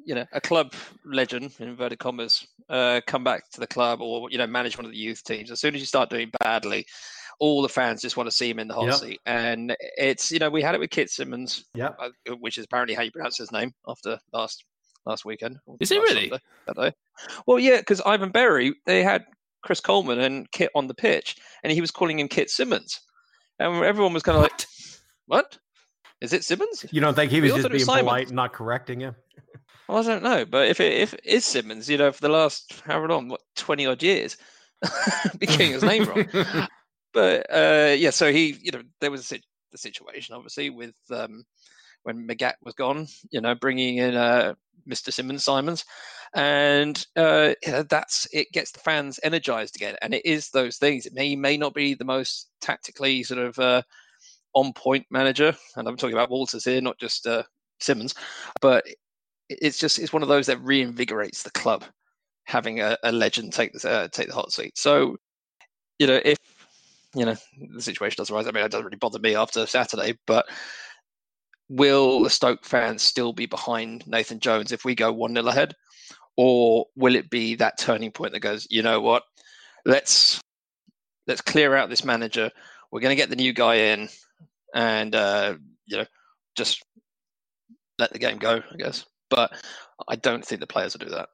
you 0.05 0.15
know 0.15 0.27
a 0.33 0.41
club 0.41 0.73
legend 1.05 1.55
in 1.59 1.69
inverted 1.69 1.99
commas 1.99 2.47
uh, 2.69 3.01
come 3.07 3.25
back 3.25 3.51
to 3.51 3.61
the 3.61 3.67
club 3.67 4.01
or 4.01 4.31
you 4.31 4.39
know 4.39 4.47
manage 4.47 4.77
one 4.77 4.85
of 4.85 4.93
the 4.93 4.99
youth 4.99 5.23
teams. 5.25 5.51
As 5.51 5.61
soon 5.61 5.75
as 5.75 5.81
you 5.81 5.87
start 5.87 6.11
doing 6.11 6.31
badly 6.41 6.87
all 7.41 7.63
the 7.63 7.69
fans 7.69 8.03
just 8.03 8.17
want 8.17 8.27
to 8.29 8.35
see 8.35 8.51
him 8.51 8.59
in 8.59 8.69
the 8.69 8.75
hot 8.75 8.87
yep. 8.87 8.95
seat. 8.95 9.21
And 9.27 9.77
it's 9.97 10.33
you 10.33 10.39
know 10.39 10.51
we 10.51 10.63
had 10.63 10.75
it 10.75 10.81
with 10.81 10.91
kit 10.91 11.11
simmons 11.11 11.65
yeah 11.75 11.91
uh, 11.99 12.11
which 12.41 12.59
is 12.59 12.65
apparently 12.65 12.95
how 12.95 13.03
you 13.03 13.11
pronounce 13.11 13.39
his 13.39 13.53
name 13.53 13.73
after 13.87 14.19
last 14.33 14.65
last 15.09 15.25
weekend. 15.25 15.59
Is 15.81 15.91
it 15.91 15.99
really? 15.99 16.33
Sunday, 16.67 16.95
well 17.47 17.59
yeah 17.59 17.79
because 17.79 18.01
ivan 18.07 18.31
berry 18.31 18.75
they 18.87 19.03
had 19.03 19.25
chris 19.63 19.81
coleman 19.81 20.21
and 20.21 20.51
kit 20.53 20.71
on 20.75 20.87
the 20.87 20.95
pitch 20.95 21.37
and 21.63 21.73
he 21.73 21.81
was 21.81 21.91
calling 21.91 22.19
him 22.19 22.29
kit 22.29 22.51
simmons. 22.51 23.01
And 23.59 23.83
everyone 23.83 24.13
was 24.13 24.23
kind 24.23 24.37
of 24.37 24.43
like 24.43 24.67
what? 25.27 25.59
Is 26.21 26.33
it 26.33 26.45
simmons? 26.45 26.85
You 26.91 27.01
don't 27.01 27.15
think 27.15 27.31
he 27.31 27.41
was 27.41 27.53
just 27.53 27.71
being 27.71 27.85
polite 27.85 28.29
and 28.29 28.37
not 28.37 28.53
correcting 28.53 29.01
him? 29.01 29.17
Well, 29.89 29.99
I 29.99 30.03
don't 30.03 30.23
know, 30.23 30.45
but 30.45 30.69
if 30.69 30.81
it 30.81 30.93
if 30.93 31.15
it 31.15 31.25
is 31.25 31.47
Simmons, 31.47 31.89
you 31.89 31.97
know, 31.97 32.13
for 32.13 32.21
the 32.21 32.29
last 32.29 32.83
however 32.85 33.09
long, 33.09 33.29
what 33.29 33.41
twenty 33.57 33.87
odd 33.87 34.03
years, 34.03 34.37
be 35.39 35.47
getting 35.47 35.73
his 35.73 35.83
name 35.83 36.05
wrong. 36.05 36.29
but 37.15 37.47
uh, 37.51 37.95
yeah, 37.97 38.11
so 38.11 38.31
he, 38.31 38.59
you 38.61 38.71
know, 38.71 38.83
there 39.01 39.11
was 39.11 39.33
a, 39.33 39.41
the 39.73 39.79
situation 39.79 40.35
obviously 40.35 40.69
with 40.69 40.95
um, 41.11 41.45
when 42.03 42.27
Magath 42.27 42.55
was 42.63 42.75
gone, 42.75 43.07
you 43.31 43.41
know, 43.41 43.55
bringing 43.55 43.99
in 43.99 44.15
uh, 44.15 44.55
Mr. 44.89 45.13
Simmons 45.13 45.45
Simons, 45.45 45.85
and 46.35 47.07
uh, 47.17 47.55
that's 47.89 48.27
it 48.33 48.51
gets 48.53 48.71
the 48.71 48.81
fans 48.81 49.21
energized 49.23 49.77
again, 49.77 49.97
and 50.03 50.15
it 50.15 50.25
is 50.25 50.51
those 50.51 50.77
things. 50.77 51.07
It 51.07 51.15
may 51.15 51.37
may 51.37 51.57
not 51.57 51.75
be 51.75 51.95
the 51.95 52.05
most 52.05 52.49
tactically 52.61 53.23
sort 53.23 53.41
of 53.41 53.59
uh, 53.59 53.83
on 54.55 54.73
point 54.73 55.07
manager, 55.11 55.55
and 55.77 55.87
I'm 55.87 55.97
talking 55.97 56.15
about 56.15 56.31
Walters 56.31 56.65
here, 56.65 56.81
not 56.81 56.99
just 56.99 57.27
uh, 57.27 57.43
Simmons, 57.81 58.15
but 58.61 58.87
it's 59.49 59.79
just 59.79 59.99
it's 59.99 60.13
one 60.13 60.23
of 60.23 60.29
those 60.29 60.47
that 60.47 60.63
reinvigorates 60.63 61.43
the 61.43 61.51
club 61.51 61.85
having 62.45 62.81
a, 62.81 62.97
a 63.03 63.13
legend 63.13 63.53
take 63.53 63.73
the 63.73 63.91
uh, 63.91 64.09
take 64.09 64.29
the 64.29 64.35
hot 64.35 64.53
seat. 64.53 64.77
So, 64.77 65.17
you 65.99 66.07
know, 66.07 66.21
if 66.25 66.39
you 67.15 67.25
know 67.25 67.37
the 67.73 67.83
situation 67.83 68.17
does 68.19 68.31
arise, 68.31 68.47
I 68.47 68.53
mean, 68.53 68.65
it 68.65 68.71
doesn't 68.71 68.85
really 68.85 68.97
bother 68.97 69.19
me 69.19 69.35
after 69.35 69.67
Saturday, 69.67 70.19
but 70.27 70.47
will 71.69 72.23
the 72.23 72.31
Stoke 72.31 72.65
fans 72.65 73.03
still 73.03 73.33
be 73.33 73.47
behind 73.47 74.07
Nathan 74.07 74.41
Jones 74.41 74.73
if 74.73 74.85
we 74.85 74.95
go 74.95 75.13
one 75.13 75.35
0 75.35 75.47
ahead, 75.47 75.75
or 76.37 76.87
will 76.97 77.15
it 77.15 77.31
be 77.31 77.55
that 77.57 77.79
turning 77.79 78.11
point 78.11 78.33
that 78.33 78.41
goes, 78.41 78.67
you 78.71 78.83
know 78.83 79.01
what, 79.01 79.23
let's 79.85 80.41
let's 81.27 81.41
clear 81.41 81.75
out 81.75 81.91
this 81.91 82.05
manager. 82.05 82.51
We're 82.91 83.01
going 83.01 83.17
to 83.17 83.21
get 83.21 83.31
the 83.31 83.37
new 83.37 83.53
guy 83.53 83.75
in, 83.75 84.09
and 84.75 85.15
uh, 85.15 85.57
you 85.87 85.99
know, 85.99 86.07
just 86.57 86.83
let 87.99 88.13
the 88.13 88.19
game 88.19 88.39
go. 88.39 88.63
I 88.73 88.77
guess 88.77 89.05
but 89.29 89.53
I 90.07 90.17
don't 90.17 90.45
think 90.45 90.61
the 90.61 90.67
players 90.67 90.95
will 90.95 91.07
do 91.07 91.13
that. 91.13 91.29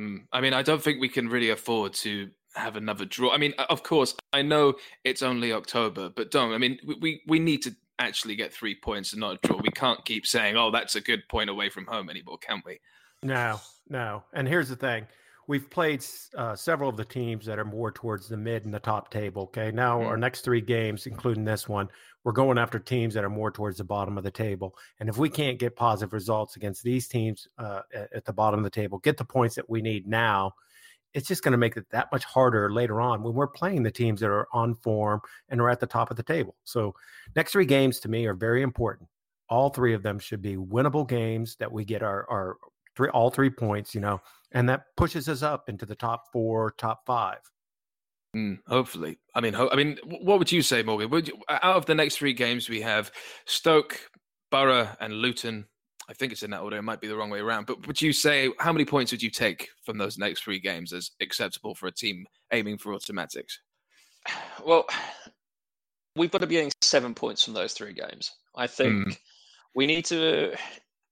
Mm. 0.00 0.26
I 0.32 0.40
mean, 0.40 0.52
I 0.52 0.62
don't 0.62 0.82
think 0.82 1.00
we 1.00 1.08
can 1.08 1.28
really 1.28 1.50
afford 1.50 1.94
to 1.94 2.30
have 2.54 2.76
another 2.76 3.04
draw. 3.04 3.32
I 3.32 3.38
mean, 3.38 3.54
of 3.58 3.82
course, 3.82 4.14
I 4.32 4.42
know 4.42 4.74
it's 5.04 5.22
only 5.22 5.52
October, 5.52 6.08
but 6.08 6.30
don't. 6.30 6.52
I 6.52 6.58
mean, 6.58 6.78
we 7.00 7.22
we 7.26 7.38
need 7.38 7.62
to 7.62 7.74
actually 7.98 8.36
get 8.36 8.52
three 8.52 8.74
points 8.74 9.12
and 9.12 9.20
not 9.20 9.38
a 9.42 9.46
draw. 9.46 9.58
We 9.58 9.70
can't 9.70 10.04
keep 10.04 10.26
saying, 10.26 10.56
"Oh, 10.56 10.70
that's 10.70 10.94
a 10.94 11.00
good 11.00 11.28
point 11.28 11.50
away 11.50 11.68
from 11.68 11.86
home" 11.86 12.10
anymore, 12.10 12.38
can 12.38 12.62
we? 12.64 12.80
No, 13.22 13.60
no. 13.88 14.24
And 14.32 14.48
here's 14.48 14.68
the 14.68 14.76
thing: 14.76 15.06
we've 15.46 15.68
played 15.70 16.04
uh, 16.36 16.56
several 16.56 16.88
of 16.88 16.96
the 16.96 17.04
teams 17.04 17.46
that 17.46 17.58
are 17.58 17.64
more 17.64 17.90
towards 17.90 18.28
the 18.28 18.36
mid 18.36 18.64
and 18.64 18.72
the 18.72 18.80
top 18.80 19.10
table. 19.10 19.44
Okay, 19.44 19.70
now 19.70 19.98
mm-hmm. 19.98 20.08
our 20.08 20.16
next 20.16 20.42
three 20.42 20.60
games, 20.60 21.06
including 21.06 21.44
this 21.44 21.68
one, 21.68 21.88
we're 22.24 22.32
going 22.32 22.58
after 22.58 22.78
teams 22.78 23.14
that 23.14 23.24
are 23.24 23.30
more 23.30 23.50
towards 23.50 23.78
the 23.78 23.84
bottom 23.84 24.16
of 24.16 24.24
the 24.24 24.30
table. 24.30 24.74
And 25.00 25.08
if 25.08 25.18
we 25.18 25.28
can't 25.28 25.58
get 25.58 25.76
positive 25.76 26.12
results 26.12 26.56
against 26.56 26.82
these 26.82 27.08
teams 27.08 27.48
uh, 27.58 27.80
at 28.14 28.24
the 28.24 28.32
bottom 28.32 28.60
of 28.60 28.64
the 28.64 28.70
table, 28.70 28.98
get 28.98 29.16
the 29.16 29.24
points 29.24 29.54
that 29.56 29.68
we 29.68 29.82
need 29.82 30.06
now, 30.06 30.54
it's 31.14 31.28
just 31.28 31.42
going 31.42 31.52
to 31.52 31.58
make 31.58 31.76
it 31.76 31.86
that 31.90 32.10
much 32.12 32.24
harder 32.24 32.72
later 32.72 33.00
on 33.00 33.22
when 33.22 33.34
we're 33.34 33.46
playing 33.46 33.82
the 33.82 33.90
teams 33.90 34.20
that 34.20 34.28
are 34.30 34.48
on 34.52 34.74
form 34.74 35.20
and 35.48 35.60
are 35.60 35.70
at 35.70 35.80
the 35.80 35.86
top 35.86 36.10
of 36.10 36.16
the 36.16 36.22
table. 36.22 36.56
So, 36.64 36.94
next 37.36 37.52
three 37.52 37.66
games 37.66 38.00
to 38.00 38.08
me 38.08 38.26
are 38.26 38.34
very 38.34 38.62
important. 38.62 39.08
All 39.48 39.70
three 39.70 39.94
of 39.94 40.02
them 40.02 40.18
should 40.18 40.42
be 40.42 40.56
winnable 40.56 41.08
games 41.08 41.56
that 41.56 41.70
we 41.70 41.84
get 41.84 42.02
our, 42.02 42.28
our 42.30 42.56
three 42.96 43.08
all 43.10 43.30
three 43.30 43.50
points, 43.50 43.94
you 43.94 44.00
know, 44.00 44.20
and 44.52 44.68
that 44.68 44.84
pushes 44.96 45.28
us 45.28 45.42
up 45.42 45.68
into 45.68 45.86
the 45.86 45.94
top 45.94 46.24
four, 46.32 46.74
top 46.78 47.04
five. 47.06 47.38
Mm, 48.34 48.58
hopefully, 48.66 49.18
I 49.34 49.40
mean, 49.40 49.52
ho- 49.52 49.70
I 49.72 49.76
mean, 49.76 49.98
what 50.04 50.38
would 50.38 50.50
you 50.50 50.62
say, 50.62 50.82
Morgan? 50.82 51.10
Would 51.10 51.28
you, 51.28 51.38
out 51.48 51.76
of 51.76 51.86
the 51.86 51.94
next 51.94 52.16
three 52.16 52.32
games, 52.32 52.68
we 52.68 52.80
have 52.80 53.12
Stoke, 53.46 54.00
Borough, 54.50 54.88
and 54.98 55.14
Luton. 55.14 55.66
I 56.08 56.12
think 56.12 56.32
it's 56.32 56.42
in 56.42 56.50
that 56.50 56.60
order. 56.60 56.76
It 56.76 56.82
might 56.82 57.00
be 57.00 57.08
the 57.08 57.16
wrong 57.16 57.30
way 57.30 57.40
around. 57.40 57.66
But 57.66 57.86
would 57.86 58.00
you 58.00 58.12
say 58.12 58.50
how 58.58 58.72
many 58.72 58.84
points 58.84 59.12
would 59.12 59.22
you 59.22 59.30
take 59.30 59.70
from 59.84 59.98
those 59.98 60.18
next 60.18 60.42
three 60.42 60.60
games 60.60 60.92
as 60.92 61.10
acceptable 61.20 61.74
for 61.74 61.86
a 61.86 61.92
team 61.92 62.26
aiming 62.52 62.78
for 62.78 62.94
automatics? 62.94 63.60
Well, 64.64 64.86
we've 66.16 66.30
got 66.30 66.40
to 66.40 66.46
be 66.46 66.54
getting 66.54 66.72
seven 66.80 67.14
points 67.14 67.44
from 67.44 67.52
those 67.52 67.74
three 67.74 67.92
games. 67.92 68.30
I 68.56 68.66
think 68.66 69.08
mm. 69.08 69.18
we 69.74 69.86
need 69.86 70.06
to 70.06 70.54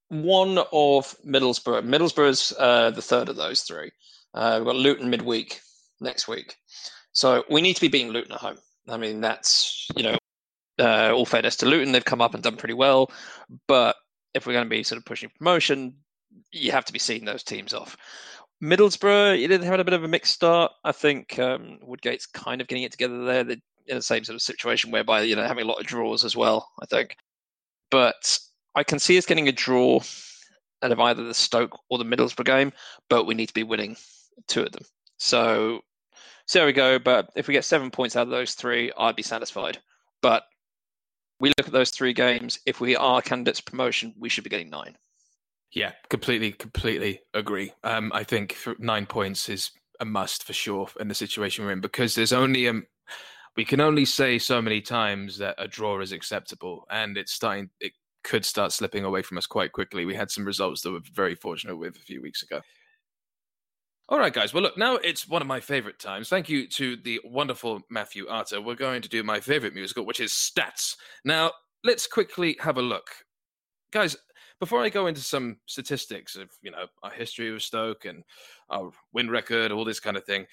one 0.09 0.59
of 0.59 1.15
Middlesbrough. 1.27 1.85
Middlesbrough's 1.85 2.53
uh, 2.59 2.91
the 2.91 3.03
third 3.03 3.29
of 3.29 3.37
those 3.37 3.63
three. 3.63 3.91
Uh, 4.35 4.57
we've 4.59 4.67
got 4.67 4.77
Luton 4.77 5.11
midweek 5.11 5.61
next 6.01 6.29
week. 6.29 6.57
So 7.13 7.45
we 7.51 7.61
need 7.61 7.75
to 7.75 7.81
be 7.81 7.89
beating 7.89 8.13
Luton 8.13 8.33
at 8.33 8.39
home. 8.39 8.59
I 8.89 8.97
mean, 8.97 9.21
that's, 9.21 9.89
you 9.97 10.03
know, 10.03 10.17
uh, 10.79 11.13
all 11.15 11.27
fairness 11.27 11.57
to 11.57 11.67
Luton, 11.67 11.93
they've 11.93 12.05
come 12.05 12.21
up 12.21 12.35
and 12.35 12.43
done 12.43 12.57
pretty 12.57 12.75
well. 12.75 13.11
But 13.67 13.97
if 14.35 14.47
we're 14.47 14.53
going 14.53 14.67
to 14.67 14.71
be 14.71 14.83
sort 14.83 14.99
of 14.99 15.05
pushing 15.05 15.31
promotion, 15.39 15.95
you 16.51 16.73
have 16.73 16.85
to 16.87 16.93
be 16.93 16.99
seeing 16.99 17.25
those 17.25 17.43
teams 17.43 17.75
off. 17.75 17.97
Middlesbrough, 18.63 19.41
you 19.41 19.49
they 19.49 19.67
had 19.67 19.81
a 19.81 19.85
bit 19.85 19.95
of 19.95 20.05
a 20.05 20.09
mixed 20.09 20.35
start. 20.35 20.73
I 20.85 20.93
think 20.93 21.39
um, 21.39 21.79
Woodgate's 21.83 22.27
kind 22.27 22.61
of 22.61 22.69
getting 22.69 22.85
it 22.85 22.93
together 22.93 23.25
there. 23.25 23.45
They're 23.45 23.57
in 23.87 23.97
the 23.97 24.03
same 24.03 24.23
sort 24.25 24.37
of 24.37 24.43
situation 24.43 24.91
whereby, 24.91 25.23
you 25.23 25.35
know, 25.35 25.47
having 25.47 25.65
a 25.65 25.69
lot 25.69 25.81
of 25.81 25.87
draws 25.87 26.25
as 26.25 26.37
well, 26.37 26.71
I 26.81 26.87
think. 26.87 27.17
But 27.91 28.39
I 28.75 28.85
can 28.85 28.99
see 28.99 29.19
us 29.19 29.27
getting 29.27 29.49
a 29.49 29.53
draw 29.53 30.01
out 30.83 30.93
of 30.93 31.01
either 31.01 31.25
the 31.25 31.35
Stoke 31.35 31.79
or 31.91 31.99
the 31.99 32.05
Middlesbrough 32.05 32.45
game, 32.45 32.73
but 33.09 33.27
we 33.27 33.35
need 33.35 33.47
to 33.47 33.55
be 33.55 33.65
winning 33.65 33.97
two 34.47 34.63
of 34.63 34.73
them. 34.73 34.85
So, 35.19 35.81
so 36.47 36.61
there 36.61 36.67
we 36.67 36.73
go. 36.73 36.99
But 36.99 37.31
if 37.37 37.49
we 37.49 37.55
get 37.55 37.65
seven 37.65 37.91
points 37.91 38.17
out 38.17 38.23
of 38.23 38.31
those 38.31 38.55
three, 38.55 38.93
I'd 38.97 39.17
be 39.17 39.23
satisfied. 39.23 39.79
But 40.21 40.45
we 41.43 41.49
look 41.59 41.67
at 41.67 41.73
those 41.73 41.91
three 41.91 42.13
games. 42.13 42.61
If 42.65 42.81
we 42.81 42.95
are 42.95 43.21
candidates 43.21 43.61
promotion, 43.61 44.15
we 44.17 44.29
should 44.29 44.45
be 44.45 44.51
getting 44.51 44.71
nine. 44.71 44.97
Yeah, 45.73 45.91
completely, 46.09 46.53
completely 46.53 47.21
agree. 47.35 47.73
Um, 47.83 48.13
I 48.15 48.23
think 48.23 48.57
nine 48.79 49.07
points 49.07 49.49
is 49.49 49.73
a 49.99 50.05
must 50.05 50.45
for 50.45 50.53
sure 50.53 50.89
in 51.01 51.09
the 51.09 51.15
situation 51.15 51.65
we're 51.65 51.73
in 51.73 51.81
because 51.81 52.15
there's 52.15 52.33
only 52.33 52.69
um, 52.69 52.87
we 53.57 53.65
can 53.65 53.81
only 53.81 54.05
say 54.05 54.39
so 54.39 54.63
many 54.63 54.81
times 54.81 55.37
that 55.39 55.57
a 55.59 55.67
draw 55.67 56.01
is 56.01 56.13
acceptable, 56.13 56.85
and 56.91 57.19
it's 57.19 57.33
starting. 57.33 57.71
It 57.81 57.93
could 58.23 58.45
start 58.45 58.71
slipping 58.71 59.05
away 59.05 59.23
from 59.23 59.37
us 59.37 59.47
quite 59.47 59.73
quickly. 59.73 60.05
We 60.05 60.15
had 60.15 60.31
some 60.31 60.45
results 60.45 60.83
that 60.83 60.93
we're 60.93 61.01
very 61.13 61.35
fortunate 61.35 61.77
with 61.77 61.97
a 61.97 62.01
few 62.01 62.23
weeks 62.23 62.45
ago. 62.45 62.61
All 64.13 64.19
right, 64.19 64.35
guys. 64.35 64.53
Well, 64.53 64.63
look, 64.63 64.77
now 64.77 64.97
it's 64.97 65.27
one 65.27 65.41
of 65.41 65.49
my 65.49 65.59
favorite 65.59 65.99
times. 65.99 66.29
Thank 66.29 66.51
you 66.51 66.67
to 66.67 66.97
the 66.97 67.19
wonderful 67.25 67.81
Matthew 67.89 68.29
Arter. 68.29 68.61
We're 68.61 68.75
going 68.75 69.01
to 69.01 69.09
do 69.09 69.23
my 69.23 69.41
favorite 69.41 69.73
musical, 69.73 70.05
which 70.05 70.21
is 70.21 70.33
Stats. 70.33 70.97
Now, 71.25 71.53
let's 71.83 72.07
quickly 72.07 72.59
have 72.61 72.77
a 72.77 72.83
look. 72.83 73.07
Guys, 73.91 74.15
before 74.61 74.83
I 74.83 74.91
go 74.91 75.07
into 75.07 75.23
some 75.23 75.57
statistics 75.65 76.37
of, 76.37 76.51
you 76.61 76.71
know, 76.71 76.89
our 77.03 77.11
history 77.11 77.55
of 77.55 77.63
Stoke 77.63 78.05
and 78.05 78.23
our 78.69 78.91
win 79.15 79.31
record, 79.31 79.73
all 79.73 79.83
this 79.83 79.99
kind 79.99 80.19
of 80.19 80.27
thing, 80.27 80.45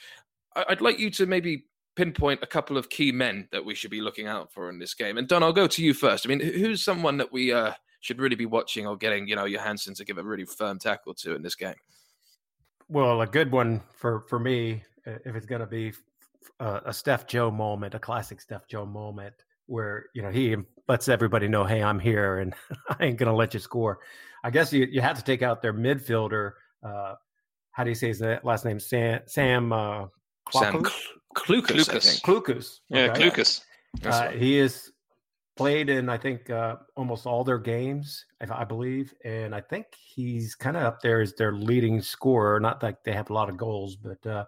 I'd 0.56 0.80
like 0.80 0.98
you 0.98 1.10
to 1.10 1.26
maybe 1.26 1.66
pinpoint 1.98 2.40
a 2.42 2.48
couple 2.48 2.78
of 2.78 2.90
key 2.90 3.12
men 3.12 3.50
that 3.52 3.66
we 3.66 3.76
should 3.76 3.92
be 3.92 4.00
looking 4.00 4.28
out 4.28 4.54
for 4.54 4.70
in 4.70 4.80
this 4.80 4.94
game. 4.94 5.18
And 5.18 5.28
Don, 5.28 5.44
I'll 5.44 5.52
go 5.52 5.68
to 5.68 5.84
you 5.84 5.94
first. 5.94 6.26
I 6.26 6.30
mean, 6.30 6.40
who's 6.40 6.82
someone 6.82 7.18
that 7.18 7.34
we 7.34 7.52
uh, 7.52 7.74
should 8.00 8.22
really 8.22 8.38
be 8.38 8.46
watching 8.46 8.88
or 8.88 8.96
getting, 8.96 9.28
you 9.28 9.36
know, 9.36 9.44
Johansen 9.44 9.96
to 9.96 10.06
give 10.06 10.18
a 10.18 10.24
really 10.24 10.46
firm 10.46 10.80
tackle 10.80 11.14
to 11.16 11.36
in 11.36 11.42
this 11.42 11.56
game? 11.56 11.76
Well, 12.90 13.22
a 13.22 13.28
good 13.28 13.52
one 13.52 13.82
for 13.96 14.26
for 14.28 14.40
me, 14.40 14.84
if 15.06 15.36
it's 15.36 15.46
going 15.46 15.62
to 15.62 15.68
be 15.68 15.94
a, 16.60 16.82
a 16.88 16.94
Steph 16.94 17.28
Joe 17.28 17.52
moment, 17.52 17.94
a 17.94 18.00
classic 18.00 18.42
Steph 18.42 18.68
Joe 18.68 18.86
moment, 18.86 19.36
where 19.68 20.06
you 20.16 20.24
know 20.24 20.32
he 20.32 20.56
lets 20.88 21.08
everybody 21.08 21.48
know, 21.48 21.64
"Hey, 21.64 21.84
I'm 21.84 22.00
here, 22.00 22.40
and 22.40 22.54
I 22.90 23.06
ain't 23.06 23.18
going 23.18 23.30
to 23.30 23.36
let 23.36 23.54
you 23.54 23.60
score." 23.60 24.00
I 24.44 24.50
guess 24.50 24.74
you 24.74 24.88
you 24.90 25.02
have 25.02 25.18
to 25.18 25.24
take 25.24 25.44
out 25.44 25.62
their 25.62 25.74
midfielder. 25.74 26.54
Uh, 26.84 27.14
how 27.72 27.84
do 27.84 27.92
you 27.92 27.96
say 27.96 28.08
his 28.08 28.22
last 28.44 28.66
name? 28.66 28.80
Sam 28.80 29.22
Sam 29.28 29.72
uh, 29.72 30.08
Sam 30.52 30.84
Clucas. 31.36 31.86
Clucas. 31.88 32.22
Clucas. 32.22 32.80
Yeah, 32.90 33.14
Clucas. 33.14 33.62
Uh, 34.04 34.30
he 34.30 34.58
is 34.58 34.92
played 35.60 35.90
in 35.90 36.08
I 36.08 36.18
think 36.18 36.50
uh, 36.50 36.78
almost 36.96 37.26
all 37.26 37.44
their 37.44 37.58
games, 37.58 38.26
I 38.50 38.64
believe, 38.64 39.14
and 39.26 39.54
I 39.54 39.60
think 39.60 39.88
he's 39.94 40.56
kind 40.56 40.78
of 40.78 40.84
up 40.84 41.02
there 41.02 41.20
as 41.20 41.34
their 41.34 41.52
leading 41.52 42.02
scorer. 42.02 42.62
Not 42.62 42.82
like 42.82 43.04
they 43.04 43.12
have 43.12 43.30
a 43.30 43.34
lot 43.34 43.50
of 43.50 43.58
goals, 43.58 43.98
but 43.98 44.26
uh, 44.26 44.46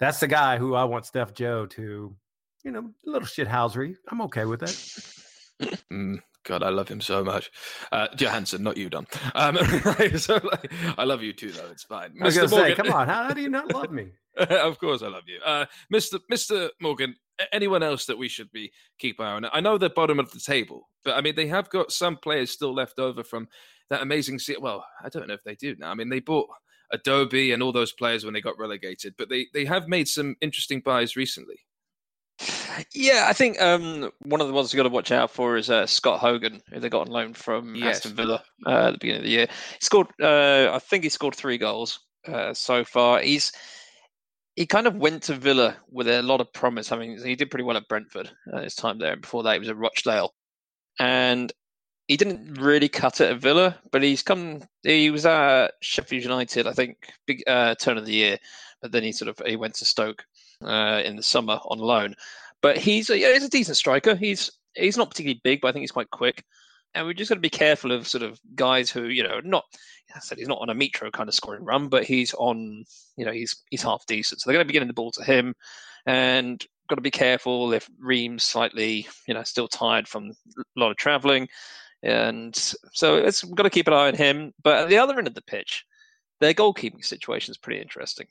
that's 0.00 0.20
the 0.20 0.26
guy 0.26 0.56
who 0.56 0.74
I 0.74 0.84
want 0.84 1.04
Steph 1.04 1.34
Joe 1.34 1.66
to, 1.66 2.16
you 2.64 2.70
know, 2.70 2.90
a 3.06 3.10
little 3.10 3.28
shithousery. 3.28 3.96
I'm 4.08 4.22
okay 4.22 4.46
with 4.46 4.60
that. 4.60 5.78
mm, 5.92 6.18
God, 6.44 6.62
I 6.62 6.70
love 6.70 6.88
him 6.88 7.02
so 7.02 7.22
much. 7.22 7.50
Uh, 7.92 8.08
Johansen, 8.16 8.60
not 8.60 8.78
you, 8.78 8.88
Don. 8.88 9.06
Um, 9.34 9.58
so, 10.16 10.40
like, 10.42 10.72
I 10.96 11.04
love 11.04 11.22
you 11.22 11.34
too, 11.34 11.50
though. 11.50 11.68
It's 11.70 11.84
fine. 11.84 12.14
I 12.22 12.24
was 12.24 12.36
going 12.36 12.48
to 12.48 12.54
say, 12.54 12.74
come 12.74 12.90
on, 12.90 13.06
how, 13.06 13.24
how, 13.24 13.34
do 13.34 13.42
you 13.42 13.50
not 13.50 13.70
love 13.74 13.92
me? 14.00 14.12
of 14.50 14.78
course, 14.78 15.02
I 15.02 15.08
love 15.08 15.24
you, 15.26 15.40
uh, 15.44 15.66
Mister 15.90 16.18
Mister 16.28 16.70
Morgan 16.80 17.14
anyone 17.52 17.82
else 17.82 18.06
that 18.06 18.18
we 18.18 18.28
should 18.28 18.50
be 18.52 18.72
keep 18.98 19.20
eye 19.20 19.32
on? 19.32 19.46
I 19.52 19.60
know 19.60 19.78
they're 19.78 19.88
bottom 19.88 20.18
of 20.18 20.30
the 20.30 20.40
table, 20.40 20.88
but 21.04 21.16
I 21.16 21.20
mean 21.20 21.34
they 21.34 21.46
have 21.46 21.70
got 21.70 21.92
some 21.92 22.16
players 22.16 22.50
still 22.50 22.74
left 22.74 22.98
over 22.98 23.22
from 23.22 23.48
that 23.90 24.02
amazing. 24.02 24.38
Se- 24.38 24.56
well, 24.60 24.84
I 25.02 25.08
don't 25.08 25.28
know 25.28 25.34
if 25.34 25.44
they 25.44 25.54
do 25.54 25.76
now. 25.78 25.90
I 25.90 25.94
mean 25.94 26.08
they 26.08 26.20
bought 26.20 26.48
Afobe 26.92 27.52
and 27.52 27.62
all 27.62 27.72
those 27.72 27.92
players 27.92 28.24
when 28.24 28.34
they 28.34 28.40
got 28.40 28.58
relegated, 28.58 29.14
but 29.18 29.28
they 29.28 29.46
they 29.52 29.64
have 29.64 29.88
made 29.88 30.08
some 30.08 30.36
interesting 30.40 30.80
buys 30.80 31.16
recently. 31.16 31.60
Yeah, 32.94 33.26
I 33.28 33.32
think 33.32 33.60
um, 33.60 34.12
one 34.22 34.40
of 34.40 34.46
the 34.46 34.52
ones 34.52 34.72
you 34.72 34.76
got 34.76 34.84
to 34.84 34.88
watch 34.88 35.10
out 35.10 35.32
for 35.32 35.56
is 35.56 35.68
uh, 35.68 35.86
Scott 35.86 36.20
Hogan, 36.20 36.62
who 36.72 36.78
they 36.78 36.88
got 36.88 37.08
on 37.08 37.12
loan 37.12 37.34
from 37.34 37.74
yes. 37.74 37.96
Aston 37.96 38.14
Villa 38.14 38.44
uh, 38.64 38.70
at 38.70 38.90
the 38.92 38.98
beginning 38.98 39.22
of 39.22 39.24
the 39.24 39.30
year. 39.30 39.46
He 39.48 39.78
scored, 39.80 40.06
uh, 40.22 40.70
I 40.72 40.78
think 40.78 41.02
he 41.02 41.10
scored 41.10 41.34
three 41.34 41.58
goals 41.58 41.98
uh, 42.28 42.54
so 42.54 42.84
far. 42.84 43.20
He's 43.20 43.50
he 44.58 44.66
kind 44.66 44.88
of 44.88 44.96
went 44.96 45.22
to 45.22 45.34
Villa 45.34 45.76
with 45.88 46.08
a 46.08 46.20
lot 46.20 46.40
of 46.40 46.52
promise. 46.52 46.90
I 46.90 46.98
mean, 46.98 47.24
he 47.24 47.36
did 47.36 47.48
pretty 47.48 47.62
well 47.62 47.76
at 47.76 47.86
Brentford 47.86 48.28
uh, 48.52 48.62
his 48.62 48.74
time 48.74 48.98
there, 48.98 49.12
and 49.12 49.22
before 49.22 49.44
that, 49.44 49.52
he 49.52 49.60
was 49.60 49.68
at 49.68 49.76
Rochdale, 49.76 50.34
and 50.98 51.52
he 52.08 52.16
didn't 52.16 52.54
really 52.60 52.88
cut 52.88 53.20
it 53.20 53.30
at 53.30 53.40
Villa, 53.40 53.78
but 53.92 54.02
he's 54.02 54.20
come. 54.20 54.62
He 54.82 55.10
was 55.10 55.24
at 55.26 55.74
Sheffield 55.80 56.24
United, 56.24 56.66
I 56.66 56.72
think, 56.72 56.96
big 57.24 57.44
uh, 57.46 57.76
turn 57.76 57.98
of 57.98 58.04
the 58.04 58.12
year, 58.12 58.38
but 58.82 58.90
then 58.90 59.04
he 59.04 59.12
sort 59.12 59.28
of 59.28 59.40
he 59.46 59.54
went 59.54 59.74
to 59.76 59.84
Stoke 59.84 60.24
uh, 60.64 61.02
in 61.04 61.14
the 61.14 61.22
summer 61.22 61.60
on 61.66 61.78
loan. 61.78 62.16
But 62.60 62.78
he's 62.78 63.10
a, 63.10 63.16
he's 63.16 63.44
a 63.44 63.48
decent 63.48 63.76
striker. 63.76 64.16
He's 64.16 64.50
he's 64.74 64.96
not 64.96 65.10
particularly 65.10 65.40
big, 65.44 65.60
but 65.60 65.68
I 65.68 65.72
think 65.72 65.82
he's 65.82 65.92
quite 65.92 66.10
quick. 66.10 66.42
And 66.94 67.06
we're 67.06 67.12
just 67.12 67.28
got 67.28 67.36
to 67.36 67.40
be 67.40 67.50
careful 67.50 67.92
of 67.92 68.08
sort 68.08 68.22
of 68.22 68.40
guys 68.54 68.90
who, 68.90 69.04
you 69.04 69.22
know, 69.22 69.40
not 69.44 69.64
I 70.14 70.20
said 70.20 70.38
he's 70.38 70.48
not 70.48 70.60
on 70.60 70.70
a 70.70 70.74
Mitro 70.74 71.12
kind 71.12 71.28
of 71.28 71.34
scoring 71.34 71.64
run, 71.64 71.88
but 71.88 72.04
he's 72.04 72.34
on, 72.34 72.84
you 73.16 73.24
know, 73.24 73.32
he's 73.32 73.62
he's 73.70 73.82
half 73.82 74.06
decent. 74.06 74.40
So 74.40 74.48
they're 74.48 74.56
going 74.56 74.64
to 74.64 74.68
be 74.68 74.72
getting 74.72 74.88
the 74.88 74.94
ball 74.94 75.10
to 75.12 75.24
him, 75.24 75.54
and 76.06 76.64
got 76.88 76.96
to 76.96 77.02
be 77.02 77.10
careful 77.10 77.72
if 77.72 77.88
Ream's 77.98 78.44
slightly, 78.44 79.06
you 79.26 79.34
know, 79.34 79.42
still 79.42 79.68
tired 79.68 80.08
from 80.08 80.30
a 80.56 80.80
lot 80.80 80.90
of 80.90 80.96
travelling, 80.96 81.48
and 82.02 82.56
so 82.56 83.16
it's 83.16 83.44
we've 83.44 83.54
got 83.54 83.64
to 83.64 83.70
keep 83.70 83.86
an 83.86 83.92
eye 83.92 84.08
on 84.08 84.14
him. 84.14 84.54
But 84.62 84.78
at 84.78 84.88
the 84.88 84.98
other 84.98 85.18
end 85.18 85.26
of 85.26 85.34
the 85.34 85.42
pitch, 85.42 85.84
their 86.40 86.54
goalkeeping 86.54 87.04
situation 87.04 87.52
is 87.52 87.58
pretty 87.58 87.80
interesting. 87.80 88.26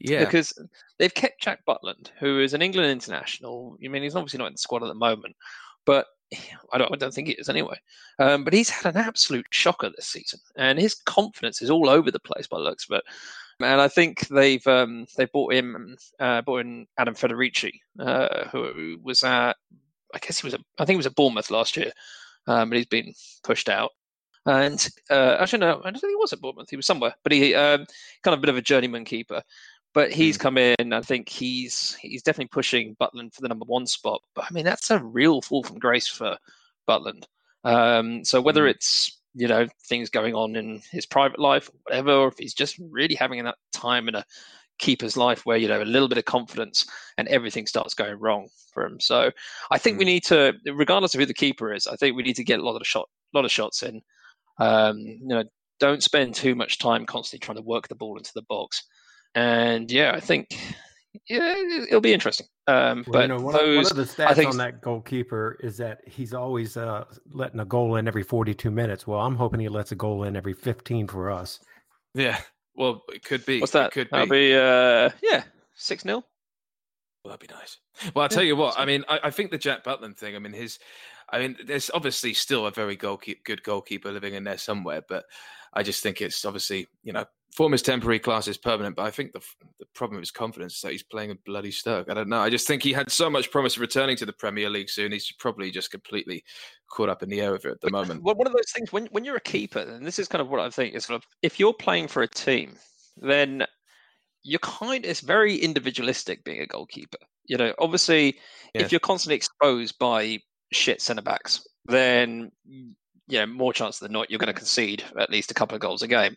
Yeah, 0.00 0.24
because 0.24 0.58
they've 0.98 1.14
kept 1.14 1.42
Jack 1.42 1.60
Butland, 1.66 2.08
who 2.18 2.40
is 2.40 2.54
an 2.54 2.62
England 2.62 2.90
international. 2.90 3.76
I 3.84 3.88
mean, 3.88 4.02
he's 4.02 4.16
obviously 4.16 4.38
not 4.38 4.46
in 4.46 4.54
the 4.54 4.58
squad 4.58 4.82
at 4.82 4.88
the 4.88 4.94
moment, 4.94 5.36
but 5.84 6.06
I 6.72 6.78
don't, 6.78 6.92
I 6.92 6.96
don't 6.96 7.12
think 7.12 7.28
it 7.28 7.38
is 7.38 7.48
anyway. 7.48 7.76
Um, 8.18 8.44
but 8.44 8.52
he's 8.52 8.70
had 8.70 8.94
an 8.94 9.02
absolute 9.02 9.46
shocker 9.50 9.90
this 9.90 10.06
season, 10.06 10.40
and 10.56 10.78
his 10.78 10.94
confidence 10.94 11.62
is 11.62 11.70
all 11.70 11.88
over 11.88 12.10
the 12.10 12.20
place 12.20 12.46
by 12.46 12.58
the 12.58 12.64
looks 12.64 12.86
it. 12.90 13.02
And 13.62 13.80
I 13.80 13.88
think 13.88 14.26
they've 14.28 14.66
um, 14.66 15.06
they 15.16 15.26
bought 15.26 15.52
him, 15.52 15.96
uh, 16.18 16.42
bought 16.42 16.60
in 16.60 16.86
Adam 16.96 17.14
Federici, 17.14 17.72
uh, 17.98 18.48
who 18.48 18.98
was 19.02 19.22
at, 19.22 19.56
I 20.14 20.18
guess 20.18 20.40
he 20.40 20.46
was, 20.46 20.54
at, 20.54 20.60
I 20.78 20.84
think 20.84 20.94
he 20.94 20.98
was 20.98 21.06
at 21.06 21.14
Bournemouth 21.14 21.50
last 21.50 21.76
year, 21.76 21.92
um, 22.46 22.70
but 22.70 22.76
he's 22.76 22.86
been 22.86 23.12
pushed 23.44 23.68
out. 23.68 23.90
And 24.46 24.88
uh, 25.10 25.36
actually, 25.38 25.58
no, 25.58 25.80
I 25.84 25.90
don't 25.90 26.00
think 26.00 26.12
he 26.12 26.16
was 26.16 26.32
at 26.32 26.40
Bournemouth. 26.40 26.70
He 26.70 26.76
was 26.76 26.86
somewhere, 26.86 27.14
but 27.22 27.32
he 27.32 27.54
um, 27.54 27.86
kind 28.22 28.32
of 28.32 28.38
a 28.38 28.40
bit 28.40 28.48
of 28.48 28.56
a 28.56 28.62
journeyman 28.62 29.04
keeper. 29.04 29.42
But 29.92 30.12
he's 30.12 30.36
mm. 30.36 30.40
come 30.40 30.58
in. 30.58 30.92
I 30.92 31.00
think 31.00 31.28
he's 31.28 31.94
he's 31.94 32.22
definitely 32.22 32.48
pushing 32.48 32.96
Butland 33.00 33.34
for 33.34 33.42
the 33.42 33.48
number 33.48 33.64
one 33.66 33.86
spot. 33.86 34.20
But 34.34 34.44
I 34.44 34.52
mean, 34.52 34.64
that's 34.64 34.90
a 34.90 35.02
real 35.02 35.42
fall 35.42 35.64
from 35.64 35.78
grace 35.78 36.08
for 36.08 36.36
Butland. 36.88 37.24
Um, 37.64 38.24
so 38.24 38.40
whether 38.40 38.64
mm. 38.64 38.70
it's 38.70 39.18
you 39.34 39.48
know 39.48 39.66
things 39.88 40.10
going 40.10 40.34
on 40.34 40.56
in 40.56 40.82
his 40.90 41.06
private 41.06 41.38
life, 41.38 41.70
whatever, 41.84 42.12
or 42.12 42.28
if 42.28 42.38
he's 42.38 42.54
just 42.54 42.78
really 42.90 43.14
having 43.14 43.42
that 43.44 43.58
time 43.72 44.08
in 44.08 44.14
a 44.14 44.24
keeper's 44.78 45.16
life 45.16 45.44
where 45.44 45.58
you 45.58 45.68
know 45.68 45.82
a 45.82 45.84
little 45.84 46.08
bit 46.08 46.18
of 46.18 46.24
confidence 46.24 46.86
and 47.18 47.28
everything 47.28 47.66
starts 47.66 47.94
going 47.94 48.18
wrong 48.18 48.48
for 48.72 48.84
him. 48.84 48.98
So 48.98 49.30
I 49.70 49.78
think 49.78 49.96
mm. 49.96 50.00
we 50.00 50.04
need 50.06 50.24
to, 50.24 50.54
regardless 50.66 51.14
of 51.14 51.20
who 51.20 51.26
the 51.26 51.34
keeper 51.34 51.72
is, 51.72 51.86
I 51.86 51.96
think 51.96 52.16
we 52.16 52.22
need 52.22 52.36
to 52.36 52.44
get 52.44 52.60
a 52.60 52.64
lot 52.64 52.80
of 52.80 52.86
shot, 52.86 53.08
lot 53.34 53.44
of 53.44 53.50
shots 53.50 53.82
in. 53.82 54.02
Um, 54.58 54.98
you 54.98 55.28
know, 55.28 55.44
don't 55.78 56.02
spend 56.02 56.34
too 56.34 56.54
much 56.54 56.78
time 56.78 57.06
constantly 57.06 57.44
trying 57.44 57.56
to 57.56 57.62
work 57.62 57.88
the 57.88 57.94
ball 57.94 58.18
into 58.18 58.32
the 58.34 58.42
box. 58.42 58.84
And 59.34 59.90
yeah, 59.90 60.12
I 60.14 60.20
think 60.20 60.56
yeah, 61.28 61.54
it'll 61.88 62.00
be 62.00 62.12
interesting. 62.12 62.46
Um, 62.66 63.04
well, 63.06 63.12
but 63.12 63.22
you 63.22 63.28
know, 63.28 63.40
one, 63.40 63.54
those, 63.54 63.90
of, 63.90 63.96
one, 63.96 64.04
of, 64.04 64.16
the 64.16 64.22
stats 64.22 64.34
think, 64.34 64.50
on 64.50 64.56
that 64.58 64.80
goalkeeper 64.80 65.56
is 65.60 65.76
that 65.78 66.00
he's 66.06 66.34
always 66.34 66.76
uh, 66.76 67.04
letting 67.32 67.60
a 67.60 67.64
goal 67.64 67.96
in 67.96 68.08
every 68.08 68.22
42 68.22 68.70
minutes. 68.70 69.06
Well, 69.06 69.20
I'm 69.20 69.36
hoping 69.36 69.60
he 69.60 69.68
lets 69.68 69.92
a 69.92 69.96
goal 69.96 70.24
in 70.24 70.36
every 70.36 70.52
15 70.52 71.06
for 71.06 71.30
us. 71.30 71.60
Yeah, 72.14 72.40
well, 72.74 73.02
it 73.12 73.24
could 73.24 73.44
be. 73.46 73.60
What's 73.60 73.72
that? 73.72 73.86
It 73.88 73.92
could 73.92 74.08
That'll 74.10 74.26
be, 74.26 74.50
be 74.50 74.54
uh, 74.54 75.10
yeah, 75.22 75.44
six 75.74 76.02
0 76.02 76.24
Well, 77.24 77.36
that'd 77.36 77.48
be 77.48 77.54
nice. 77.54 77.78
Well, 78.14 78.24
I'll 78.24 78.28
tell 78.28 78.42
you 78.42 78.56
what. 78.56 78.78
I 78.78 78.84
mean, 78.84 79.04
I, 79.08 79.20
I, 79.24 79.30
think 79.30 79.50
the 79.50 79.58
Jack 79.58 79.84
Butland 79.84 80.16
thing. 80.16 80.34
I 80.34 80.38
mean, 80.38 80.52
his. 80.52 80.78
I 81.32 81.38
mean, 81.38 81.56
there's 81.64 81.90
obviously 81.94 82.34
still 82.34 82.66
a 82.66 82.72
very 82.72 82.96
goalkeep, 82.96 83.44
good 83.44 83.62
goalkeeper 83.62 84.10
living 84.10 84.34
in 84.34 84.42
there 84.42 84.58
somewhere, 84.58 85.02
but 85.08 85.26
I 85.72 85.82
just 85.82 86.02
think 86.02 86.20
it's 86.20 86.44
obviously 86.44 86.86
you 87.02 87.12
know 87.12 87.24
form 87.54 87.74
is 87.74 87.82
temporary, 87.82 88.18
class 88.18 88.48
is 88.48 88.58
permanent. 88.58 88.96
But 88.96 89.06
I 89.06 89.10
think 89.10 89.32
the 89.32 89.40
the 89.78 89.86
problem 89.94 90.16
with 90.16 90.22
his 90.22 90.30
confidence 90.30 90.76
is 90.76 90.80
that 90.82 90.92
he's 90.92 91.02
playing 91.02 91.30
a 91.30 91.36
bloody 91.46 91.70
Stoke. 91.70 92.10
I 92.10 92.14
don't 92.14 92.28
know. 92.28 92.40
I 92.40 92.50
just 92.50 92.66
think 92.66 92.82
he 92.82 92.92
had 92.92 93.10
so 93.10 93.28
much 93.28 93.50
promise 93.50 93.76
of 93.76 93.80
returning 93.80 94.16
to 94.16 94.26
the 94.26 94.32
Premier 94.32 94.70
League 94.70 94.90
soon. 94.90 95.12
He's 95.12 95.32
probably 95.38 95.70
just 95.70 95.90
completely 95.90 96.44
caught 96.90 97.08
up 97.08 97.22
in 97.22 97.28
the 97.28 97.40
air 97.40 97.54
of 97.54 97.64
it 97.64 97.72
at 97.72 97.80
the 97.80 97.88
uh, 97.88 97.90
moment. 97.90 98.22
Well, 98.22 98.34
one 98.34 98.46
of 98.46 98.52
those 98.52 98.70
things 98.72 98.92
when 98.92 99.06
when 99.06 99.24
you're 99.24 99.36
a 99.36 99.40
keeper, 99.40 99.80
and 99.80 100.06
this 100.06 100.18
is 100.18 100.28
kind 100.28 100.42
of 100.42 100.48
what 100.48 100.60
I 100.60 100.70
think 100.70 100.94
is 100.94 101.04
sort 101.04 101.16
of 101.22 101.26
if 101.42 101.58
you're 101.58 101.74
playing 101.74 102.08
for 102.08 102.22
a 102.22 102.28
team, 102.28 102.76
then 103.16 103.66
you're 104.42 104.60
kind. 104.60 105.04
It's 105.04 105.20
very 105.20 105.56
individualistic 105.56 106.44
being 106.44 106.60
a 106.60 106.66
goalkeeper. 106.66 107.18
You 107.46 107.56
know, 107.56 107.74
obviously, 107.78 108.38
yeah. 108.74 108.82
if 108.82 108.92
you're 108.92 109.00
constantly 109.00 109.36
exposed 109.36 109.98
by 109.98 110.38
shit 110.72 111.00
centre 111.02 111.22
backs, 111.22 111.66
then 111.86 112.52
you 113.30 113.38
know 113.38 113.46
more 113.46 113.72
chance 113.72 113.98
than 113.98 114.12
not 114.12 114.30
you're 114.30 114.38
going 114.38 114.52
to 114.52 114.52
concede 114.52 115.04
at 115.18 115.30
least 115.30 115.50
a 115.50 115.54
couple 115.54 115.74
of 115.74 115.80
goals 115.80 116.02
a 116.02 116.08
game. 116.08 116.36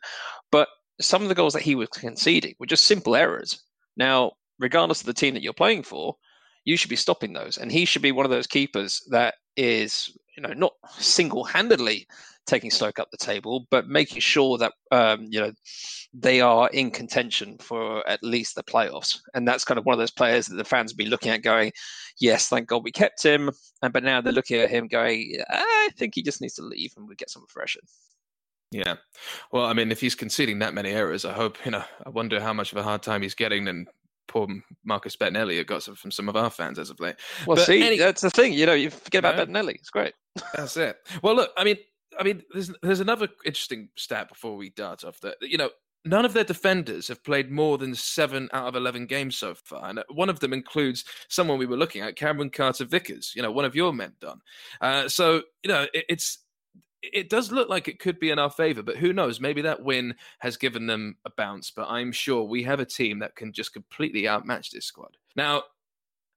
But 0.52 0.68
some 1.02 1.24
of 1.24 1.30
the 1.30 1.36
goals 1.36 1.54
that 1.54 1.64
he 1.64 1.76
was 1.76 1.90
conceding 1.90 2.56
were 2.60 2.66
just 2.66 2.86
simple 2.86 3.16
errors. 3.16 3.64
Now, 3.98 4.34
regardless 4.60 5.02
of 5.02 5.08
the 5.08 5.14
team 5.14 5.34
that 5.34 5.44
you're 5.44 5.54
playing 5.54 5.84
for, 5.84 6.16
you 6.66 6.78
should 6.78 6.90
be 6.90 6.96
stopping 6.96 7.34
those. 7.34 7.58
And 7.58 7.72
he 7.72 7.86
should 7.86 8.02
be 8.02 8.12
one 8.12 8.26
of 8.26 8.32
those 8.32 8.48
keepers 8.48 9.02
that 9.10 9.36
is, 9.58 10.16
you 10.38 10.44
know, 10.44 10.54
not 10.54 10.74
single-handedly 10.98 12.08
taking 12.46 12.70
Stoke 12.72 13.00
up 13.00 13.10
the 13.12 13.18
table, 13.18 13.68
but 13.72 13.88
making 13.88 14.20
sure 14.20 14.58
that 14.58 14.74
um, 14.92 15.28
you 15.30 15.40
know 15.40 15.52
they 16.14 16.42
are 16.42 16.70
in 16.70 16.92
contention 16.92 17.58
for 17.60 18.08
at 18.08 18.22
least 18.24 18.56
the 18.56 18.64
playoffs. 18.64 19.20
And 19.34 19.48
that's 19.48 19.64
kind 19.64 19.78
of 19.78 19.86
one 19.86 19.94
of 19.94 20.00
those 20.00 20.12
players 20.12 20.48
that 20.48 20.56
the 20.56 20.64
fans 20.66 20.92
will 20.94 20.98
be 20.98 21.06
looking 21.10 21.32
at, 21.32 21.42
going, 21.42 21.72
"Yes, 22.20 22.48
thank 22.50 22.68
God 22.68 22.84
we 22.84 22.92
kept 22.92 23.24
him." 23.24 23.50
And 23.82 23.94
but 23.94 24.04
now 24.04 24.22
they're 24.22 24.34
looking 24.34 24.60
at 24.60 24.70
him, 24.70 24.88
going, 24.88 25.38
"I 25.50 25.90
think 25.98 26.16
he 26.16 26.22
just 26.24 26.42
needs 26.42 26.56
to 26.56 26.64
leave, 26.64 26.94
and 26.98 27.08
we 27.08 27.16
get 27.16 27.30
some 27.30 27.46
freshen." 27.48 27.82
Yeah. 28.72 28.96
Well, 29.52 29.66
I 29.66 29.74
mean, 29.74 29.92
if 29.92 30.02
he's 30.02 30.16
conceding 30.16 30.60
that 30.60 30.74
many 30.74 30.90
errors, 30.90 31.26
I 31.26 31.34
hope, 31.34 31.64
you 31.64 31.70
know, 31.70 31.84
I 32.06 32.10
wonder 32.10 32.42
how 32.42 32.54
much 32.54 32.72
of 32.72 32.78
a 32.80 32.84
hard 32.84 33.04
time 33.04 33.22
he's 33.22 33.36
getting 33.36 33.68
and 33.68 33.88
poor 34.28 34.48
Marcus 34.84 35.16
Bettinelli 35.16 35.64
got 35.68 35.84
some 35.84 35.94
from 35.94 36.10
some 36.10 36.28
of 36.28 36.36
our 36.36 36.50
fans 36.50 36.80
as 36.80 36.90
of 36.90 37.00
late. 37.00 37.16
Well, 37.46 37.56
But 37.58 37.66
see, 37.68 37.84
any- 37.84 38.00
that's 38.00 38.22
the 38.22 38.32
thing. 38.32 38.52
You 38.54 38.66
know, 38.66 38.74
you 38.74 38.90
forget 38.90 39.20
about 39.20 39.38
Yeah. 39.38 39.46
Bettinelli. 39.46 39.76
It's 39.76 39.92
great. 39.92 40.14
That's 40.56 40.76
it. 40.78 40.98
Well, 41.22 41.36
look, 41.36 41.52
I 41.56 41.64
mean, 41.64 41.78
I 42.20 42.24
mean, 42.24 42.44
there's 42.54 42.72
there's 42.82 43.00
another 43.00 43.28
interesting 43.46 43.90
stat 43.96 44.30
before 44.30 44.56
we 44.56 44.70
dart 44.70 45.04
off 45.04 45.20
that 45.22 45.38
you 45.42 45.58
know 45.58 45.70
none 46.06 46.26
of 46.26 46.34
their 46.34 46.44
defenders 46.44 47.08
have 47.08 47.24
played 47.24 47.50
more 47.50 47.78
than 47.78 47.96
seven 47.96 48.50
out 48.54 48.68
of 48.68 48.76
eleven 48.76 49.06
games 49.06 49.36
so 49.36 49.54
far, 49.56 49.90
and 49.90 50.04
one 50.10 50.30
of 50.30 50.40
them 50.40 50.54
includes 50.54 51.06
someone 51.28 51.58
we 51.58 51.66
were 51.66 51.78
looking 51.78 52.02
at, 52.02 52.16
Cameron 52.16 52.50
Carter 52.50 52.86
Vickers. 52.86 53.34
You 53.36 53.42
know, 53.42 53.52
one 53.52 53.66
of 53.66 53.76
your 53.76 53.94
men, 53.94 54.14
done. 54.20 54.42
Uh, 54.82 55.08
so 55.08 55.44
you 55.64 55.70
know, 55.70 55.88
it, 55.94 56.06
it's 56.10 56.40
it 57.02 57.30
does 57.30 57.52
look 57.52 57.70
like 57.70 57.88
it 57.88 58.00
could 58.00 58.20
be 58.20 58.30
in 58.30 58.40
our 58.40 58.50
favor, 58.50 58.82
but 58.82 58.98
who 58.98 59.12
knows? 59.12 59.42
Maybe 59.42 59.62
that 59.64 59.84
win 59.84 60.16
has 60.40 60.56
given 60.56 60.88
them 60.88 61.18
a 61.26 61.32
bounce. 61.36 61.70
But 61.70 61.90
I'm 61.90 62.12
sure 62.12 62.44
we 62.44 62.64
have 62.64 62.80
a 62.80 62.86
team 62.86 63.20
that 63.20 63.36
can 63.36 63.52
just 63.52 63.74
completely 63.74 64.28
outmatch 64.28 64.72
this 64.72 64.86
squad. 64.86 65.18
Now, 65.36 65.64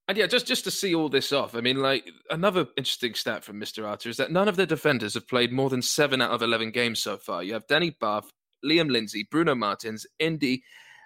and 0.07 0.17
yeah, 0.17 0.27
just 0.27 0.47
just 0.47 0.63
to 0.63 0.71
see 0.71 0.95
all 0.95 1.09
this 1.09 1.33
off, 1.33 1.55
I 1.55 1.61
mean, 1.61 1.77
like 1.77 2.09
another 2.29 2.67
interesting 2.77 3.13
stat 3.13 3.43
from 3.43 3.59
Mr. 3.59 3.87
Arter 3.87 4.09
is 4.09 4.17
that 4.17 4.31
none 4.31 4.47
of 4.47 4.55
their 4.55 4.65
defenders 4.65 5.15
have 5.15 5.27
played 5.27 5.51
more 5.51 5.69
than 5.69 5.81
seven 5.81 6.21
out 6.21 6.31
of 6.31 6.41
eleven 6.41 6.71
games 6.71 6.99
so 6.99 7.17
far. 7.17 7.43
You 7.43 7.53
have 7.53 7.67
Danny 7.67 7.91
Batth, 7.91 8.29
Liam 8.65 8.89
Lindsay, 8.89 9.27
Bruno 9.29 9.55
Martins, 9.55 10.05
Indi. 10.19 10.63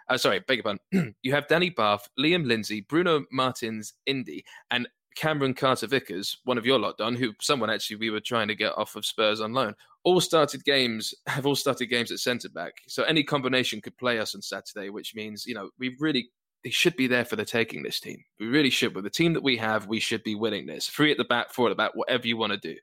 Uh, 0.08 0.18
sorry, 0.18 0.42
beg 0.48 0.58
your 0.58 0.64
pardon. 0.64 1.16
you 1.24 1.34
have 1.34 1.48
Danny 1.48 1.72
Batth, 1.72 2.10
Liam 2.20 2.46
Lindsay, 2.46 2.82
Bruno 2.82 3.26
Martins, 3.32 3.94
Indi, 4.06 4.44
and 4.70 4.88
Cameron 5.16 5.54
Carter 5.54 5.88
Vickers, 5.88 6.38
one 6.46 6.58
of 6.58 6.66
your 6.66 6.80
lot, 6.80 6.98
Don, 6.98 7.16
who 7.16 7.34
someone 7.42 7.70
actually 7.70 7.98
we 7.98 8.10
were 8.10 8.20
trying 8.20 8.48
to 8.48 8.56
get 8.56 8.78
off 8.78 8.96
of 8.96 9.06
Spurs 9.06 9.42
on 9.42 9.54
loan. 9.54 9.74
All 10.04 10.22
started 10.22 10.64
games, 10.64 11.14
have 11.28 11.46
all 11.46 11.56
started 11.56 11.88
games 11.88 12.12
at 12.12 12.20
centre 12.20 12.50
back. 12.50 12.74
So 12.88 13.04
any 13.04 13.24
combination 13.24 13.82
could 13.82 13.98
play 13.98 14.20
us 14.20 14.36
on 14.36 14.42
Saturday, 14.42 14.90
which 14.90 15.16
means, 15.16 15.46
you 15.46 15.56
know, 15.56 15.70
we 15.80 15.96
really 16.00 16.30
they 16.64 16.70
should 16.70 16.96
be 16.96 17.08
there 17.08 17.26
for 17.26 17.36
the 17.36 17.46
taking 17.46 17.82
this 17.82 18.00
team. 18.00 18.24
We 18.40 18.48
really 18.48 18.70
should. 18.70 18.94
With 18.94 19.04
the 19.04 19.10
team 19.10 19.34
that 19.34 19.44
we 19.44 19.58
have, 19.58 19.88
we 19.88 20.00
should 20.00 20.24
be 20.24 20.36
winning 20.36 20.66
this. 20.66 20.88
Three 20.88 21.12
at 21.12 21.18
the 21.18 21.24
back, 21.24 21.52
four 21.52 21.68
at 21.68 21.70
the 21.70 21.76
back, 21.76 21.96
whatever 21.96 22.28
you 22.28 22.38
want 22.38 22.54
to 22.54 22.60
do. 22.60 22.76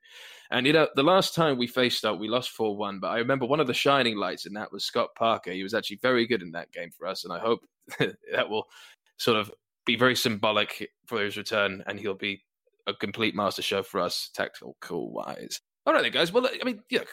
And 0.50 0.66
you 0.66 0.72
know, 0.72 0.88
the 0.94 1.02
last 1.02 1.34
time 1.34 1.58
we 1.58 1.66
faced 1.66 2.04
up, 2.04 2.18
we 2.18 2.28
lost 2.28 2.50
4 2.50 2.76
1. 2.76 3.00
But 3.00 3.08
I 3.08 3.18
remember 3.18 3.46
one 3.46 3.60
of 3.60 3.66
the 3.66 3.74
shining 3.74 4.16
lights 4.16 4.46
in 4.46 4.54
that 4.54 4.72
was 4.72 4.84
Scott 4.84 5.10
Parker. 5.16 5.52
He 5.52 5.62
was 5.62 5.74
actually 5.74 5.98
very 6.02 6.26
good 6.26 6.42
in 6.42 6.52
that 6.52 6.72
game 6.72 6.90
for 6.96 7.06
us. 7.06 7.24
And 7.24 7.32
I 7.32 7.38
hope 7.38 7.60
that 7.98 8.48
will 8.48 8.64
sort 9.18 9.36
of 9.36 9.52
be 9.84 9.96
very 9.96 10.16
symbolic 10.16 10.90
for 11.06 11.22
his 11.22 11.36
return 11.36 11.82
and 11.86 11.98
he'll 11.98 12.14
be 12.14 12.42
a 12.86 12.94
complete 12.94 13.34
master 13.34 13.62
show 13.62 13.82
for 13.82 14.00
us, 14.00 14.30
tactical 14.34 15.12
wise. 15.12 15.60
All 15.86 15.92
right, 15.92 16.02
then, 16.02 16.12
guys. 16.12 16.32
Well, 16.32 16.46
I 16.46 16.64
mean, 16.64 16.82
yeah, 16.90 17.04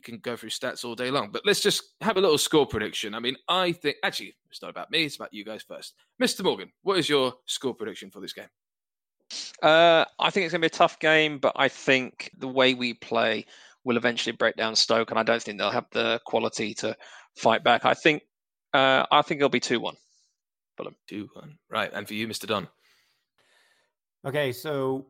we 0.00 0.12
can 0.12 0.20
go 0.20 0.36
through 0.36 0.50
stats 0.50 0.84
all 0.84 0.94
day 0.94 1.10
long, 1.10 1.30
but 1.30 1.42
let's 1.44 1.60
just 1.60 1.94
have 2.00 2.16
a 2.16 2.20
little 2.20 2.38
score 2.38 2.66
prediction. 2.66 3.14
I 3.14 3.20
mean, 3.20 3.36
I 3.48 3.72
think 3.72 3.96
actually 4.02 4.34
it's 4.50 4.62
not 4.62 4.70
about 4.70 4.90
me; 4.90 5.04
it's 5.04 5.16
about 5.16 5.32
you 5.32 5.44
guys 5.44 5.62
first. 5.62 5.94
Mr. 6.22 6.42
Morgan, 6.42 6.70
what 6.82 6.98
is 6.98 7.08
your 7.08 7.34
score 7.46 7.74
prediction 7.74 8.10
for 8.10 8.20
this 8.20 8.32
game? 8.32 8.48
Uh, 9.62 10.04
I 10.18 10.30
think 10.30 10.44
it's 10.44 10.52
going 10.52 10.62
to 10.62 10.68
be 10.68 10.74
a 10.74 10.78
tough 10.78 10.98
game, 10.98 11.38
but 11.38 11.52
I 11.56 11.68
think 11.68 12.30
the 12.38 12.48
way 12.48 12.74
we 12.74 12.94
play 12.94 13.46
will 13.84 13.96
eventually 13.96 14.34
break 14.34 14.56
down 14.56 14.74
Stoke, 14.74 15.10
and 15.10 15.20
I 15.20 15.22
don't 15.22 15.42
think 15.42 15.58
they'll 15.58 15.70
have 15.70 15.86
the 15.92 16.20
quality 16.24 16.74
to 16.74 16.96
fight 17.36 17.62
back. 17.62 17.84
I 17.84 17.94
think 17.94 18.22
uh, 18.72 19.04
I 19.10 19.22
think 19.22 19.38
it'll 19.38 19.50
be 19.50 19.60
two 19.60 19.80
one. 19.80 19.96
Two 21.08 21.28
one, 21.34 21.58
right? 21.68 21.90
And 21.92 22.08
for 22.08 22.14
you, 22.14 22.26
Mr. 22.26 22.46
Dunn, 22.46 22.66
Okay, 24.26 24.52
so 24.52 25.06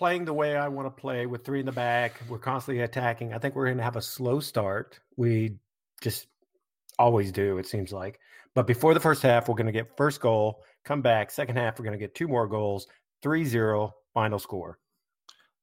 playing 0.00 0.24
the 0.24 0.32
way 0.32 0.56
I 0.56 0.66
want 0.66 0.86
to 0.86 0.98
play 0.98 1.26
with 1.26 1.44
three 1.44 1.60
in 1.60 1.66
the 1.66 1.72
back, 1.72 2.22
we're 2.26 2.38
constantly 2.38 2.82
attacking. 2.82 3.34
I 3.34 3.38
think 3.38 3.54
we're 3.54 3.66
going 3.66 3.76
to 3.76 3.84
have 3.84 3.96
a 3.96 4.00
slow 4.02 4.40
start. 4.40 4.98
We 5.18 5.58
just 6.00 6.28
always 6.98 7.30
do, 7.30 7.58
it 7.58 7.66
seems 7.66 7.92
like. 7.92 8.18
But 8.54 8.66
before 8.66 8.94
the 8.94 9.00
first 9.00 9.20
half, 9.20 9.46
we're 9.46 9.56
going 9.56 9.66
to 9.66 9.72
get 9.72 9.98
first 9.98 10.22
goal, 10.22 10.62
come 10.86 11.02
back. 11.02 11.30
Second 11.30 11.56
half, 11.56 11.78
we're 11.78 11.84
going 11.84 11.98
to 11.98 12.02
get 12.02 12.14
two 12.14 12.28
more 12.28 12.48
goals, 12.48 12.86
3 13.20 13.44
0, 13.44 13.92
final 14.14 14.38
score. 14.38 14.78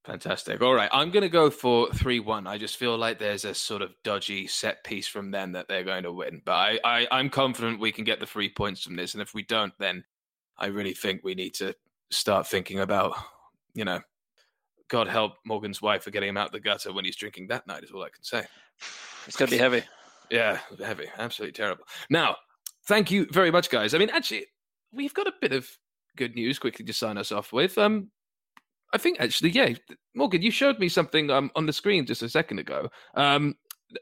fantastic. 0.06 0.62
All 0.62 0.76
right, 0.76 0.90
I'm 0.94 1.10
going 1.10 1.24
to 1.24 1.30
go 1.30 1.50
for 1.50 1.92
three 1.94 2.20
one. 2.20 2.46
I 2.46 2.60
just 2.60 2.78
feel 2.78 2.96
like 2.96 3.18
there's 3.18 3.44
a 3.44 3.56
sort 3.56 3.82
of 3.82 3.96
dodgy 4.04 4.46
set 4.46 4.84
piece 4.84 5.08
from 5.08 5.32
them 5.32 5.54
that 5.54 5.68
they're 5.68 5.84
going 5.84 6.04
to 6.04 6.14
win, 6.14 6.44
but 6.46 6.54
I, 6.54 6.80
I 6.84 7.08
I'm 7.10 7.30
confident 7.32 7.80
we 7.80 7.92
can 7.92 8.06
get 8.06 8.20
the 8.20 8.28
three 8.28 8.50
points 8.50 8.84
from 8.84 8.98
this, 8.98 9.14
and 9.14 9.22
if 9.24 9.34
we 9.34 9.42
don't, 9.42 9.74
then 9.80 10.04
I 10.60 10.68
really 10.68 10.94
think 10.94 11.24
we 11.24 11.34
need 11.34 11.56
to 11.56 11.74
start 12.12 12.46
thinking 12.46 12.80
about, 12.80 13.16
you 13.74 13.84
know, 13.84 14.00
God 14.90 15.08
help 15.08 15.34
Morgan's 15.46 15.82
wife 15.82 16.04
for 16.04 16.12
getting 16.12 16.30
him 16.30 16.38
out 16.38 16.52
the 16.52 16.60
gutter 16.60 16.94
when 16.94 17.06
he's 17.06 17.16
drinking 17.16 17.48
that 17.48 17.68
night, 17.68 17.84
is 17.84 17.92
all 17.92 18.04
I 18.04 18.10
can 18.10 18.24
say. 18.24 18.46
It's 19.28 19.36
going 19.36 19.50
to 19.50 19.56
be 19.56 19.60
heavy. 19.60 19.84
Yeah, 20.30 20.60
heavy. 20.84 21.08
Absolutely 21.18 21.54
terrible. 21.54 21.86
Now, 22.10 22.38
thank 22.88 23.12
you 23.12 23.28
very 23.32 23.52
much, 23.52 23.70
guys. 23.70 23.94
I 23.94 23.98
mean, 23.98 24.10
actually, 24.10 24.46
we've 24.92 25.14
got 25.14 25.28
a 25.28 25.34
bit 25.42 25.52
of 25.52 25.68
good 26.16 26.36
news 26.36 26.60
quickly 26.60 26.86
to 26.86 26.94
sign 26.94 27.18
us 27.18 27.32
off 27.32 27.54
with. 27.54 27.78
Um, 27.78 28.12
I 28.94 28.98
think 28.98 29.20
actually, 29.20 29.52
yeah, 29.52 29.74
Morgan, 30.16 30.42
you 30.42 30.52
showed 30.52 30.80
me 30.80 30.88
something 30.90 31.30
um, 31.30 31.52
on 31.56 31.66
the 31.66 31.74
screen 31.74 32.06
just 32.06 32.24
a 32.24 32.30
second 32.30 32.60
ago. 32.60 32.90
Um, 33.16 33.56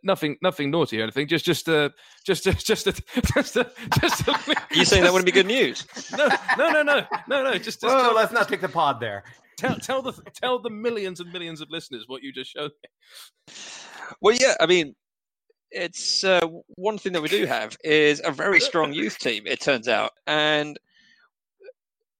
nothing, 0.03 0.37
nothing 0.41 0.69
naughty 0.69 0.99
or 0.99 1.03
anything. 1.03 1.27
Just, 1.27 1.45
just, 1.45 1.67
uh, 1.67 1.89
just, 2.25 2.43
just, 2.43 2.65
just, 2.65 2.87
a, 2.87 2.93
just, 3.33 3.55
a, 3.55 3.71
just. 4.01 4.27
A, 4.27 4.55
You 4.71 4.85
saying 4.85 5.03
that 5.03 5.11
wouldn't 5.11 5.25
be 5.25 5.31
good 5.31 5.47
news? 5.47 5.87
No, 6.15 6.27
no, 6.57 6.71
no, 6.71 6.83
no, 6.83 7.05
no, 7.27 7.43
no. 7.43 7.51
Just, 7.53 7.81
just 7.81 7.83
Well, 7.83 8.09
tell, 8.09 8.15
let's 8.15 8.31
not 8.31 8.47
take 8.47 8.61
the 8.61 8.69
pod 8.69 8.99
there. 8.99 9.23
Tell, 9.57 9.77
tell 9.77 10.01
the 10.01 10.13
tell 10.33 10.59
the 10.59 10.69
millions 10.69 11.19
and 11.19 11.31
millions 11.31 11.61
of 11.61 11.69
listeners 11.69 12.05
what 12.07 12.23
you 12.23 12.31
just 12.31 12.51
showed 12.51 12.71
me. 12.71 13.53
Well, 14.21 14.35
yeah. 14.39 14.55
I 14.59 14.65
mean, 14.65 14.95
it's 15.71 16.23
uh, 16.23 16.47
one 16.75 16.97
thing 16.97 17.13
that 17.13 17.21
we 17.21 17.27
do 17.27 17.45
have 17.45 17.77
is 17.83 18.21
a 18.23 18.31
very 18.31 18.59
strong 18.59 18.93
youth 18.93 19.17
team. 19.19 19.43
It 19.45 19.61
turns 19.61 19.87
out, 19.87 20.11
and 20.27 20.79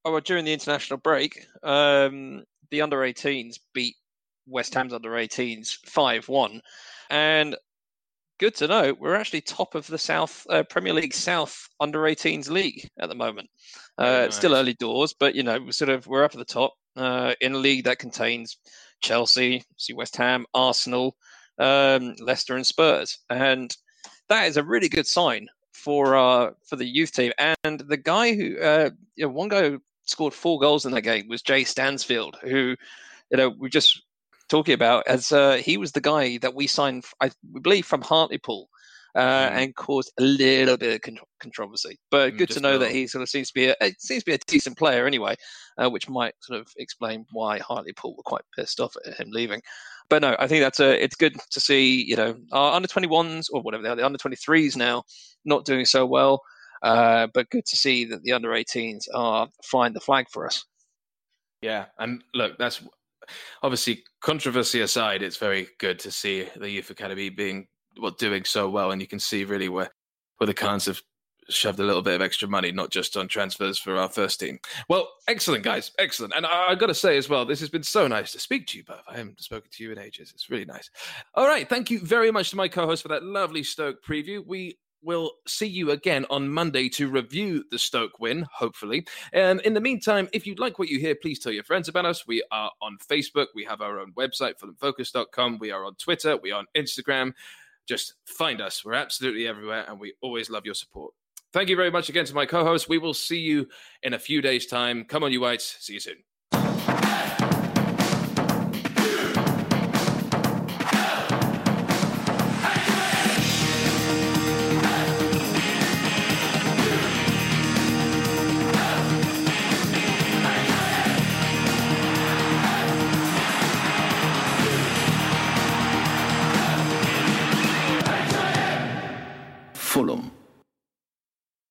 oh, 0.04 0.20
during 0.20 0.46
the 0.46 0.54
international 0.54 0.98
break, 0.98 1.46
um, 1.64 2.44
the 2.72 2.82
under 2.82 2.98
18s 2.98 3.60
beat 3.74 3.96
West 4.48 4.74
Ham's 4.74 4.94
under 4.94 5.12
18s 5.12 5.78
five 5.86 6.28
one, 6.28 6.62
and 7.10 7.56
good 8.40 8.56
to 8.56 8.68
know 8.68 8.94
we're 9.00 9.16
actually 9.16 9.42
top 9.42 9.76
of 9.76 9.88
the 9.88 9.98
South 9.98 10.46
uh, 10.50 10.64
Premier 10.64 10.94
League 10.94 11.14
South 11.14 11.70
under 11.80 12.00
18s 12.02 12.50
league 12.50 12.90
at 13.00 13.10
the 13.10 13.16
moment. 13.16 13.50
Uh, 13.98 14.24
it's 14.26 14.36
Still 14.36 14.56
early 14.56 14.74
doors, 14.74 15.14
but 15.18 15.36
you 15.36 15.44
know, 15.44 15.60
we're 15.60 15.72
sort 15.72 15.90
of 15.90 16.08
we're 16.08 16.24
up 16.24 16.34
at 16.34 16.40
the 16.40 16.46
top 16.46 16.74
uh, 16.96 17.34
in 17.42 17.54
a 17.54 17.58
league 17.58 17.86
that 17.86 18.00
contains 18.00 18.58
Chelsea, 19.02 19.64
see 19.78 19.94
West 19.94 20.16
Ham, 20.18 20.46
Arsenal, 20.54 21.16
um, 21.60 22.16
Leicester, 22.20 22.56
and 22.56 22.66
Spurs, 22.66 23.20
and 23.30 23.76
that 24.30 24.48
is 24.48 24.58
a 24.58 24.64
really 24.64 24.90
good 24.90 25.08
sign 25.08 25.48
for 25.74 26.16
uh, 26.16 26.52
for 26.68 26.76
the 26.76 26.86
youth 26.86 27.12
team. 27.12 27.32
And 27.64 27.80
the 27.80 27.98
guy 27.98 28.34
who, 28.34 28.58
uh, 28.60 28.90
you 29.16 29.26
know, 29.26 29.32
one 29.32 29.50
guy 29.50 29.70
who 29.70 29.82
scored 30.06 30.34
four 30.34 30.60
goals 30.60 30.86
in 30.86 30.92
that 30.94 31.02
game 31.02 31.28
was 31.28 31.42
Jay 31.42 31.64
Stansfield, 31.64 32.38
who, 32.42 32.76
you 33.30 33.38
know, 33.38 33.50
we 33.50 33.70
just 33.70 34.02
talking 34.48 34.74
about 34.74 35.06
as 35.08 35.32
uh, 35.32 35.56
he 35.56 35.78
was 35.78 35.92
the 35.92 36.02
guy 36.02 36.38
that 36.38 36.56
we 36.56 36.68
signed, 36.68 37.06
I 37.22 37.32
believe, 37.62 37.86
from 37.86 38.02
Hartlepool. 38.02 38.70
Uh, 39.16 39.50
Mm. 39.50 39.52
And 39.52 39.76
caused 39.76 40.12
a 40.20 40.24
little 40.24 40.76
bit 40.76 40.96
of 40.96 41.02
con- 41.02 41.26
controversy, 41.40 41.98
but 42.12 42.34
Mm, 42.34 42.38
good 42.38 42.50
to 42.50 42.60
know 42.60 42.78
that 42.78 42.92
he 42.92 43.08
sort 43.08 43.22
of 43.22 43.30
seems 43.30 43.48
to 43.48 43.54
be 43.54 43.68
a 43.68 43.76
seems 43.98 44.24
to 44.24 44.32
be 44.32 44.34
a 44.34 44.38
decent 44.46 44.78
player 44.78 45.08
anyway, 45.08 45.36
uh, 45.78 45.90
which 45.90 46.10
might 46.10 46.34
sort 46.42 46.60
of 46.60 46.68
explain 46.76 47.26
why 47.32 47.60
Hartlepool 47.60 48.16
were 48.18 48.24
quite 48.24 48.44
pissed 48.54 48.82
off 48.82 48.94
at 49.06 49.14
him 49.18 49.30
leaving. 49.32 49.62
But 50.10 50.22
no, 50.22 50.36
I 50.38 50.48
think 50.48 50.64
that's 50.64 50.82
a 50.82 51.02
it's 51.02 51.16
good 51.16 51.38
to 51.52 51.60
see 51.62 52.04
you 52.04 52.18
know 52.18 52.36
our 52.52 52.74
under 52.74 52.90
21s 52.90 53.48
or 53.54 53.62
whatever 53.62 53.84
they 53.84 53.90
are, 53.90 53.96
the 53.96 54.06
under 54.06 54.20
23s 54.20 54.76
now 54.76 55.04
not 55.46 55.64
doing 55.64 55.86
so 55.86 56.06
well, 56.06 56.42
uh, 56.84 57.28
but 57.34 57.50
good 57.50 57.66
to 57.68 57.78
see 57.78 58.04
that 58.06 58.22
the 58.24 58.34
under 58.34 58.50
18s 58.50 59.08
are 59.14 59.48
flying 59.64 59.94
the 59.94 60.02
flag 60.02 60.26
for 60.30 60.46
us. 60.46 60.66
Yeah, 61.62 61.86
and 62.00 62.22
look, 62.34 62.58
that's 62.58 62.82
obviously 63.64 64.04
controversy 64.22 64.82
aside. 64.82 65.22
It's 65.22 65.38
very 65.38 65.70
good 65.80 66.00
to 66.00 66.12
see 66.12 66.50
the 66.56 66.70
youth 66.70 66.90
academy 66.90 67.30
being 67.30 67.68
well 68.00 68.12
doing 68.12 68.44
so 68.44 68.70
well, 68.70 68.92
and 68.92 69.02
you 69.02 69.08
can 69.08 69.20
see 69.20 69.44
really 69.44 69.70
where 69.70 69.92
where 70.38 70.48
the 70.48 70.54
Khans 70.54 70.86
have 70.86 71.02
shoved 71.50 71.80
a 71.80 71.84
little 71.84 72.02
bit 72.02 72.16
of 72.16 72.22
extra 72.22 72.48
money, 72.48 72.72
not 72.72 72.90
just 72.90 73.16
on 73.16 73.28
transfers 73.28 73.78
for 73.78 73.98
our 73.98 74.10
first 74.10 74.40
team. 74.40 74.60
Well, 74.90 75.08
excellent, 75.28 75.64
guys, 75.64 75.92
excellent. 76.00 76.34
And 76.36 76.46
I, 76.46 76.70
I 76.70 76.76
got 76.76 76.88
to 76.88 76.96
say 76.96 77.18
as 77.18 77.30
well, 77.30 77.46
this 77.46 77.60
has 77.60 77.70
been 77.70 77.84
so 77.84 78.08
nice 78.08 78.32
to 78.32 78.40
speak 78.40 78.68
to 78.68 78.78
you 78.78 78.84
both. 78.84 79.04
I 79.08 79.18
haven't 79.18 79.42
spoken 79.42 79.70
to 79.72 79.84
you 79.84 79.92
in 79.92 80.00
ages. 80.00 80.32
It's 80.34 80.50
really 80.50 80.66
nice. 80.66 80.90
All 81.36 81.48
right, 81.48 81.68
thank 81.68 81.92
you 81.92 82.00
very 82.00 82.32
much 82.32 82.50
to 82.50 82.56
my 82.56 82.68
co-host 82.68 83.04
for 83.04 83.10
that 83.10 83.24
lovely 83.24 83.64
Stoke 83.64 84.04
preview. 84.04 84.46
We 84.46 84.78
will 85.02 85.34
see 85.46 85.68
you 85.68 85.92
again 85.92 86.26
on 86.32 86.50
Monday 86.50 86.90
to 86.90 87.08
review 87.08 87.64
the 87.70 87.78
Stoke 87.78 88.20
win, 88.20 88.48
hopefully. 88.52 89.06
And 89.32 89.62
in 89.62 89.76
the 89.76 89.82
meantime, 89.82 90.28
if 90.34 90.48
you 90.48 90.56
like 90.56 90.80
what 90.80 90.90
you 90.90 91.00
hear, 91.00 91.14
please 91.14 91.38
tell 91.38 91.52
your 91.52 91.64
friends 91.64 91.88
about 91.88 92.06
us. 92.06 92.26
We 92.26 92.44
are 92.52 92.72
on 92.82 92.98
Facebook. 93.08 93.48
We 93.54 93.66
have 93.66 93.82
our 93.82 94.00
own 94.00 94.14
website, 94.14 94.54
fulhamfocus.com. 94.58 95.60
We 95.60 95.70
are 95.72 95.86
on 95.86 95.94
Twitter. 95.96 96.38
We 96.38 96.52
are 96.52 96.60
on 96.60 96.66
Instagram. 96.76 97.34
Just 97.88 98.16
find 98.26 98.62
us. 98.62 98.84
We're 98.84 98.94
absolutely 98.94 99.48
everywhere, 99.48 99.86
and 99.88 100.00
we 100.00 100.14
always 100.22 100.50
love 100.50 100.66
your 100.66 100.74
support. 100.74 101.14
Thank 101.54 101.70
you 101.70 101.76
very 101.76 101.92
much 101.92 102.10
again 102.10 102.26
to 102.26 102.34
my 102.34 102.46
co 102.46 102.64
host. 102.64 102.90
We 102.90 102.98
will 102.98 103.14
see 103.14 103.40
you 103.40 103.68
in 104.04 104.14
a 104.14 104.20
few 104.20 104.42
days' 104.42 104.66
time. 104.66 105.06
Come 105.06 105.24
on, 105.24 105.32
you 105.32 105.42
whites. 105.42 105.78
See 105.80 105.94
you 105.94 106.00
soon. 106.00 106.18